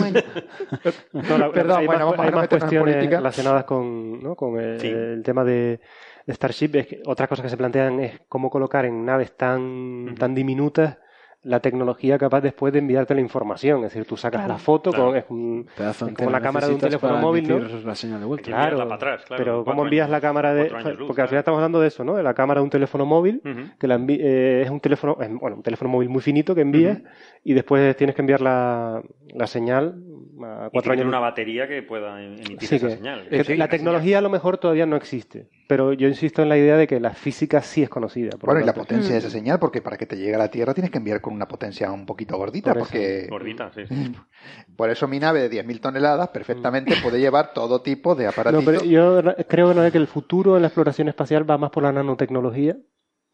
[1.13, 3.17] No, la- Perdón, hay bueno, más, vamos a hay no más cuestiones política.
[3.19, 4.35] relacionadas con, ¿no?
[4.35, 4.89] con el, Sí.
[4.89, 5.81] el tema de,
[6.29, 6.71] de Starship.
[6.77, 10.99] Es que otras cosas que se plantean es cómo colocar en naves tan, tan diminutas
[11.43, 13.79] la tecnología capaz después de enviarte la información.
[13.85, 14.55] Es decir, tú sacas Claro.
[14.55, 15.07] la foto Claro.
[15.07, 17.59] con es, un- Pedazo es entero como la cámara de un teléfono para móvil, ¿no?
[17.61, 18.47] la señal de vuelta.
[18.47, 20.69] Claro, enviarla para atrás, claro, pero ¿cómo envías la cámara de...?
[20.69, 22.15] luz, porque al final estamos hablando de eso, ¿no?
[22.17, 23.41] De la cámara de un teléfono móvil,
[23.79, 26.61] que la envi- eh, es un teléfono, es, bueno, un teléfono móvil muy finito que
[26.63, 26.99] envías
[27.45, 29.01] y después tienes que enviar la,
[29.35, 30.03] la señal
[30.43, 33.29] a Y cuatro tiene años una batería que pueda emitir Sí, esa que- señal.
[33.29, 36.77] que la tecnología a lo mejor todavía no existe, pero yo insisto en la idea
[36.77, 38.31] de que la física sí es conocida.
[38.39, 40.51] por Bueno, y la potencia de esa señal, porque para que te llegue a la
[40.51, 43.87] Tierra tienes que enviar con una potencia un poquito gordita, Por porque Gordita, sí.
[43.87, 43.95] sí.
[44.77, 48.65] por eso mi nave de 10.000 toneladas perfectamente puede llevar todo tipo de No, aparatitos.
[48.65, 49.91] pero yo creo ¿no?
[49.91, 52.77] que el futuro en la exploración espacial va más por la nanotecnología,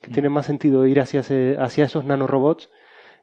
[0.01, 2.69] que tiene más sentido ir hacia, ese- hacia esos nanorobots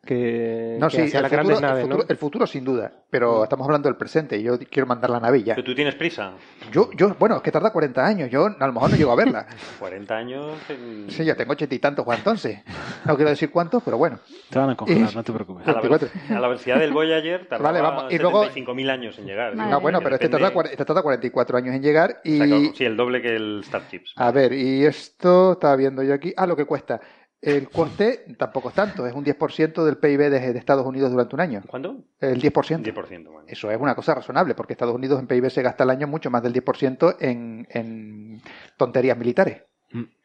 [0.03, 2.91] que, No, que sí, hacia el las futuro, grandes el futuro- el futuro sin duda,
[3.09, 5.53] pero estamos hablando del presente y yo quiero mandar la nave ya.
[5.53, 6.31] Pero tú tienes prisa.
[6.71, 9.15] Yo, yo, bueno, es que tarda 40 años, yo a lo mejor no llego a
[9.15, 9.45] verla.
[9.79, 10.57] 40 años.
[10.69, 12.59] en- Sí, ya tengo ochenta y tantos Juan, entonces.
[13.05, 14.19] No quiero decir cuántos, pero bueno.
[14.49, 15.67] Te van a congelar, Y- no te preocupes.
[15.67, 16.35] A la, 24.
[16.35, 19.55] a la velocidad del Voyager tardaba Vale, vamos, y luego- 75.000 años en llegar.
[19.55, 22.27] No, bueno, Que pero este depende- tarda, cuar- este tarda 44 años en llegar o
[22.27, 22.37] sea, y...
[22.49, 24.13] claro, sí, el doble que el Starships.
[24.15, 26.33] A ver, y esto estaba viendo yo aquí.
[26.35, 26.99] Ah, lo que cuesta.
[27.41, 31.35] El coste tampoco es tanto, es un 10% del PIB de, de Estados Unidos durante
[31.35, 31.61] un año.
[31.67, 31.95] ¿Cuánto?
[32.19, 32.83] El 10%.
[32.83, 33.23] 10%.
[33.25, 33.43] Bueno.
[33.47, 36.29] Eso es una cosa razonable, porque Estados Unidos en PIB se gasta al año mucho
[36.29, 38.41] más del 10% en, en
[38.77, 39.63] tonterías militares.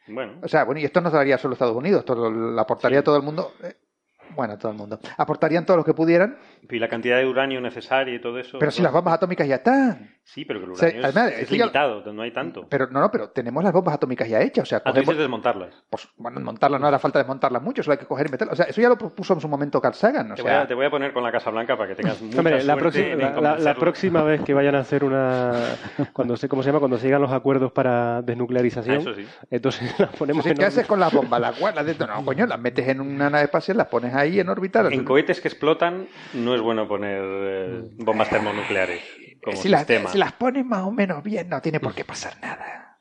[0.07, 2.99] Bueno, O sea, bueno, y esto no daría solo Estados Unidos, esto lo, lo aportaría
[2.99, 3.51] a todo el mundo.
[4.37, 4.99] Bueno, a todo el mundo.
[5.17, 6.37] Aportarían todos los que pudieran,
[6.69, 8.57] y la cantidad de uranio necesaria y todo eso.
[8.59, 10.15] pero si las bombas atómicas ya están.
[10.23, 12.31] Sí, pero que el O sea, uranio es- además, es, esto ya- limitado, no hay
[12.31, 12.67] tanto.
[12.69, 14.63] Pero no, no, pero tenemos las bombas atómicas ya hechas.
[14.63, 15.83] O sea, cogemos- dices desmontarlas.
[15.89, 18.53] pues, bueno, montarlas no hará falta desmontarlas mucho, solo hay que coger y meterlas.
[18.53, 20.31] O sea, eso ya lo propuso en su momento Carl Sagan.
[20.31, 21.95] O Te, sea, voy a, te voy a poner con la Casa Blanca para que
[21.95, 25.53] tengas mucha Hombre, la, próxima, en la- próxima vez que vayan a hacer una.
[26.13, 26.79] Cuando se, ¿Cómo se llama?
[26.79, 28.97] Cuando se llegan los acuerdos para desnuclearización.
[28.97, 29.25] Ah, eso sí.
[29.49, 31.39] Entonces las ponemos Sí, en ¿Qué haces con las bombas?
[31.39, 32.05] Las guardas dentro.
[32.07, 34.83] No, coño, las metes en una nave espacial, las pones ahí en órbita.
[34.83, 39.01] las- En cohetes que explotan no es bueno poner eh, bombas termonucleares
[39.43, 40.09] como si, las, sistema.
[40.11, 42.97] si las pones más o menos bien, no tiene por qué pasar nada.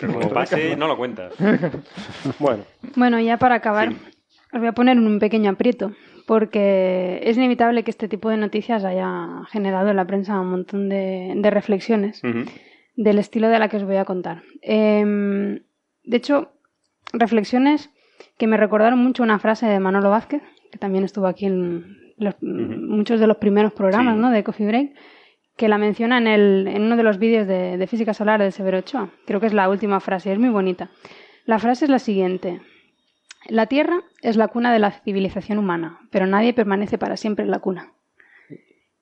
[0.00, 1.32] Pero como base no lo cuentas.
[2.38, 3.88] Bueno, Bueno, ya para acabar,
[4.52, 5.92] os voy a poner un pequeño aprieto,
[6.26, 10.88] porque es inevitable que este tipo de noticias haya generado en la prensa un montón
[10.88, 12.20] de, de reflexiones
[12.94, 14.42] del estilo de la que os voy a contar.
[14.62, 15.60] Em,
[16.04, 16.52] de hecho,
[17.12, 17.90] reflexiones
[18.38, 22.36] que me recordaron mucho una frase de Manolo Vázquez, que también estuvo aquí en los-
[22.42, 24.20] muchos de los primeros programas Sí.
[24.20, 24.30] ¿no?
[24.30, 24.90] de Coffee Break,
[25.56, 28.50] que la menciona en, el, en uno de los vídeos de, de física solar de
[28.52, 29.10] Severo Ochoa.
[29.26, 30.90] Creo que es la última frase, es muy bonita.
[31.46, 32.60] La frase es la siguiente.
[33.48, 37.50] La Tierra es la cuna de la civilización humana, pero nadie permanece para siempre en
[37.50, 37.92] la cuna.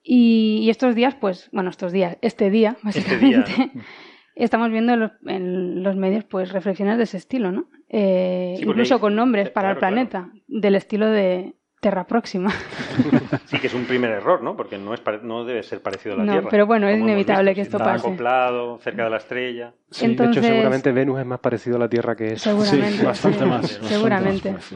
[0.02, 3.70] Y, y estos días, pues, bueno, estos días, este día, Este día, básicamente,
[4.34, 7.66] estamos viendo en los, en los medios, pues, reflexiones de ese estilo, ¿no?
[7.88, 12.06] Eh, Sí, incluso hay- con nombres eh, para el claro, planeta, del estilo de Terra
[12.06, 12.50] Próxima.
[13.46, 14.56] Sí, que es un primer error, ¿no?
[14.56, 16.48] Porque no, es pare- no debe ser parecido a la No, Tierra.
[16.50, 18.06] pero bueno, es inevitable visto, que esto está pase.
[18.06, 19.74] acoplado, cerca de la estrella.
[19.90, 22.50] sí, Entonces- de hecho, seguramente Venus es más parecido a la Tierra que eso.
[22.50, 22.98] Seguramente.
[22.98, 23.62] Sí, bastante sí, más.
[23.62, 24.52] bastante Seguramente.
[24.52, 24.74] más.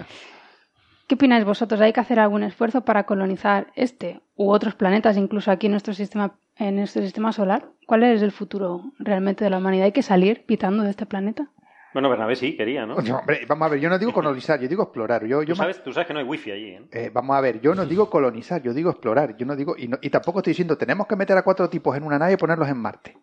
[1.07, 1.81] ¿Qué opináis vosotros?
[1.81, 5.95] ¿Hay que hacer algún esfuerzo para colonizar este u otros planetas, incluso aquí en nuestro
[5.95, 7.69] sistema, en nuestro sistema solar?
[7.87, 9.87] ¿Cuál es el futuro realmente de la humanidad?
[9.87, 11.49] ¿Hay que salir pitando de este planeta?
[11.95, 12.95] Bueno, Bernabé sí quería, ¿no?
[12.97, 15.25] Coño, hombre, vamos a ver, yo no digo colonizar, yo digo explorar.
[15.25, 16.83] Yo, yo Tú sabes, tú sabes que no hay wifi allí, ¿eh?
[16.93, 19.37] Eh, vamos a ver, yo no digo colonizar, yo digo explorar.
[19.37, 21.97] Yo no digo, y, no- y tampoco estoy diciendo tenemos que meter a cuatro tipos
[21.97, 23.17] en una nave y ponerlos en Marte.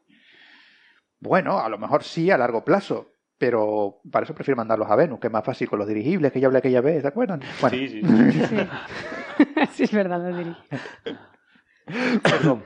[1.19, 5.19] Bueno, a lo mejor sí a largo plazo, pero para eso prefiero mandarlos a Venus,
[5.19, 7.39] que es más fácil con los dirigibles que ya hablé aquella vez, ¿te acuerdan?
[7.61, 8.01] Bueno, Sí, sí.
[8.49, 8.57] Sí,
[9.73, 10.55] sí es verdad, lo diría.
[12.23, 12.63] perdón.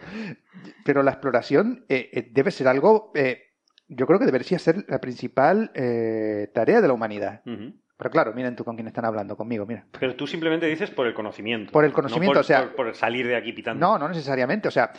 [0.86, 3.42] Pero la exploración eh, eh, debe ser algo, eh,
[3.88, 5.72] yo creo que debería ser la principal
[6.54, 7.42] tarea de la humanidad.
[7.98, 9.86] Pero claro, miren tú con quién están hablando, conmigo, mira.
[10.00, 11.72] Pero tú simplemente dices por el conocimiento.
[11.72, 13.86] Por el conocimiento, no por, o sea- Por, por salir de aquí pitando.
[13.86, 14.70] No, no necesariamente.
[14.70, 14.92] O sea,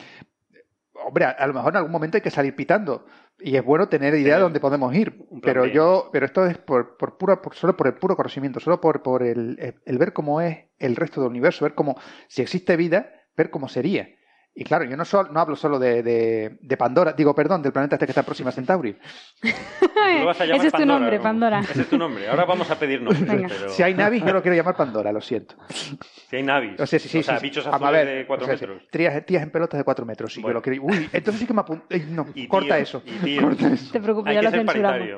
[1.07, 3.07] hombre, a, a lo mejor en algún momento hay que salir pitando.
[3.39, 5.17] Y es bueno tener idea de dónde podemos ir.
[5.43, 8.81] Pero yo, pero esto es por, por pura, por- solo por el puro conocimiento, solo
[8.83, 11.99] por, por el, el ver cómo es el resto del universo, ver cómo,
[12.29, 13.11] si existe vida,
[13.41, 14.09] ver cómo sería.
[14.53, 17.73] Y claro, yo no, sol- no hablo solo de, de- de Pandora, digo, perdón, del
[17.73, 18.99] planeta este que está próxima a Centauri.
[20.19, 21.23] Lo vas a llamar Ese es tu Pandora, nombre, ¿no?
[21.23, 21.61] Pandora.
[21.61, 22.29] Ese es tu nombre.
[22.29, 23.49] Ahora vamos a pedir nombres.
[23.49, 23.69] Pero...
[23.71, 25.55] Si hay navis, yo lo quiero llamar Pandora, lo siento.
[25.69, 26.81] Si hay navis.
[26.81, 27.45] O sea, sí, sí, o sea, sí.
[27.45, 28.91] bichos azules ver, de 4 o sea, sí, metros.
[28.91, 30.33] Tías, tías en pelotas de 4 metros.
[30.35, 30.83] Sí, yo lo quiero.
[30.83, 31.87] Uy, entonces sí que me apunto.
[32.09, 33.03] No, corta tío, eso.
[33.07, 33.43] y tío.
[33.47, 33.85] Corta eso.
[33.87, 35.09] No te preocupes, ya lo censuramos.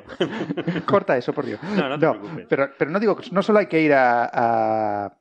[0.84, 1.58] Corta eso, por Dios.
[1.62, 2.46] No, no te preocupes.
[2.50, 5.18] Pero, pero no digo, no solo hay que ir a, a,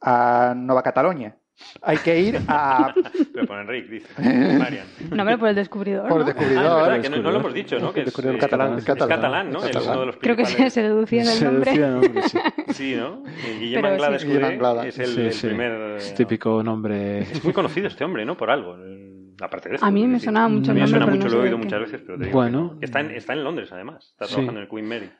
[0.00, 1.34] a Nueva Cataluña.
[1.82, 2.92] Hay que ir a.
[3.32, 4.08] Pero por Enric, dice.
[4.58, 4.86] Marian.
[5.10, 6.08] No, hombre, por el descubridor.
[6.08, 6.28] Por ¿no?
[6.28, 6.64] el descubridor.
[6.66, 7.92] Ah, es verdad, que no, no lo hemos dicho, ¿no?
[7.92, 8.78] Que es, Descubridor eh, catalán.
[8.78, 9.08] es Catalán.
[9.08, 9.60] catalán, ¿no?
[9.60, 9.88] Catalán.
[9.90, 11.72] uno de los Creo que se, se deducía del nombre.
[12.72, 13.22] Sí, ¿no?
[13.46, 14.32] Y Guillem Pero Anglada sí.
[14.42, 14.86] Anglada.
[14.86, 15.46] es el, Sí, el sí.
[15.48, 15.72] primer...
[15.98, 17.20] Es típico nombre.
[17.20, 18.36] Es muy conocido este hombre, ¿no?
[18.36, 18.76] Por algo.
[18.78, 19.84] eh, Aparte de eso.
[19.84, 20.26] A mí me sí.
[20.26, 21.80] sonaba mucho A mí el me suena nombre, mucho, pero lo he no oído muchas
[21.80, 22.72] veces, pero te digo Bueno.
[22.74, 22.78] no.
[22.80, 24.08] Está en, está en Londres, además.
[24.12, 24.32] Está Sí.
[24.34, 25.10] trabajando en el Queen Mary.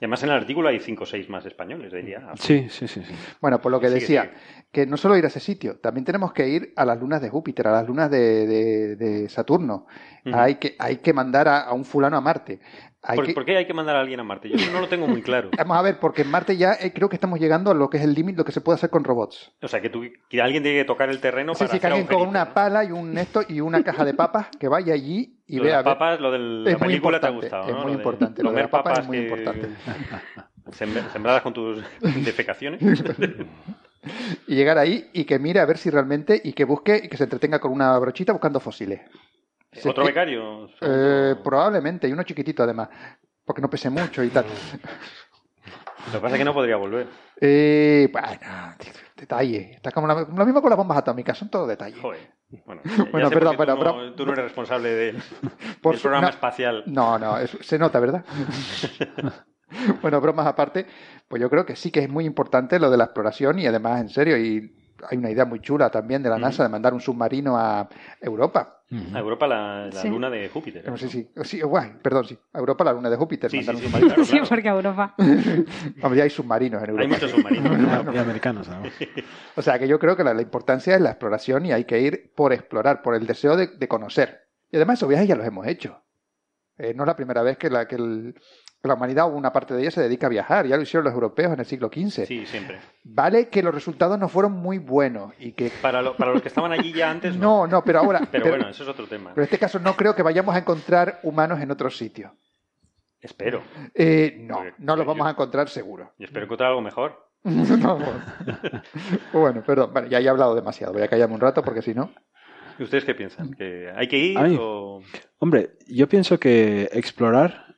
[0.00, 2.26] Y además en el artículo hay cinco o seis más españoles, diría.
[2.36, 3.02] Sí, sí, sí.
[3.06, 3.14] sí.
[3.40, 4.32] Bueno, por lo que decía,
[4.72, 7.28] que no solo ir a ese sitio, también tenemos que ir a las lunas de
[7.28, 9.86] Júpiter, a las lunas de, de- de Saturno.
[10.32, 12.60] Hay, que, hay que mandar a, a un fulano a Marte.
[13.14, 14.50] ¿Por, que- por qué hay que mandar a alguien a Marte?
[14.50, 15.48] Yo no lo tengo muy claro.
[15.56, 17.96] Vamos a ver, porque en Marte ya eh, creo que estamos llegando a lo que
[17.96, 19.52] es el límite, lo que se puede hacer con robots.
[19.62, 21.86] O sea, que, tú, que alguien tiene que tocar el terreno Sí, para sí, que
[21.86, 22.52] hacer alguien con una ¿no?
[22.54, 25.68] pala y un esto y una caja de papas que vaya allí y Lo de
[25.70, 25.76] vea.
[25.78, 26.38] las ver- papas, lo de
[26.72, 27.76] la película te ha gustado, es ¿no?
[27.78, 29.68] muy Lo de importante, lo de las papas es muy que- importante.
[30.72, 31.82] sem- sembradas con tus
[32.24, 32.80] defecaciones.
[34.46, 37.16] y llegar ahí y que mire a ver si realmente y que busque y que
[37.16, 39.00] se entretenga con una brochita buscando fósiles.
[39.72, 40.68] Sí, ¿Otro becario?
[40.80, 42.88] Eh, probablemente, y uno chiquitito además,
[43.44, 44.44] porque no pese mucho y tal.
[46.06, 47.06] Lo que pasa es que no podría volver.
[47.40, 48.74] Eh, bueno,
[49.16, 49.72] detalle.
[49.74, 52.00] Está como la- lo mismo con las bombas atómicas, son todo detalles.
[52.00, 52.20] Joder.
[52.66, 52.80] Bueno,
[53.12, 55.22] Bueno, perdón, tú, pero- no, tú no eres responsable del,
[55.80, 56.30] Por del su- programa no.
[56.30, 56.82] espacial.
[56.86, 58.24] No, no, es- se nota, ¿verdad?
[60.02, 60.86] bueno, bromas aparte,
[61.28, 64.00] pues yo creo que sí que es muy importante lo de la exploración y además,
[64.00, 64.74] en serio, y
[65.08, 67.88] hay una idea muy chula también de la NASA de mandar un submarino a
[68.20, 68.76] Europa.
[69.14, 70.08] A Europa la, la Sí.
[70.08, 70.84] luna de Júpiter.
[70.88, 73.76] No sé si, sí, guay, perdón, sí, a Europa la luna de Júpiter, Sí, mandar
[73.76, 74.08] sí, un sí, submarino.
[74.14, 74.48] claro, Sí, claro.
[74.48, 75.14] porque a Europa.
[76.02, 77.02] Vamos, ya hay submarinos en Europa.
[77.02, 78.14] Hay muchos submarinos.
[78.14, 78.92] Y americanos, además.
[79.56, 82.00] O sea que yo creo que la, la importancia es la exploración y hay que
[82.00, 84.48] ir por explorar, por el deseo de, de conocer.
[84.72, 86.02] Y además esos viajes ya los hemos hecho.
[86.78, 88.40] Eh, no es la primera vez que la, que el- que
[88.82, 90.66] la humanidad o una parte de ella se dedica a viajar.
[90.66, 92.24] Ya lo hicieron los europeos en el siglo XV.
[92.26, 92.78] Sí, siempre.
[93.04, 95.70] Vale que los resultados no fueron muy buenos y que...
[95.82, 97.66] Para, lo- para los que estaban allí ya antes, no.
[97.66, 98.20] No, no, pero ahora...
[98.32, 99.30] Pero bueno, eso es otro tema.
[99.34, 102.32] pero en este caso no creo que vayamos a encontrar humanos en otros sitios.
[103.20, 103.62] Espero.
[103.94, 106.12] Eh, no, Porque- no los yo- vamos a encontrar seguro.
[106.18, 107.28] Y espero encontrar algo mejor.
[107.44, 107.98] No.
[109.32, 110.92] bueno, perdón, vale, ya he hablado demasiado.
[110.92, 112.12] Voy a callarme un rato porque si no...
[112.78, 113.52] ¿Y ustedes qué piensan?
[113.52, 114.56] ¿Que hay que ir Ay.
[114.58, 115.02] o...?
[115.38, 117.69] Hombre, yo pienso que explorar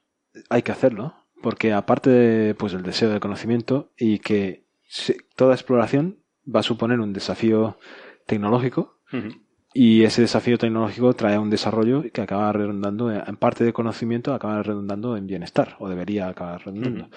[0.48, 4.66] hay que hacerlo, porque aparte de, pues, el deseo de conocimiento y que
[5.36, 7.78] toda exploración va a suponer un desafío
[8.26, 8.98] tecnológico
[9.74, 14.34] y ese desafío tecnológico trae un desarrollo que acaba redundando, en en parte de conocimiento,
[14.34, 17.08] acaba redundando en bienestar, o debería acabar redundando.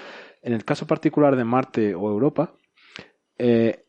[0.42, 2.54] En el caso particular de Marte o Europa,
[3.38, 3.86] eh,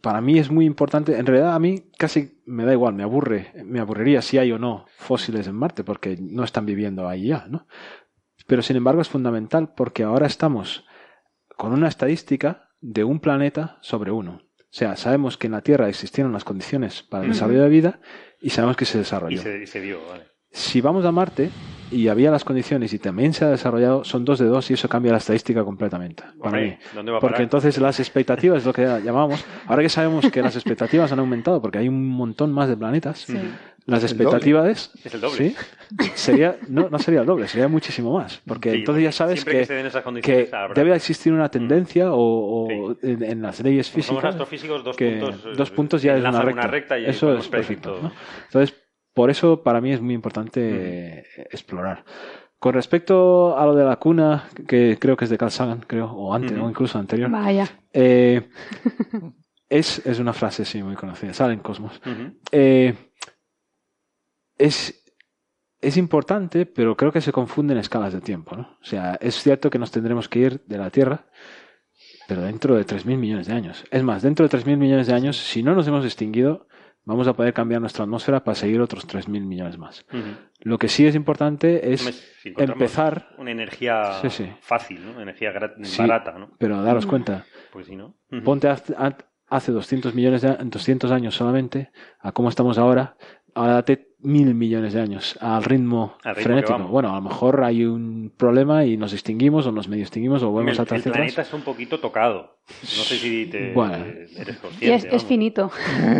[0.00, 1.18] para mí es muy importante.
[1.18, 4.58] En realidad, a mí casi me da igual, me aburre, me aburriría si hay o
[4.58, 7.66] no fósiles en Marte, porque no están viviendo ahí ya, ¿no?
[8.48, 10.84] Pero sin embargo es fundamental porque ahora estamos
[11.56, 14.40] con una estadística de un planeta sobre uno.
[14.58, 18.00] O sea, sabemos que en la Tierra existieron las condiciones para el desarrollo de vida
[18.40, 19.42] y sabemos que se Y desarrolló.
[19.42, 20.24] se, y se dio, vale.
[20.50, 21.50] Si vamos a Marte
[21.90, 24.88] y había las condiciones y también se ha desarrollado, son dos de dos y eso
[24.88, 26.22] cambia la estadística completamente.
[26.38, 26.76] Para Hombre, mí.
[26.94, 27.42] ¿dónde va a Porque parar?
[27.44, 31.60] entonces las expectativas, es lo que llamábamos, ahora que sabemos que las expectativas han aumentado
[31.62, 33.26] porque hay un montón más de planetas,
[33.86, 34.92] las expectativas.
[35.02, 35.36] Es el doble.
[35.50, 35.56] ¿sí?
[36.14, 38.40] sería no, no sería el doble, sería muchísimo más.
[38.46, 41.48] Porque Sí, entonces ya sabes que, que se den esas condiciones que debe existir una
[41.50, 42.18] tendencia o,
[42.66, 44.34] o en, en las leyes Como somos físicas.
[44.34, 46.60] astrofísicos, dos que puntos, eh, dos puntos ya es una recta.
[46.60, 47.98] una recta y Eso es perfecto.
[48.02, 48.12] ¿no?
[48.44, 48.76] Entonces,
[49.18, 52.04] por eso para mí es muy importante eh, explorar.
[52.60, 56.06] Con respecto a lo de la cuna, que creo que es de Carl Sagan, creo,
[56.12, 56.66] o antes, Ujú.
[56.66, 57.28] o incluso anterior.
[57.30, 57.66] Vaya.
[57.92, 58.48] eh,
[59.68, 61.32] es, es una frase, sí, muy conocida.
[61.34, 62.00] Sale en Cosmos.
[62.52, 62.94] Eh,
[64.56, 65.04] es,
[65.80, 68.56] es importante, pero creo que se confunden escalas de tiempo.
[68.56, 68.76] ¿no?
[68.80, 71.26] O sea, es cierto que nos tendremos que ir de la Tierra,
[72.28, 73.84] pero dentro de 3.000 millones de años.
[73.90, 76.67] Es más, dentro de 3.000 millones de años, si no nos hemos extinguido,
[77.08, 80.04] vamos a poder cambiar nuestra atmósfera para seguir otros 3.000 millones más.
[80.60, 82.02] Lo que sí es importante es
[82.42, 84.50] si empezar, Una energía Sí, sí.
[84.60, 85.20] fácil, ¿no?
[85.20, 85.52] Energía
[85.82, 86.50] Sí, barata, ¿no?
[86.58, 87.88] pero daros cuenta, Pues.
[88.44, 88.94] Ponte hace,
[89.48, 91.90] hace 200 millones de, 200 años solamente
[92.20, 93.16] a cómo estamos ahora.
[93.54, 96.88] Ahora date mil millones de años al ritmo, Al ritmo que frenético.
[96.88, 100.50] Bueno, a lo mejor hay un problema y nos extinguimos o nos medio extinguimos o
[100.50, 101.16] volvemos el, atrás el y atrás.
[101.18, 102.58] planeta está un poquito tocado.
[102.68, 103.94] No sé si te, Bueno.
[104.04, 104.94] eres Y consciente.
[104.96, 105.70] es, es finito.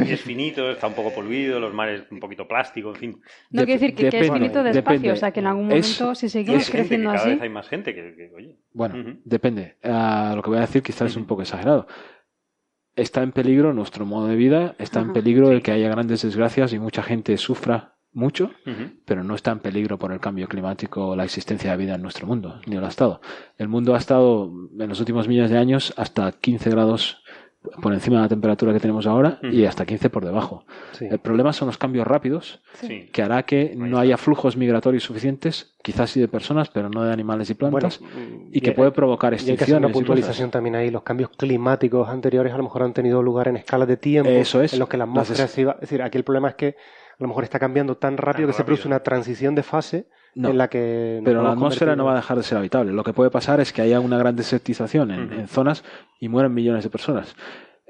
[0.06, 3.20] Y es finito, está un poco poluido, los mares un poquito plástico, en fin.
[3.50, 4.78] No quiere decir que, que es finito de depende.
[5.08, 7.20] espacio, o sea que en algún Es- momento, si seguimos Hay gente, que creciendo cada
[7.20, 8.56] así, vez hay más gente que, que, oye.
[8.72, 9.76] Bueno, depende.
[9.82, 11.86] Lo que voy a decir quizás es un poco exagerado.
[12.98, 16.72] Está en peligro nuestro modo de vida, está en peligro el que haya grandes desgracias
[16.72, 18.50] y mucha gente sufra mucho,
[19.04, 22.02] pero no está en peligro por el cambio climático o la existencia de vida en
[22.02, 23.20] nuestro mundo, ni lo ha estado.
[23.56, 27.22] El mundo ha estado en los últimos millones de años hasta 15 grados
[27.82, 30.64] por encima de la temperatura que tenemos ahora y hasta 15 por debajo.
[31.00, 33.08] El problema son los cambios rápidos Sí.
[33.12, 37.12] que hará que no haya flujos migratorios suficientes, quizás sí de personas, pero no de
[37.12, 39.84] animales y plantas, Bueno, y que y- puede provocar Y hay que hacer extinciones.
[39.84, 40.90] una y puntualización también ahí.
[40.90, 44.62] Los cambios climáticos anteriores a lo mejor han tenido lugar en escalas de tiempo Eso
[44.62, 44.72] es.
[44.72, 45.72] en los que la Las atmósfera es- se iba.
[45.72, 48.54] Es decir, aquí el problema es que a lo mejor está cambiando tan rápido que
[48.54, 50.50] se produce una transición de fase No.
[50.50, 51.20] en la que.
[51.24, 52.92] Pero la atmósfera no va a dejar de ser habitable.
[52.92, 55.84] Lo que puede pasar es que haya una gran desertización en, en zonas
[56.20, 57.34] y mueren millones de personas.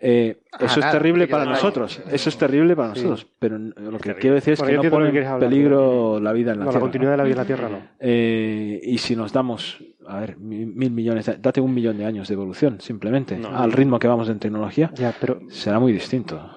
[0.00, 2.00] Eh, Ah, eso es terrible para nosotros.
[2.10, 3.26] Eso es terrible para nosotros.
[3.38, 6.64] Pero lo que quiero decir es que no pone en peligro la vida en la
[6.64, 6.80] No, la Tierra.
[6.80, 7.78] continuidad de la vida en la Tierra no.
[8.00, 12.06] Eh, y si nos damos, a ver, mi- mil millones, de- date un millón de
[12.06, 13.56] años de evolución, simplemente, No.
[13.56, 16.48] al ritmo que vamos en tecnología, Ya, pero será muy distinto.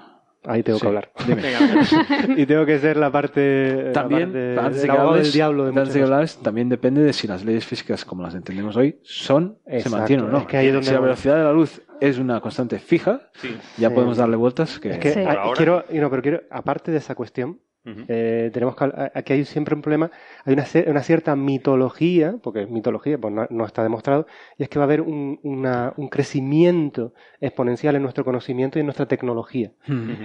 [0.44, 1.12] Ahí tengo Sí, que hablar.
[1.28, 1.42] dime.
[2.42, 3.84] y tengo que ser la parte.
[3.86, 5.94] la También, parte antes de del que hables, del diablo de antes
[6.38, 10.26] que también depende de si las leyes físicas como las entendemos hoy son, se mantienen
[10.26, 10.38] o no.
[10.40, 13.30] es que ahí es donde si la velocidad de la luz es una constante fija,
[13.78, 13.94] ya Sí.
[13.96, 14.90] podemos darle vueltas que...
[14.92, 15.14] Es que
[15.56, 17.60] quiero, no, pero quiero, aparte de esa cuestión,
[18.08, 20.12] eh, tenemos que, aquí hay siempre un problema,
[20.46, 24.28] hay una, una cierta mitología, porque es mitología, pues no, no está demostrado,
[24.58, 28.82] y es que va a haber un, una- un crecimiento exponencial en nuestro conocimiento y
[28.82, 29.72] en nuestra tecnología.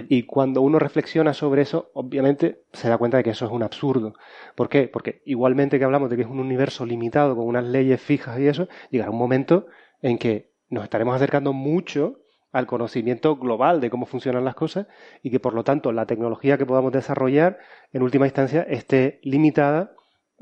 [0.09, 3.63] Y cuando uno reflexiona sobre eso, obviamente se da cuenta de que eso es un
[3.63, 4.13] absurdo.
[4.55, 4.87] ¿Por qué?
[4.87, 8.47] Porque igualmente que hablamos de que es un universo limitado con unas leyes fijas y
[8.47, 9.65] eso, llegará un momento
[10.01, 12.19] en que nos estaremos acercando mucho
[12.51, 14.87] al conocimiento global de cómo funcionan las cosas
[15.21, 17.59] y que por lo tanto la tecnología que podamos desarrollar
[17.93, 19.91] en última instancia esté limitada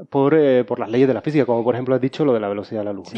[0.10, 2.40] por, eh, por las leyes de la física, como por ejemplo has dicho lo de
[2.40, 3.12] la velocidad de la luz.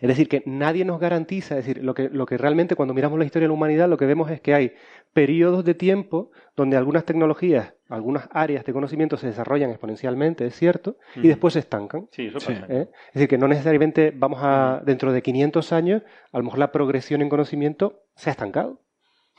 [0.00, 3.18] Es decir, que nadie nos garantiza, es decir, lo que, lo que realmente cuando miramos
[3.18, 4.72] la historia de la humanidad lo que vemos es que hay
[5.12, 10.96] periodos de tiempo donde algunas tecnologías, algunas áreas de conocimiento se desarrollan exponencialmente, es cierto,
[11.16, 12.08] y después se estancan.
[12.10, 12.66] Sí, eso pasa.
[12.68, 12.88] ¿eh?
[13.08, 16.02] Es decir, que no necesariamente vamos a, dentro de 500 años,
[16.32, 18.80] a lo mejor la progresión en conocimiento se ha estancado.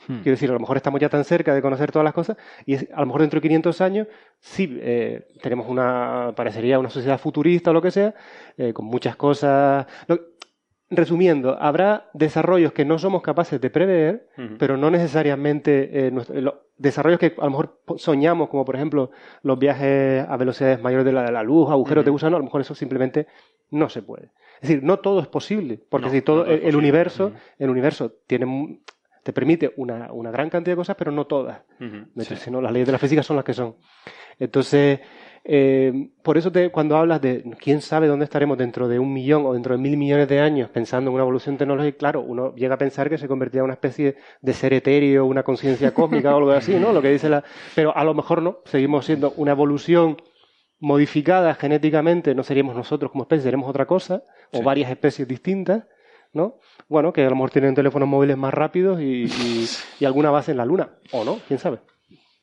[0.06, 0.16] Hmm.
[0.20, 2.36] Quiero decir, a lo mejor estamos ya tan cerca de conocer todas las cosas
[2.66, 4.06] y es- a lo mejor dentro de 500 años
[4.40, 8.14] sí eh, tenemos una, parecería una sociedad futurista o lo que sea,
[8.58, 9.86] eh, con muchas cosas.
[10.08, 10.20] Lo-
[10.90, 14.28] resumiendo, habrá desarrollos que no somos capaces de prever,
[14.58, 19.10] pero no necesariamente eh, nuestro- desarrollos que a lo mejor soñamos, como por ejemplo
[19.42, 22.44] los viajes a velocidades mayores de la, de la luz, agujeros de gusano, a lo
[22.44, 23.26] mejor eso simplemente
[23.70, 24.26] no se puede.
[24.60, 26.78] Es decir, no todo es posible, porque No, si todo no todo es el, posible.
[26.78, 28.80] universo, el universo tiene
[29.24, 31.62] te permite una, una gran cantidad de cosas, pero no todas.
[31.80, 32.06] Ujú.
[32.14, 33.74] De hecho, si no, las leyes de la física son las que son.
[34.38, 35.00] Entonces,
[35.44, 39.44] eh, por eso te- cuando hablas de quién sabe dónde estaremos dentro de un millón
[39.46, 42.74] o dentro de mil millones de años pensando en una evolución tecnológica, claro, uno llega
[42.74, 46.38] a pensar que se convertirá en una especie de ser etéreo, una conciencia cósmica o
[46.38, 46.92] algo así, ¿no?
[46.92, 47.42] Lo que dice la.
[47.74, 50.16] Pero a lo mejor no, seguimos siendo una evolución
[50.80, 54.22] modificada genéticamente, no seríamos nosotros como especie, seremos otra cosa,
[54.52, 55.84] o varias especies distintas,
[56.34, 56.58] ¿no?
[56.88, 59.66] Bueno, que a lo mejor tienen teléfonos móviles más rápidos y, y-
[60.00, 61.78] y alguna base en la Luna, o no, quién sabe.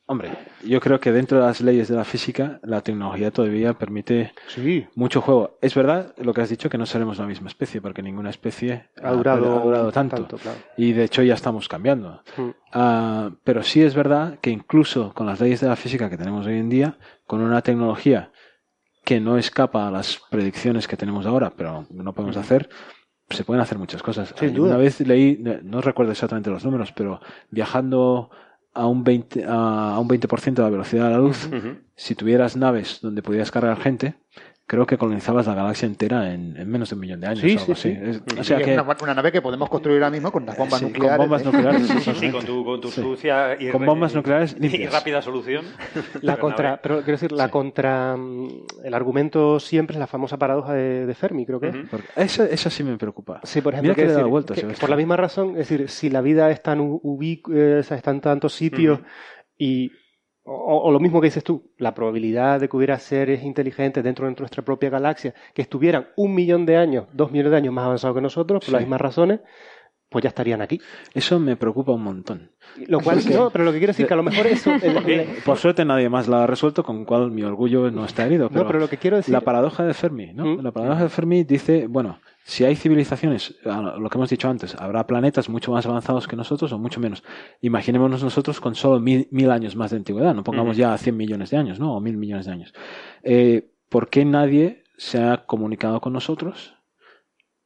[0.06, 0.30] Hombre,
[0.64, 4.34] yo creo que dentro de las leyes de la física, la tecnología todavía permite
[4.96, 5.58] mucho juego.
[5.62, 8.90] Es verdad lo que has dicho, que no seremos la misma especie, porque ninguna especie
[9.02, 10.16] Ha durado ha durado tanto.
[10.16, 10.58] tanto, claro.
[10.76, 12.20] Y de hecho ya estamos cambiando.
[12.36, 12.48] Mm.
[12.72, 16.46] Ah, pero sí es verdad que incluso con las leyes de la física que tenemos
[16.46, 18.32] hoy en día, con una tecnología
[19.04, 22.68] que no escapa a las predicciones que tenemos ahora, pero no podemos hacer,
[23.36, 24.34] se pueden hacer muchas cosas.
[24.38, 24.68] Sin Ay, duda.
[24.70, 27.20] Una vez leí, no- no recuerdo exactamente los números, pero
[27.50, 28.30] viajando
[28.74, 31.48] a un 20%, a un 20 de la velocidad de la luz,
[31.94, 34.14] si tuvieras naves donde pudieras cargar gente,
[34.72, 37.40] creo que colonizabas la galaxia entera en, en menos de un millón de años.
[37.40, 37.94] Sí, o algo sí, así.
[37.94, 38.10] sí.
[38.32, 40.56] Es- o sea es que, una, una nave que podemos construir ahora mismo con las
[40.56, 41.18] bombas Sí, con nucleares.
[41.18, 41.44] bombas ¿eh?
[41.44, 41.86] nucleares,
[42.18, 43.02] Sí, con tu, con tu Sí.
[43.02, 44.90] sucia y, Con bombas nucleares y limpias.
[44.94, 45.66] rápida solución.
[46.22, 48.48] La Pero contra, pero quiero decir, la contra, mm,
[48.84, 51.76] el argumento siempre es la famosa paradoja de, de Fermi, creo que es.
[51.90, 53.40] porque esa, esa sí me preocupa.
[53.44, 54.54] Sí, por ejemplo, Mira que que le he dado decir, vueltas.
[54.54, 54.80] que yo a esto.
[54.80, 58.20] por la misma razón, es decir, si la vida es tan ubic, eh, está en
[58.22, 59.00] tantos sitios
[59.58, 59.92] y
[60.44, 64.26] o, o lo mismo que dices tú, la probabilidad de que hubiera seres inteligentes dentro
[64.26, 67.84] de nuestra propia galaxia que estuvieran un millón de años, dos millones de años más
[67.86, 68.72] avanzados que nosotros, por Sí.
[68.72, 69.40] las mismas razones,
[70.08, 70.78] pues ya estarían aquí.
[71.14, 72.50] Eso me preocupa un montón.
[72.86, 74.70] Lo cual, no, pero lo que quiero decir que a lo mejor eso...
[74.82, 78.04] el- el- Por suerte nadie más la ha resuelto, con lo cual mi orgullo no
[78.04, 78.48] está herido.
[78.50, 80.44] Pero, No, pero lo que quiero decir- La paradoja de Fermi, ¿no?
[80.44, 80.60] ¿Mm?
[80.60, 85.06] La paradoja de Fermi dice, bueno, si hay civilizaciones, lo que hemos dicho antes, habrá
[85.06, 87.22] planetas mucho más avanzados que nosotros o mucho menos.
[87.60, 90.80] Imaginémonos nosotros con solo mil, mil años más de antigüedad, no pongamos Ujú.
[90.80, 91.94] ya 100 millones de años, ¿no?
[91.96, 92.74] O mil millones de años.
[93.22, 96.74] Eh, ¿Por qué nadie se ha comunicado con nosotros?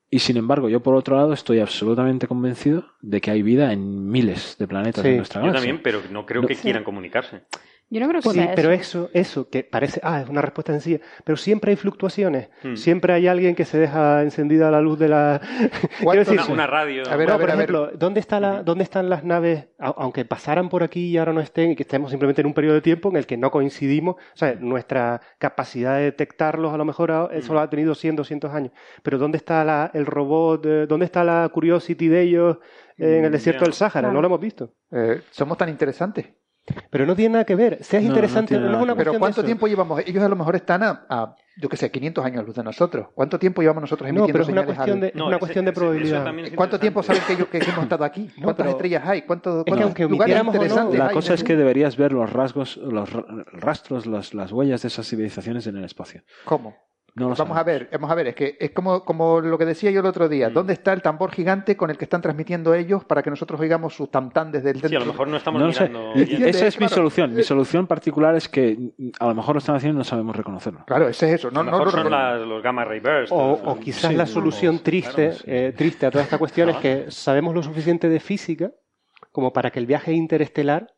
[0.08, 4.08] Y sin embargo, yo por otro lado estoy absolutamente convencido de que hay vida en
[4.08, 5.10] miles de planetas Sí.
[5.10, 5.66] de nuestra Yo galaxia.
[5.68, 6.48] también, pero no creo No.
[6.48, 7.42] que quieran comunicarse.
[7.88, 9.04] Yo no creo que Sí, sea pero eso.
[9.04, 12.74] eso, eso que parece, ah, es una respuesta sencilla, pero siempre hay fluctuaciones, Hmm.
[12.74, 15.40] siempre hay alguien que se deja encendida la luz de la...
[16.00, 17.04] Quiero decir, Una, una radio.
[17.08, 17.70] A ver, no, a ver, por a ver.
[17.70, 21.32] ejemplo, ¿dónde, está la, ¿dónde están las naves, a- aunque pasaran por aquí y ahora
[21.32, 23.52] no estén, y que estemos simplemente en un periodo de tiempo en el que no
[23.52, 24.16] coincidimos?
[24.16, 28.52] O sea, nuestra capacidad de detectarlos a lo mejor eso lo ha tenido 100, 200
[28.52, 28.72] años.
[29.04, 30.66] Pero ¿dónde está la- el robot?
[30.66, 32.58] eh, ¿Dónde está la Curiosity de ellos
[32.98, 34.10] en el Mm, desierto del Sáhara?
[34.10, 34.72] No lo hemos visto.
[34.90, 36.26] Eh, somos tan interesantes.
[36.90, 37.78] Pero no tiene nada que ver.
[37.84, 38.98] Seas No, no interesante, no, es una que.
[38.98, 40.02] Pero cuestión de ¿cuánto tiempo llevamos?
[40.04, 43.06] Ellos a lo mejor están a, a, yo qué sé, 500 años luz de nosotros.
[43.14, 45.26] ¿Cuánto tiempo llevamos nosotros No, emitiendo pero es una señales cuestión al- de, es No,
[45.26, 46.38] una ese- cuestión de probabilidad.
[46.40, 48.30] es ¿Cuánto tiempo saben que, ellos, que hemos estado aquí?
[48.36, 49.22] No, ¿Cuántas pero- estrellas hay?
[49.22, 52.12] ¿Cuántos, que cuántos lugares omitiéramos o no, interesantes La hay cosa es que deberías ver
[52.12, 56.22] los rasgos, los ra- rastros, las, las huellas de esas civilizaciones en el espacio.
[56.44, 56.74] ¿Cómo?
[57.16, 57.64] No Vamos a sabemos.
[57.66, 60.26] ver, vamos a ver, es que es como, como lo que decía yo el otro
[60.26, 60.28] Mm.
[60.28, 60.50] día.
[60.50, 63.94] ¿Dónde está el tambor gigante con el que están transmitiendo ellos para que nosotros oigamos
[63.96, 65.88] sus tamtán desde el Sí, a lo mejor no estamos No sé.
[65.88, 66.12] mirando.
[66.14, 66.44] Bien.
[66.46, 66.94] Esa es mi claro.
[66.94, 67.34] solución.
[67.34, 70.36] Mi solución particular es que mm, a lo mejor lo están haciendo y no sabemos
[70.36, 70.84] reconocerlo.
[70.86, 71.50] Claro, ese es eso.
[71.50, 72.36] No, a lo no mejor lo son reconozco.
[72.38, 73.30] las- los gamma ray bursts.
[73.32, 75.44] O, quizás Sí, la solución vamos, triste, claro, sí.
[75.46, 76.80] eh, triste a toda esta cuestión es Ah.
[76.82, 78.72] que sabemos lo suficiente de física
[79.32, 80.88] como para que el viaje interestelar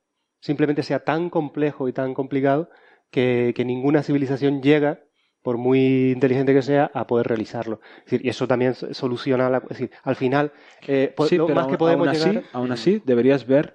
[0.40, 2.70] simplemente sea tan complejo y tan complicado
[3.12, 4.98] que, que ninguna civilización llega,
[5.49, 7.80] por muy inteligente que sea, a poder realizarlo.
[8.01, 10.53] Es decir, y eso también so- soluciona, la, es decir, al final,
[10.86, 12.44] eh, Sí, lo más aún, que podemos aún así, llegar...
[12.53, 13.74] aún así deberías ver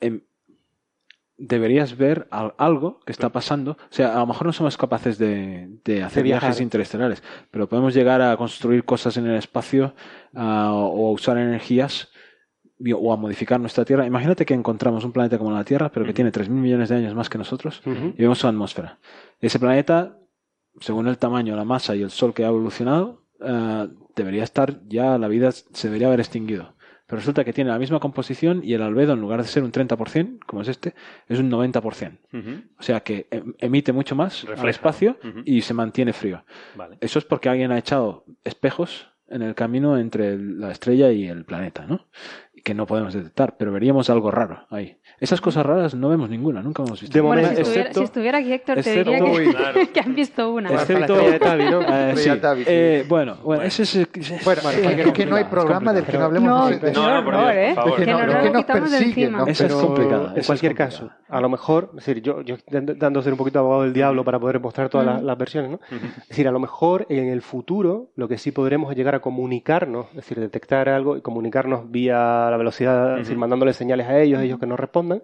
[0.00, 0.20] em,
[1.36, 3.72] deberías ver al- algo que está pasando.
[3.72, 7.68] O sea, a lo mejor no somos capaces de, de hacer De viajes interestelares, pero
[7.68, 9.94] podemos llegar a construir cosas en el espacio
[10.36, 12.08] ah, o a usar energías
[12.94, 14.06] o a modificar nuestra Tierra.
[14.06, 17.12] Imagínate que encontramos un planeta como la Tierra, pero que tiene 3.000 millones de años
[17.16, 18.98] más que nosotros y vemos su atmósfera.
[19.40, 20.16] Ese planeta,
[20.80, 25.18] según el tamaño, la masa y el Sol que ha evolucionado, eh, debería estar ya,
[25.18, 26.74] la vida se debería haber extinguido.
[27.06, 29.72] Pero resulta que tiene la misma composición y el albedo, en lugar de ser un
[29.72, 30.94] 30%, como es este,
[31.26, 32.18] es un 90%.
[32.34, 32.50] Ujú.
[32.78, 35.16] O sea que em- emite mucho más al espacio
[35.46, 36.44] y se mantiene frío.
[36.76, 36.98] Vale.
[37.00, 41.44] Eso es porque alguien ha echado espejos en el camino entre la estrella y el
[41.46, 42.06] planeta, ¿no?
[42.64, 44.98] Que no podemos detectar, pero veríamos algo raro ahí.
[45.20, 47.14] Esas cosas raras no vemos ninguna, nunca hemos visto.
[47.14, 49.54] De Bueno, momento, si estuviera, excepto- si estuviera aquí Héctor, te excepto- diría que, Uy,
[49.54, 49.80] claro.
[49.92, 50.68] que han visto una.
[50.70, 51.80] Bueno, Excepto- ¿no?
[51.82, 52.14] Eh.
[52.66, 56.04] Eh, bueno, bueno, ese es, ese- Bueno, bueno, es que no hay es programa del
[56.04, 57.72] que no hablemos No, de de- No, no, Dios, ¿eh?
[57.74, 57.98] por favor.
[57.98, 59.38] Que no- lo que nos quitamos de persiguen, encima.
[59.38, 59.46] ¿no?
[59.46, 63.22] Eso es complicado, En es cualquier caso, a lo mejor, es decir, yo, yo intentando
[63.22, 65.80] ser un poquito abogado del diablo para poder mostrar todas las, las versiones, ¿no?
[65.90, 69.20] Es decir, a lo mejor en el futuro lo que sí podremos es llegar a
[69.20, 74.20] comunicarnos, es decir, detectar algo y comunicarnos vía la velocidad, es decir, mandándole señales a
[74.20, 75.22] ellos, ellos que nos respondan,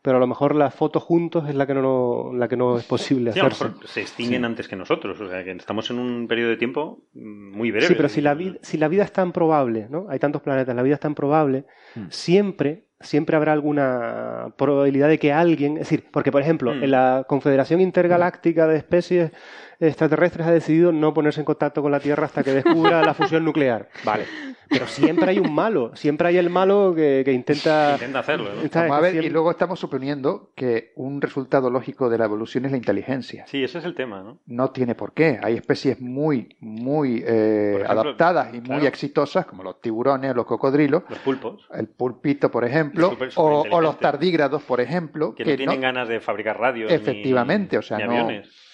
[0.00, 2.84] pero a lo mejor la foto juntos es la que no, la que no es
[2.84, 5.20] posible Sí, mejor se extinguen antes que nosotros.
[5.20, 7.88] O sea, que estamos en un periodo de tiempo mm, muy breve.
[7.88, 10.06] Sí, pero si la, vida, si la vida es tan probable, ¿no?
[10.08, 11.64] Hay tantos planetas, la vida es tan probable,
[12.10, 16.84] siempre, siempre habrá alguna probabilidad de que alguien, es decir, porque por ejemplo, Mm.
[16.84, 19.32] en la Confederación Intergaláctica de Especies
[19.80, 23.44] Extraterrestres ha decidido no ponerse en contacto con la Tierra hasta que descubra la fusión
[23.44, 23.88] nuclear.
[24.04, 24.24] Vale.
[24.70, 27.92] Pero siempre hay un malo, siempre hay el malo que, que intenta...
[27.94, 28.92] Intenta hacerlo, ¿no?
[28.94, 32.72] a ver, Siempre- y luego estamos suponiendo que un resultado lógico de la evolución es
[32.72, 33.46] la inteligencia.
[33.46, 34.40] Sí, ese es el tema, ¿no?
[34.46, 35.38] No tiene por qué.
[35.42, 41.04] Hay especies muy, muy eh, ejemplo, adaptadas y muy exitosas, como los tiburones, los cocodrilos,
[41.08, 41.66] Los pulpos.
[41.72, 46.58] el pulpito, por ejemplo, o, los tardígrados, por ejemplo, Que, no tienen ganas de fabricar
[46.58, 46.92] radios.
[46.92, 48.46] Efectivamente, ni, o sea, ni no- aviones.
[48.48, 48.67] no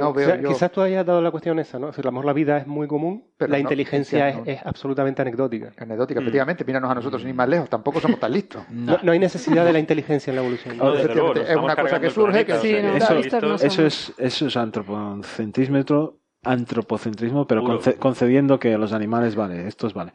[0.00, 1.88] O veo sea, yo- Quizás tú hayas dado la cuestión esa, ¿no?
[1.88, 4.42] O sea, a lo mejor la vida es muy común, Pero la no, inteligencia no.
[4.44, 5.72] es, es absolutamente anecdótica.
[5.76, 6.22] anecdótica, Mm.
[6.22, 6.64] efectivamente.
[6.64, 8.62] Míranos a nosotros sin ir más lejos, tampoco somos tan listos.
[8.70, 10.76] No, no hay necesidad de la inteligencia en la evolución.
[10.78, 13.54] No, luego, es una cosa que surge planeta, que- Sí, o sea, no, Eso- no
[13.56, 16.14] Eso es, eso es antropocentrismo,
[16.44, 20.12] antropocentrismo, pero conce- concediendo que los animales, vale, estos vale.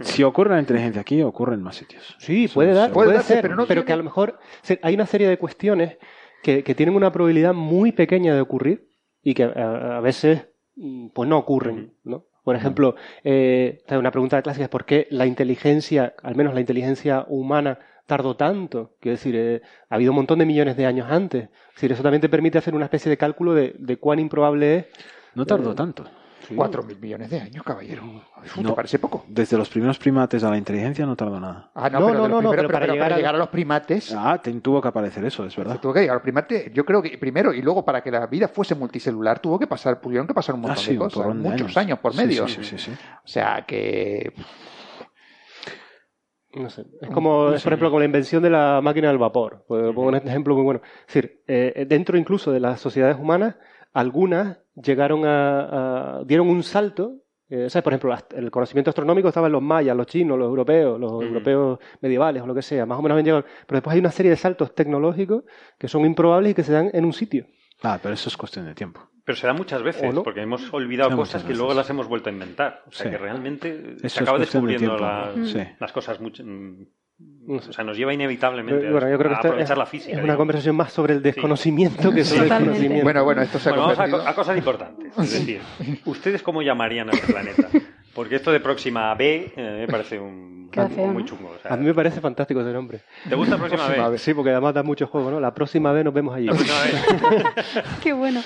[0.00, 2.14] Si ocurre la inteligencia aquí, ocurre en más sitios.
[2.18, 4.04] Sí, puede, es dar, puede, Puede darse, ser, pero pero, no tiene- que a lo
[4.04, 4.38] mejor
[4.82, 5.96] hay una serie de cuestiones
[6.44, 8.88] que, que tienen una probabilidad muy pequeña de ocurrir
[9.22, 10.46] y que a, a veces
[10.76, 12.26] mm, pues no ocurren, ¿no?
[12.44, 12.94] Por ejemplo,
[13.24, 18.36] eh, una pregunta clásica es por qué la inteligencia, al menos la inteligencia humana, tardó
[18.36, 18.96] tanto.
[19.00, 21.44] Quiero decir, eh, ha habido un montón de millones de años antes.
[21.44, 24.76] Es decir, eso también te permite hacer una especie de cálculo de, de cuán improbable
[24.76, 24.86] es.
[25.34, 26.04] No tardó Eh, tanto.
[26.48, 28.02] 4.000 millones de años, caballero.
[28.04, 28.74] Uf, ¿Te No.
[28.74, 29.24] parece poco?
[29.28, 31.70] Desde los primeros primates a la inteligencia no tardó nada.
[31.74, 34.38] Ah, no, No, pero, no, primeros- pero para llegar a- llegar a los primates, Ah,
[34.42, 35.78] te- tuvo que aparecer eso, es verdad.
[35.80, 36.72] tuvo que llegar a los primates.
[36.72, 40.00] Yo creo que primero y luego para que la vida fuese multicelular tuvo que pasar,
[40.00, 42.46] pudieron que pasar un montón Ah, sí, de un cosas, de muchos años, por medio.
[42.48, 42.90] Sí, sí, sí, sí.
[42.92, 44.32] O sea que
[46.56, 46.84] No sé.
[47.02, 47.64] Es como, No es, sé.
[47.64, 49.64] por ejemplo, como la invención de la máquina del vapor.
[49.66, 50.80] Pongo un ejemplo muy bueno.
[51.08, 53.56] Es decir, eh, dentro incluso de las sociedades humanas,
[53.94, 57.20] algunas llegaron a, a- dieron un salto.
[57.48, 57.84] eh, ¿sabes?
[57.84, 61.78] Por ejemplo, el conocimiento astronómico estaba en los mayas, los chinos, los europeos, los europeos
[62.00, 62.84] medievales o lo que sea.
[62.86, 63.44] Más o menos habían llegado.
[63.66, 65.44] Pero después hay una serie de saltos tecnológicos
[65.78, 67.46] que son improbables y que se dan en un sitio.
[67.82, 69.00] Ah, pero eso es cuestión de tiempo.
[69.24, 70.22] Pero se da muchas veces, ¿O no?
[70.22, 72.82] porque hemos olvidado cosas que luego las hemos vuelto a inventar.
[72.86, 73.10] O sea Sí.
[73.12, 75.04] que realmente Eso se acaba de descubriendo tiempo.
[75.04, 75.60] las, Sí.
[75.80, 76.42] las cosas mucho.
[77.18, 77.70] No sé.
[77.70, 80.10] O sea, nos lleva inevitablemente Pero, bueno, yo creo que a aprovechar es, la física.
[80.10, 80.38] es una digamos.
[80.38, 82.70] conversación más sobre el desconocimiento que sobre el Totalmente.
[82.72, 83.04] conocimiento.
[83.04, 84.24] bueno, bueno, esto se ha Bueno, vamos a, convertido.
[84.24, 85.12] co- a cosas importantes.
[85.18, 85.60] Es decir,
[86.06, 87.68] ¿ustedes cómo llamarían a este planeta?
[88.14, 91.50] Porque esto de Próxima B eh, me parece un, feo, muy chungo.
[91.50, 93.00] o sea, A mí me parece fantástico ese nombre.
[93.28, 94.12] ¿Te gusta Próxima, Próxima B?
[94.12, 94.18] B.
[94.18, 95.38] Sí, porque además da mucho juego, ¿no?
[95.40, 96.46] La próxima vez nos vemos allí.
[96.46, 97.84] La próxima vez.
[98.02, 98.40] Qué bueno.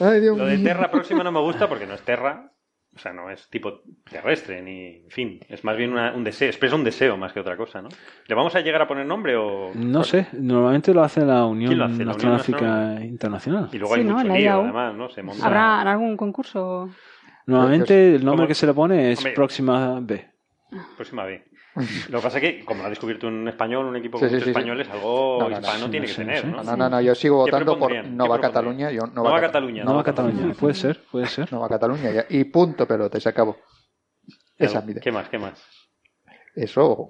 [0.00, 0.58] Ay, Dios Lo de.
[0.58, 2.50] Terra Próxima no me gusta porque no es Terra,
[2.94, 4.96] o sea, no es tipo terrestre, ni.
[5.04, 7.80] En fin, es más bien una- un deseo, expresa un deseo más que otra cosa,
[7.80, 7.88] ¿no?
[8.26, 9.72] ¿Le vamos a llegar a poner nombre o.?
[9.74, 12.04] No sé, normalmente lo hace la Unión ¿Quién lo hace?
[12.04, 13.04] ¿La Unión Astronómica Astronómica?
[13.06, 13.68] Internacional.
[13.72, 14.14] Y luego Sí, hay ¿no?
[14.16, 15.08] mucho La lío, además, ¿no?
[15.08, 16.90] Se monta- ¿Habrá algún concurso?
[17.46, 18.48] Normalmente el nombre ¿Cómo?
[18.48, 19.32] que se le pone es Hombre.
[19.32, 20.28] Próxima B.
[20.96, 21.44] Próxima B.
[22.10, 24.28] Lo que pasa es que, como lo ha descubierto un español, un equipo Sí, con
[24.28, 24.58] sí, muchos sí, sí.
[24.58, 26.46] españoles, algo No, no, no, hispano sí, tiene sí, que tener, sí.
[26.48, 26.62] ¿no?
[26.62, 28.40] No, no, no, yo sigo ¿Qué votando por Nova?
[28.40, 28.90] Cataluña.
[28.90, 29.84] Yo, Nova Cataluña.
[29.84, 31.50] Nueva Cataluña, puede ser, puede ser.
[31.52, 32.26] Nova Cataluña ya.
[32.28, 33.56] Y punto pelota, se acabó.
[34.58, 35.02] Esa es mi idea.
[35.02, 35.28] ¿Qué más?
[35.28, 35.62] ¿Qué más?
[36.54, 37.08] Eso,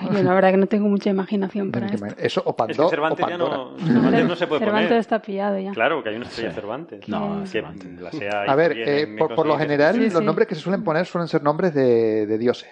[0.00, 2.06] Yo la verdad que no tengo mucha imaginación para esto.
[2.16, 2.86] eso o Es que Pandora.
[2.86, 3.56] o Cervantes ya Pandora.
[3.58, 5.00] no, Cervantes no se puede Cervantes poner.
[5.00, 5.72] está pillado ya.
[5.72, 6.54] Claro, que hay una estrella Sí.
[6.54, 7.06] Cervantes.
[7.06, 8.00] No, que Cervantes.
[8.00, 10.82] la sea A ver, eh, por, por lo general, Sí, los nombres que se suelen
[10.82, 12.70] poner suelen ser nombres de, de dioses.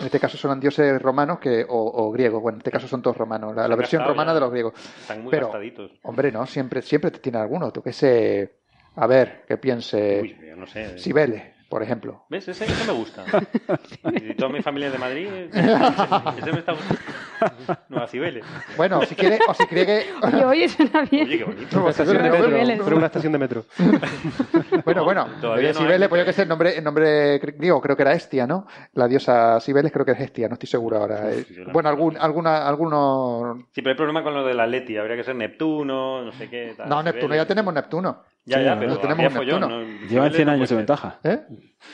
[0.00, 2.40] En este caso son dioses romanos que, o, o griegos.
[2.42, 3.54] Bueno, en este caso son todos romanos.
[3.54, 4.34] La, versión gastado romana ya.
[4.34, 4.74] de los griegos.
[5.00, 5.92] Están muy Pero, gastaditos.
[6.02, 7.70] hombre, no, siempre, siempre te tiene alguno.
[7.70, 8.56] Tú que sé.
[8.96, 10.20] A ver, que piense.
[10.22, 10.98] Uy, yo no sé.
[10.98, 12.24] Cibeles, por ejemplo.
[12.28, 12.48] ¿Ves?
[12.48, 13.24] Ese, ese me gusta.
[14.14, 15.26] y toda mi familia de Madrid.
[15.26, 15.60] Ese,
[16.38, 17.00] ese me está gustando.
[17.88, 18.44] Nueva Cibeles.
[18.76, 20.06] Bueno, si quiere, o si quiere que.
[20.26, 21.26] Oye, oye, suena bien.
[21.26, 21.80] Oye, qué bonito.
[21.80, 22.84] Una estación de metro.
[22.84, 23.64] Pero una estación de metro.
[24.84, 27.80] Bueno, bueno, todavía de no Cibeles, pues yo que sé, el nombre, el nombre griego
[27.80, 28.66] creo que era Hestia, ¿no?
[28.94, 31.30] La diosa Cibeles creo que es Hestia, no estoy seguro ahora.
[31.30, 33.58] Eh, yo la- Bueno, algún, alguna, algunos...
[33.72, 34.96] Sí, pero hay problema con lo del Atleti.
[34.96, 36.74] Habría que ser Neptuno, no sé qué.
[36.76, 37.14] tal, No, Cibeles.
[37.14, 38.22] Neptuno, ya tenemos Neptuno.
[38.46, 39.68] Ya, Sí, ya, no, pero tenemos Neptuno.
[39.68, 39.80] ¿no?
[39.80, 41.18] Llevan Cibeles 100 no años de ventaja.
[41.24, 41.38] ¿Eh?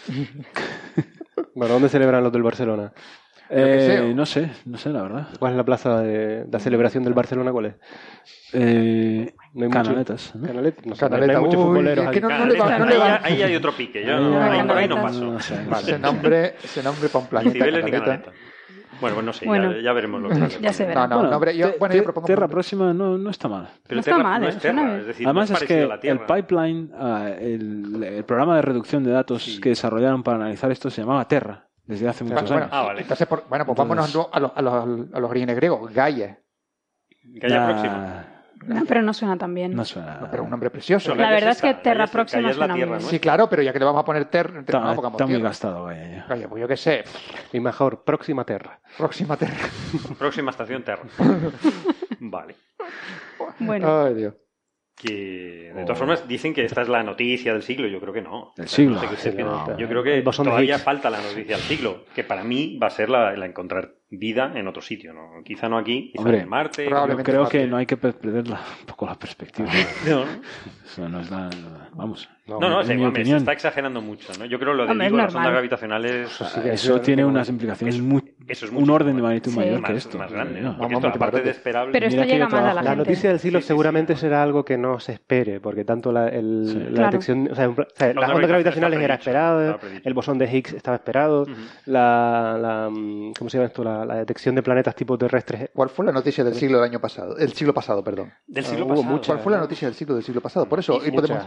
[1.55, 2.93] Bueno, ¿dónde celebran los del Barcelona?
[3.49, 5.29] Eh, no sé, no sé la verdad.
[5.39, 7.53] ¿Cuál es la plaza de, la celebración del Barcelona?
[7.53, 7.75] ¿Cuál es?
[8.53, 10.35] Eh, No hay mucho- canaletas.
[10.35, 10.47] ¿no?
[10.47, 12.21] Canaletas, no sé, Canaleta, no hay muchos uy, futboleros es que aquí.
[12.27, 14.05] no, no le va, no le ahí, hay otro pique.
[14.05, 15.25] Yo Ahí por ahí no paso.
[15.33, 17.53] no sé, Vale, ese nombre, ese nombre para un planeta.
[17.53, 18.23] Cibeles ni Canaleta.
[18.31, 18.47] Canaleta.
[18.99, 19.73] Bueno, pues no sé, Bueno.
[19.73, 20.59] ya, ya veremos lo que pasa.
[20.59, 21.03] Ya se verá.
[21.03, 22.27] No, no, Bueno, nombre, yo, te- bueno, yo te- propongo...
[22.29, 23.69] Tierra Próxima no, no está mal.
[23.87, 24.51] Pero No está Terra mal, no ¿eh?
[24.51, 26.25] es Terra, es decir, Además no es que a la Tierra.
[26.27, 29.61] el pipeline, ah, el, el programa de reducción de datos Sí.
[29.61, 32.69] que desarrollaron para analizar esto se llamaba Terra desde hace muchos Bueno, años.
[32.73, 33.03] Ah, vale.
[33.03, 35.93] entonces, por- bueno, pues Entonces- vámonos a los, a los, a los orígenes griegos.
[35.93, 36.39] Gaia.
[37.43, 38.25] Ah, próxima.
[38.67, 39.75] No, pero no suena tan bien.
[39.75, 40.19] No suena.
[40.21, 41.11] No, pero un nombre precioso.
[41.15, 42.97] La Gaia verdad es que esta, Terra Gaia Próxima Gaia es la suena muy Tierra,
[42.97, 43.05] bien.
[43.05, 43.11] ¿no?
[43.11, 45.27] Sí, claro, pero ya que le vamos a poner ter, ter- Está, no, está muy
[45.27, 45.43] tierra.
[45.45, 46.27] gastado, vaya, ya.
[46.27, 47.05] Gaia, pues yo qué sé.
[47.53, 48.81] Y mejor, Próxima Terra.
[48.97, 49.69] Próxima Terra.
[50.19, 51.03] Próxima estación Terra.
[52.21, 52.57] vale.
[53.61, 54.35] Bueno, Ay, Dios.
[54.99, 57.87] Que de todas formas dicen que esta es la noticia del siglo.
[57.87, 58.53] Yo creo que no.
[58.57, 58.95] Del siglo.
[58.95, 59.65] No sé qué usted Sí, piensa.
[59.69, 59.79] no.
[59.79, 62.05] Yo creo que todavía falta la noticia del siglo.
[62.15, 65.13] Que para mí va a ser la, la encontrar vida en otro sitio.
[65.13, 65.43] ¿no?
[65.45, 66.85] Quizá no aquí, quizá Hombre, en Marte.
[66.85, 67.59] Yo probablemente creo Marte.
[67.59, 69.69] que no hay que per- perder la- un poco la perspectiva.
[70.09, 70.31] No, no.
[70.85, 71.51] Eso no es la-
[71.93, 72.29] vamos.
[72.47, 73.39] No, no, en sí, mi hombre, se opinión.
[73.39, 74.45] está exagerando mucho, ¿no?
[74.45, 76.41] Yo creo lo del Hombre, Vigo, las ondas gravitacionales...
[76.41, 79.59] Ah, Eso tiene unas implicaciones muy, eso es un orden de magnitud Sí.
[79.59, 80.17] mayor más, que esto.
[80.19, 80.73] más grande, ¿no?
[80.75, 80.79] ¿no?
[80.79, 81.93] Vamos, esto, aparte de esperable...
[81.93, 82.97] pero esto que llega más a la La gente.
[82.99, 83.69] noticia del siglo Sí, sí, sí.
[83.69, 86.79] seguramente será algo que no se espere, porque tanto la, el- Sí.
[86.79, 87.05] la Claro.
[87.11, 90.47] detección, o sea, un pla- o sea, Las ondas gravitacionales era esperado, el bosón de
[90.47, 91.47] Higgs estaba esperado,
[91.87, 93.83] la, la, mm, ¿cómo se llama esto?
[93.83, 95.71] La, detección de planetas tipo terrestres.
[95.75, 97.37] ¿Cuál fue la noticia del siglo del año pasado?
[97.39, 98.33] El siglo pasado, perdón.
[98.47, 99.21] Del Ah, siglo hubo pasado.
[99.27, 100.67] ¿Cuál fue la noticia del siglo del siglo pasado?
[100.67, 101.39] Por eso, y podemos...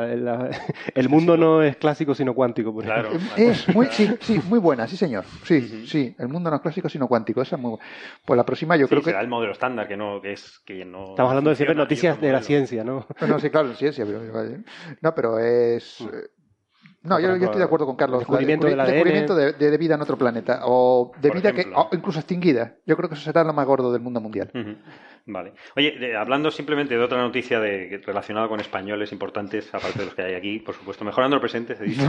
[0.00, 0.50] La- la-
[0.94, 3.08] el mundo no es clásico sino cuántico, por Claro.
[3.08, 3.32] ejemplo.
[3.36, 5.24] Es muy, sí, sí, muy buena, sí señor.
[5.44, 7.84] Sí, sí, el mundo no es clásico sino cuántico, esa es muy buena.
[8.24, 9.10] Pues la próxima yo Sí, creo que...
[9.10, 12.20] será el modelo estándar que no que es que no Estamos hablando de siempre noticias
[12.20, 13.06] de la ciencia, ¿no?
[13.26, 14.20] No, sí, claro, en ciencia, pero...
[15.00, 16.00] No, pero es...
[16.02, 16.28] eh,
[17.06, 18.16] No, yo, yo estoy de acuerdo con Carlos.
[18.16, 18.86] El descubrimiento ADN.
[18.86, 20.60] descubrimiento de, de- de vida en otro planeta.
[20.64, 22.74] O de Por vida que o incluso extinguida.
[22.86, 24.50] Yo creo que eso será lo más gordo del mundo mundial.
[25.28, 25.54] Vale.
[25.76, 30.14] Oye, de- hablando simplemente de otra noticia de, relacionada con españoles importantes, aparte de los
[30.14, 32.06] que hay aquí, por supuesto, mejorando el presente, se dice.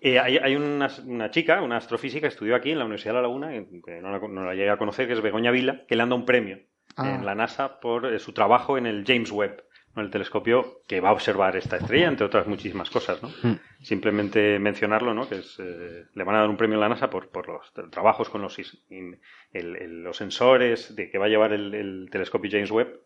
[0.00, 3.16] Eh, hay hay una, una chica, una astrofísica, que estudió aquí en la Universidad de
[3.16, 5.96] La Laguna, que no la, no la llegué a conocer, que es Begoña Vila, que
[5.96, 6.58] le han dado un premio
[6.98, 7.14] Ah.
[7.16, 9.60] en la NASA por eh, su trabajo en el James Webb,
[10.04, 13.22] el telescopio que va a observar esta estrella, entre otras muchísimas cosas.
[13.22, 13.28] ¿no?
[13.42, 13.58] Mm.
[13.82, 15.28] Simplemente mencionarlo, ¿no?
[15.28, 17.72] que es, eh, le van a dar un premio en la NASA por, por los
[17.90, 19.18] trabajos con los, is- in-
[19.52, 23.00] el- el- los sensores de que va a llevar el, el telescopio James Webb.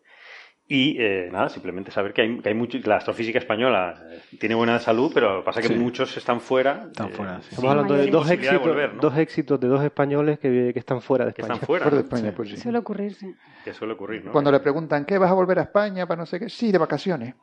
[0.73, 4.55] Y eh, nada, simplemente saber que hay, que hay mucho, la astrofísica española eh, tiene
[4.55, 5.75] buena salud, pero pasa que Sí.
[5.75, 6.85] muchos están fuera.
[6.87, 7.47] Están eh, fuera, sí.
[7.49, 9.01] Estamos hablando de dos de éxitos, volver, ¿no?
[9.01, 11.55] dos éxitos de dos españoles que, que están fuera de Que España.
[11.55, 11.83] están fuera.
[11.83, 12.07] Fuera de ¿no?
[12.15, 12.55] España, pues sí.
[12.57, 13.35] Suele ocurrirse.
[13.65, 14.31] Que suele ocurrir, ¿no?
[14.31, 16.47] Cuando le preguntan, ¿qué vas a volver a España para no sé qué?
[16.47, 17.35] Sí, de vacaciones.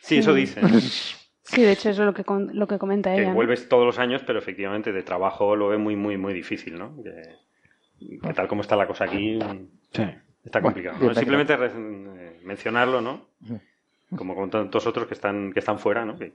[0.00, 0.62] Sí, eso dicen.
[1.46, 3.28] Sí, de hecho eso es lo que, con- lo que comenta que ella.
[3.30, 3.34] ¿no?
[3.34, 6.96] vuelves todos los años, pero efectivamente de trabajo lo ve muy, muy, muy difícil, ¿no?
[7.02, 9.38] Que, que tal como está la cosa aquí,
[10.44, 10.96] está complicado.
[10.98, 11.18] Bueno, ¿no?
[11.18, 13.22] Simplemente re- mencionarlo, ¿no?
[14.16, 16.16] Como con tantos otros que están, que están fuera, ¿no?
[16.16, 16.34] Que-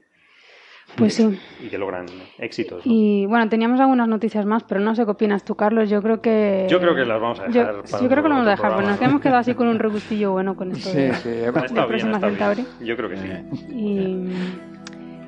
[0.96, 1.38] Pues sí.
[1.64, 2.06] y que logran
[2.38, 2.84] éxitos.
[2.84, 2.92] ¿no?
[2.92, 5.88] Y bueno, teníamos algunas noticias más, pero no sé qué opinas tú, Carlos.
[5.88, 6.66] Yo creo que.
[6.68, 8.48] Yo creo que las vamos a Yo, dejar sí, para yo creo que lo vamos
[8.48, 11.14] a dejar, porque nos hemos quedado así con un regustillo bueno con esto Sí, de,
[11.14, 11.28] sí.
[11.28, 12.66] de bien, bien.
[12.80, 13.28] Yo creo que sí.
[13.72, 14.28] Y,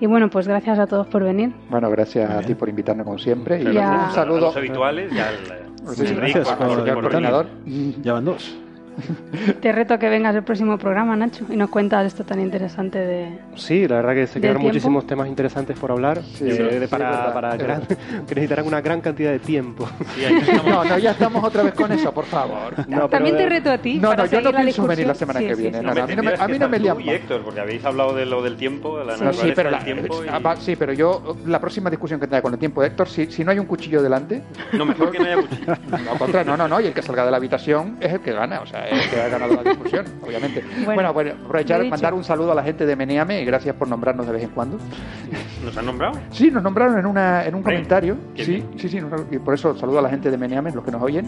[0.01, 1.53] y bueno, pues gracias a todos por venir.
[1.71, 3.63] Bueno, gracias a ti por invitarnos como siempre.
[3.63, 4.41] Y Y a- un A saludo.
[4.41, 5.37] los habituales y al,
[5.95, 7.47] Sí, gracias por- por- por el coordinador.
[8.03, 8.57] Ya van dos.
[9.61, 12.99] Te reto a que vengas al próximo programa, Nacho, y nos cuentas esto tan interesante
[12.99, 13.39] de.
[13.57, 14.75] Sí, la verdad que se ¿Del quedaron tiempo?
[14.75, 19.01] muchísimos temas interesantes por hablar, Sí, sí, de- sí, para, gran- que necesitarán una gran
[19.01, 19.89] cantidad de tiempo.
[20.67, 22.75] No, no, ya estamos otra vez con eso, por favor.
[22.89, 23.95] No, También pero- te reto a ti.
[23.99, 25.79] No, para no, yo no la pienso venir la semana Sí, que sí, viene.
[25.79, 25.85] sí.
[25.85, 28.15] No, no, a mí no me, a mí no me y Héctor, porque habéis hablado
[28.15, 29.53] de lo del tiempo, de la Sí.
[29.55, 30.23] pero, del la- tiempo.
[30.25, 32.89] y- ah, va, sí, pero yo, la próxima discusión que tenga con el tiempo de
[32.89, 34.43] Héctor, si, si no hay un cuchillo delante,
[34.73, 35.75] No, mejor que no haya cuchillo.
[36.05, 38.33] no, contra, no, no, no, y el que salga de la habitación es el que
[38.33, 40.63] gana, o sea, es que ha ganado la discusión, obviamente.
[40.85, 43.89] Bueno, Bueno, bueno, aprovechar, mandar un saludo a la gente de Meneame y gracias por
[43.89, 44.79] nombrarnos de vez en cuando.
[45.65, 46.19] ¿Nos han nombrado?
[46.31, 48.17] Sí, nos nombraron en, una, en un comentario.
[48.35, 48.67] Sí, bien.
[48.77, 48.99] sí, sí,
[49.31, 51.27] y por eso saludo a la gente de Meneame, los que nos oyen.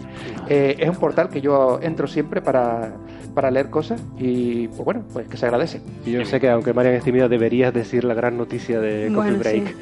[0.49, 2.91] Eh, es un portal que yo entro siempre para,
[3.33, 5.81] para leer cosas y, pues bueno, pues que se agradece.
[6.05, 9.15] Y yo sé que aunque Marian es tímida, deberías decir la gran noticia de Coffee
[9.15, 9.67] Bueno, Break.
[9.67, 9.73] sí.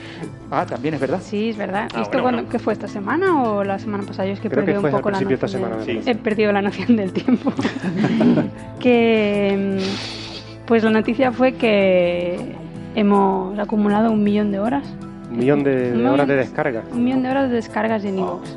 [0.52, 1.20] Ah, también es verdad.
[1.22, 1.90] Sí, es verdad.
[1.94, 2.50] Ah, ¿Esto bueno, cuándo- bueno.
[2.50, 4.28] qué fue esta semana o la semana pasada?
[4.28, 5.62] Yo es que he Creo que perdido fue un al poco la de esta noción
[5.62, 6.12] semana, parece.
[6.12, 7.52] He perdido la noción del tiempo.
[8.80, 12.56] que mm, pues la noticia fue que
[12.96, 14.84] hemos acumulado un millón de horas.
[15.32, 16.84] Un millón de, de Un horas de millón- descarga.
[16.92, 18.50] Un millón de horas de descargas en iVoox.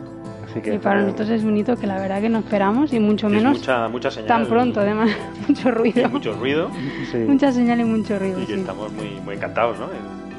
[0.51, 3.01] Así que Y para nosotros es un hito que la verdad que no esperamos y
[3.01, 4.29] mucho menos mucha, mucha señal.
[4.29, 5.11] tan pronto, además.
[5.49, 6.09] mucho y ruido.
[6.11, 6.71] mucho ruido.
[7.13, 7.19] sí.
[7.19, 8.41] Mucha señal y mucho ruido.
[8.41, 8.61] Y que sí.
[8.61, 9.87] estamos muy, muy encantados, ¿no?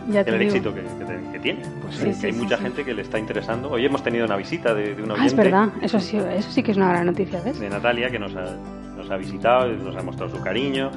[0.08, 1.62] En, Ya el éxito que, que que tiene.
[1.82, 3.70] Pues Sí, hay sí, mucha gente que le está interesando.
[3.70, 5.70] Hoy hemos tenido una visita de, de un Ah, es verdad.
[5.82, 7.60] Eso sí, eso sí que es una gran noticia, ¿ves?
[7.60, 8.56] De Natalia, que nos ha,
[8.96, 10.92] nos ha visitado, nos ha mostrado su cariño.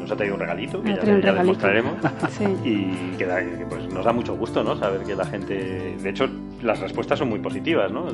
[0.00, 1.34] Nos ha traído un regalito, que ya, ya regalito.
[1.42, 1.94] demostraremos.
[2.30, 2.44] Sí.
[2.64, 4.76] Y que, da- que, pues, nos da mucho gusto, ¿no?
[4.76, 5.96] Saber que la gente...
[6.00, 6.28] De hecho,
[6.62, 8.06] las respuestas son muy positivas, ¿no?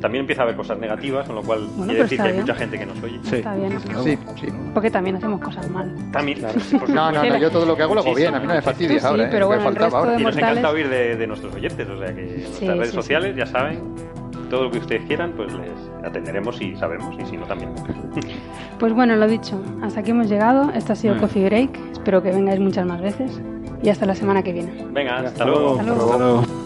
[0.00, 2.42] También empieza a haber cosas negativas, con lo cual Bueno, quiere decir que hay bien.
[2.42, 3.20] mucha gente que nos oye.
[3.32, 3.78] Está bien.
[4.04, 4.46] Sí, sí.
[4.74, 5.92] Porque también hacemos cosas mal.
[6.12, 6.38] También,
[6.78, 8.54] por No, no, no, yo todo lo que hago lo hago bien, a mí no
[8.54, 9.28] me fastidies Tú sí, ahora, ¿eh?
[9.30, 10.10] pero bueno, el faltaba resto ahora.
[10.12, 12.56] de Y nos mortales- encanta oír de, de nuestros oyentes, o sea que en nuestras
[12.58, 12.96] Sí, redes sí, sí.
[12.96, 13.80] sociales ya saben,
[14.50, 15.70] todo lo que ustedes quieran, pues les
[16.04, 17.70] atenderemos y sabemos, y si no también.
[18.78, 20.70] Pues bueno, lo dicho, hasta aquí hemos llegado.
[20.72, 21.20] Esto ha sido Mm.
[21.20, 21.70] Coffee Break.
[21.92, 23.40] Espero que vengáis muchas más veces.
[23.82, 24.84] Y hasta la semana que viene.
[24.92, 25.80] Venga, hasta, hasta luego.
[25.80, 26.65] Hasta luego.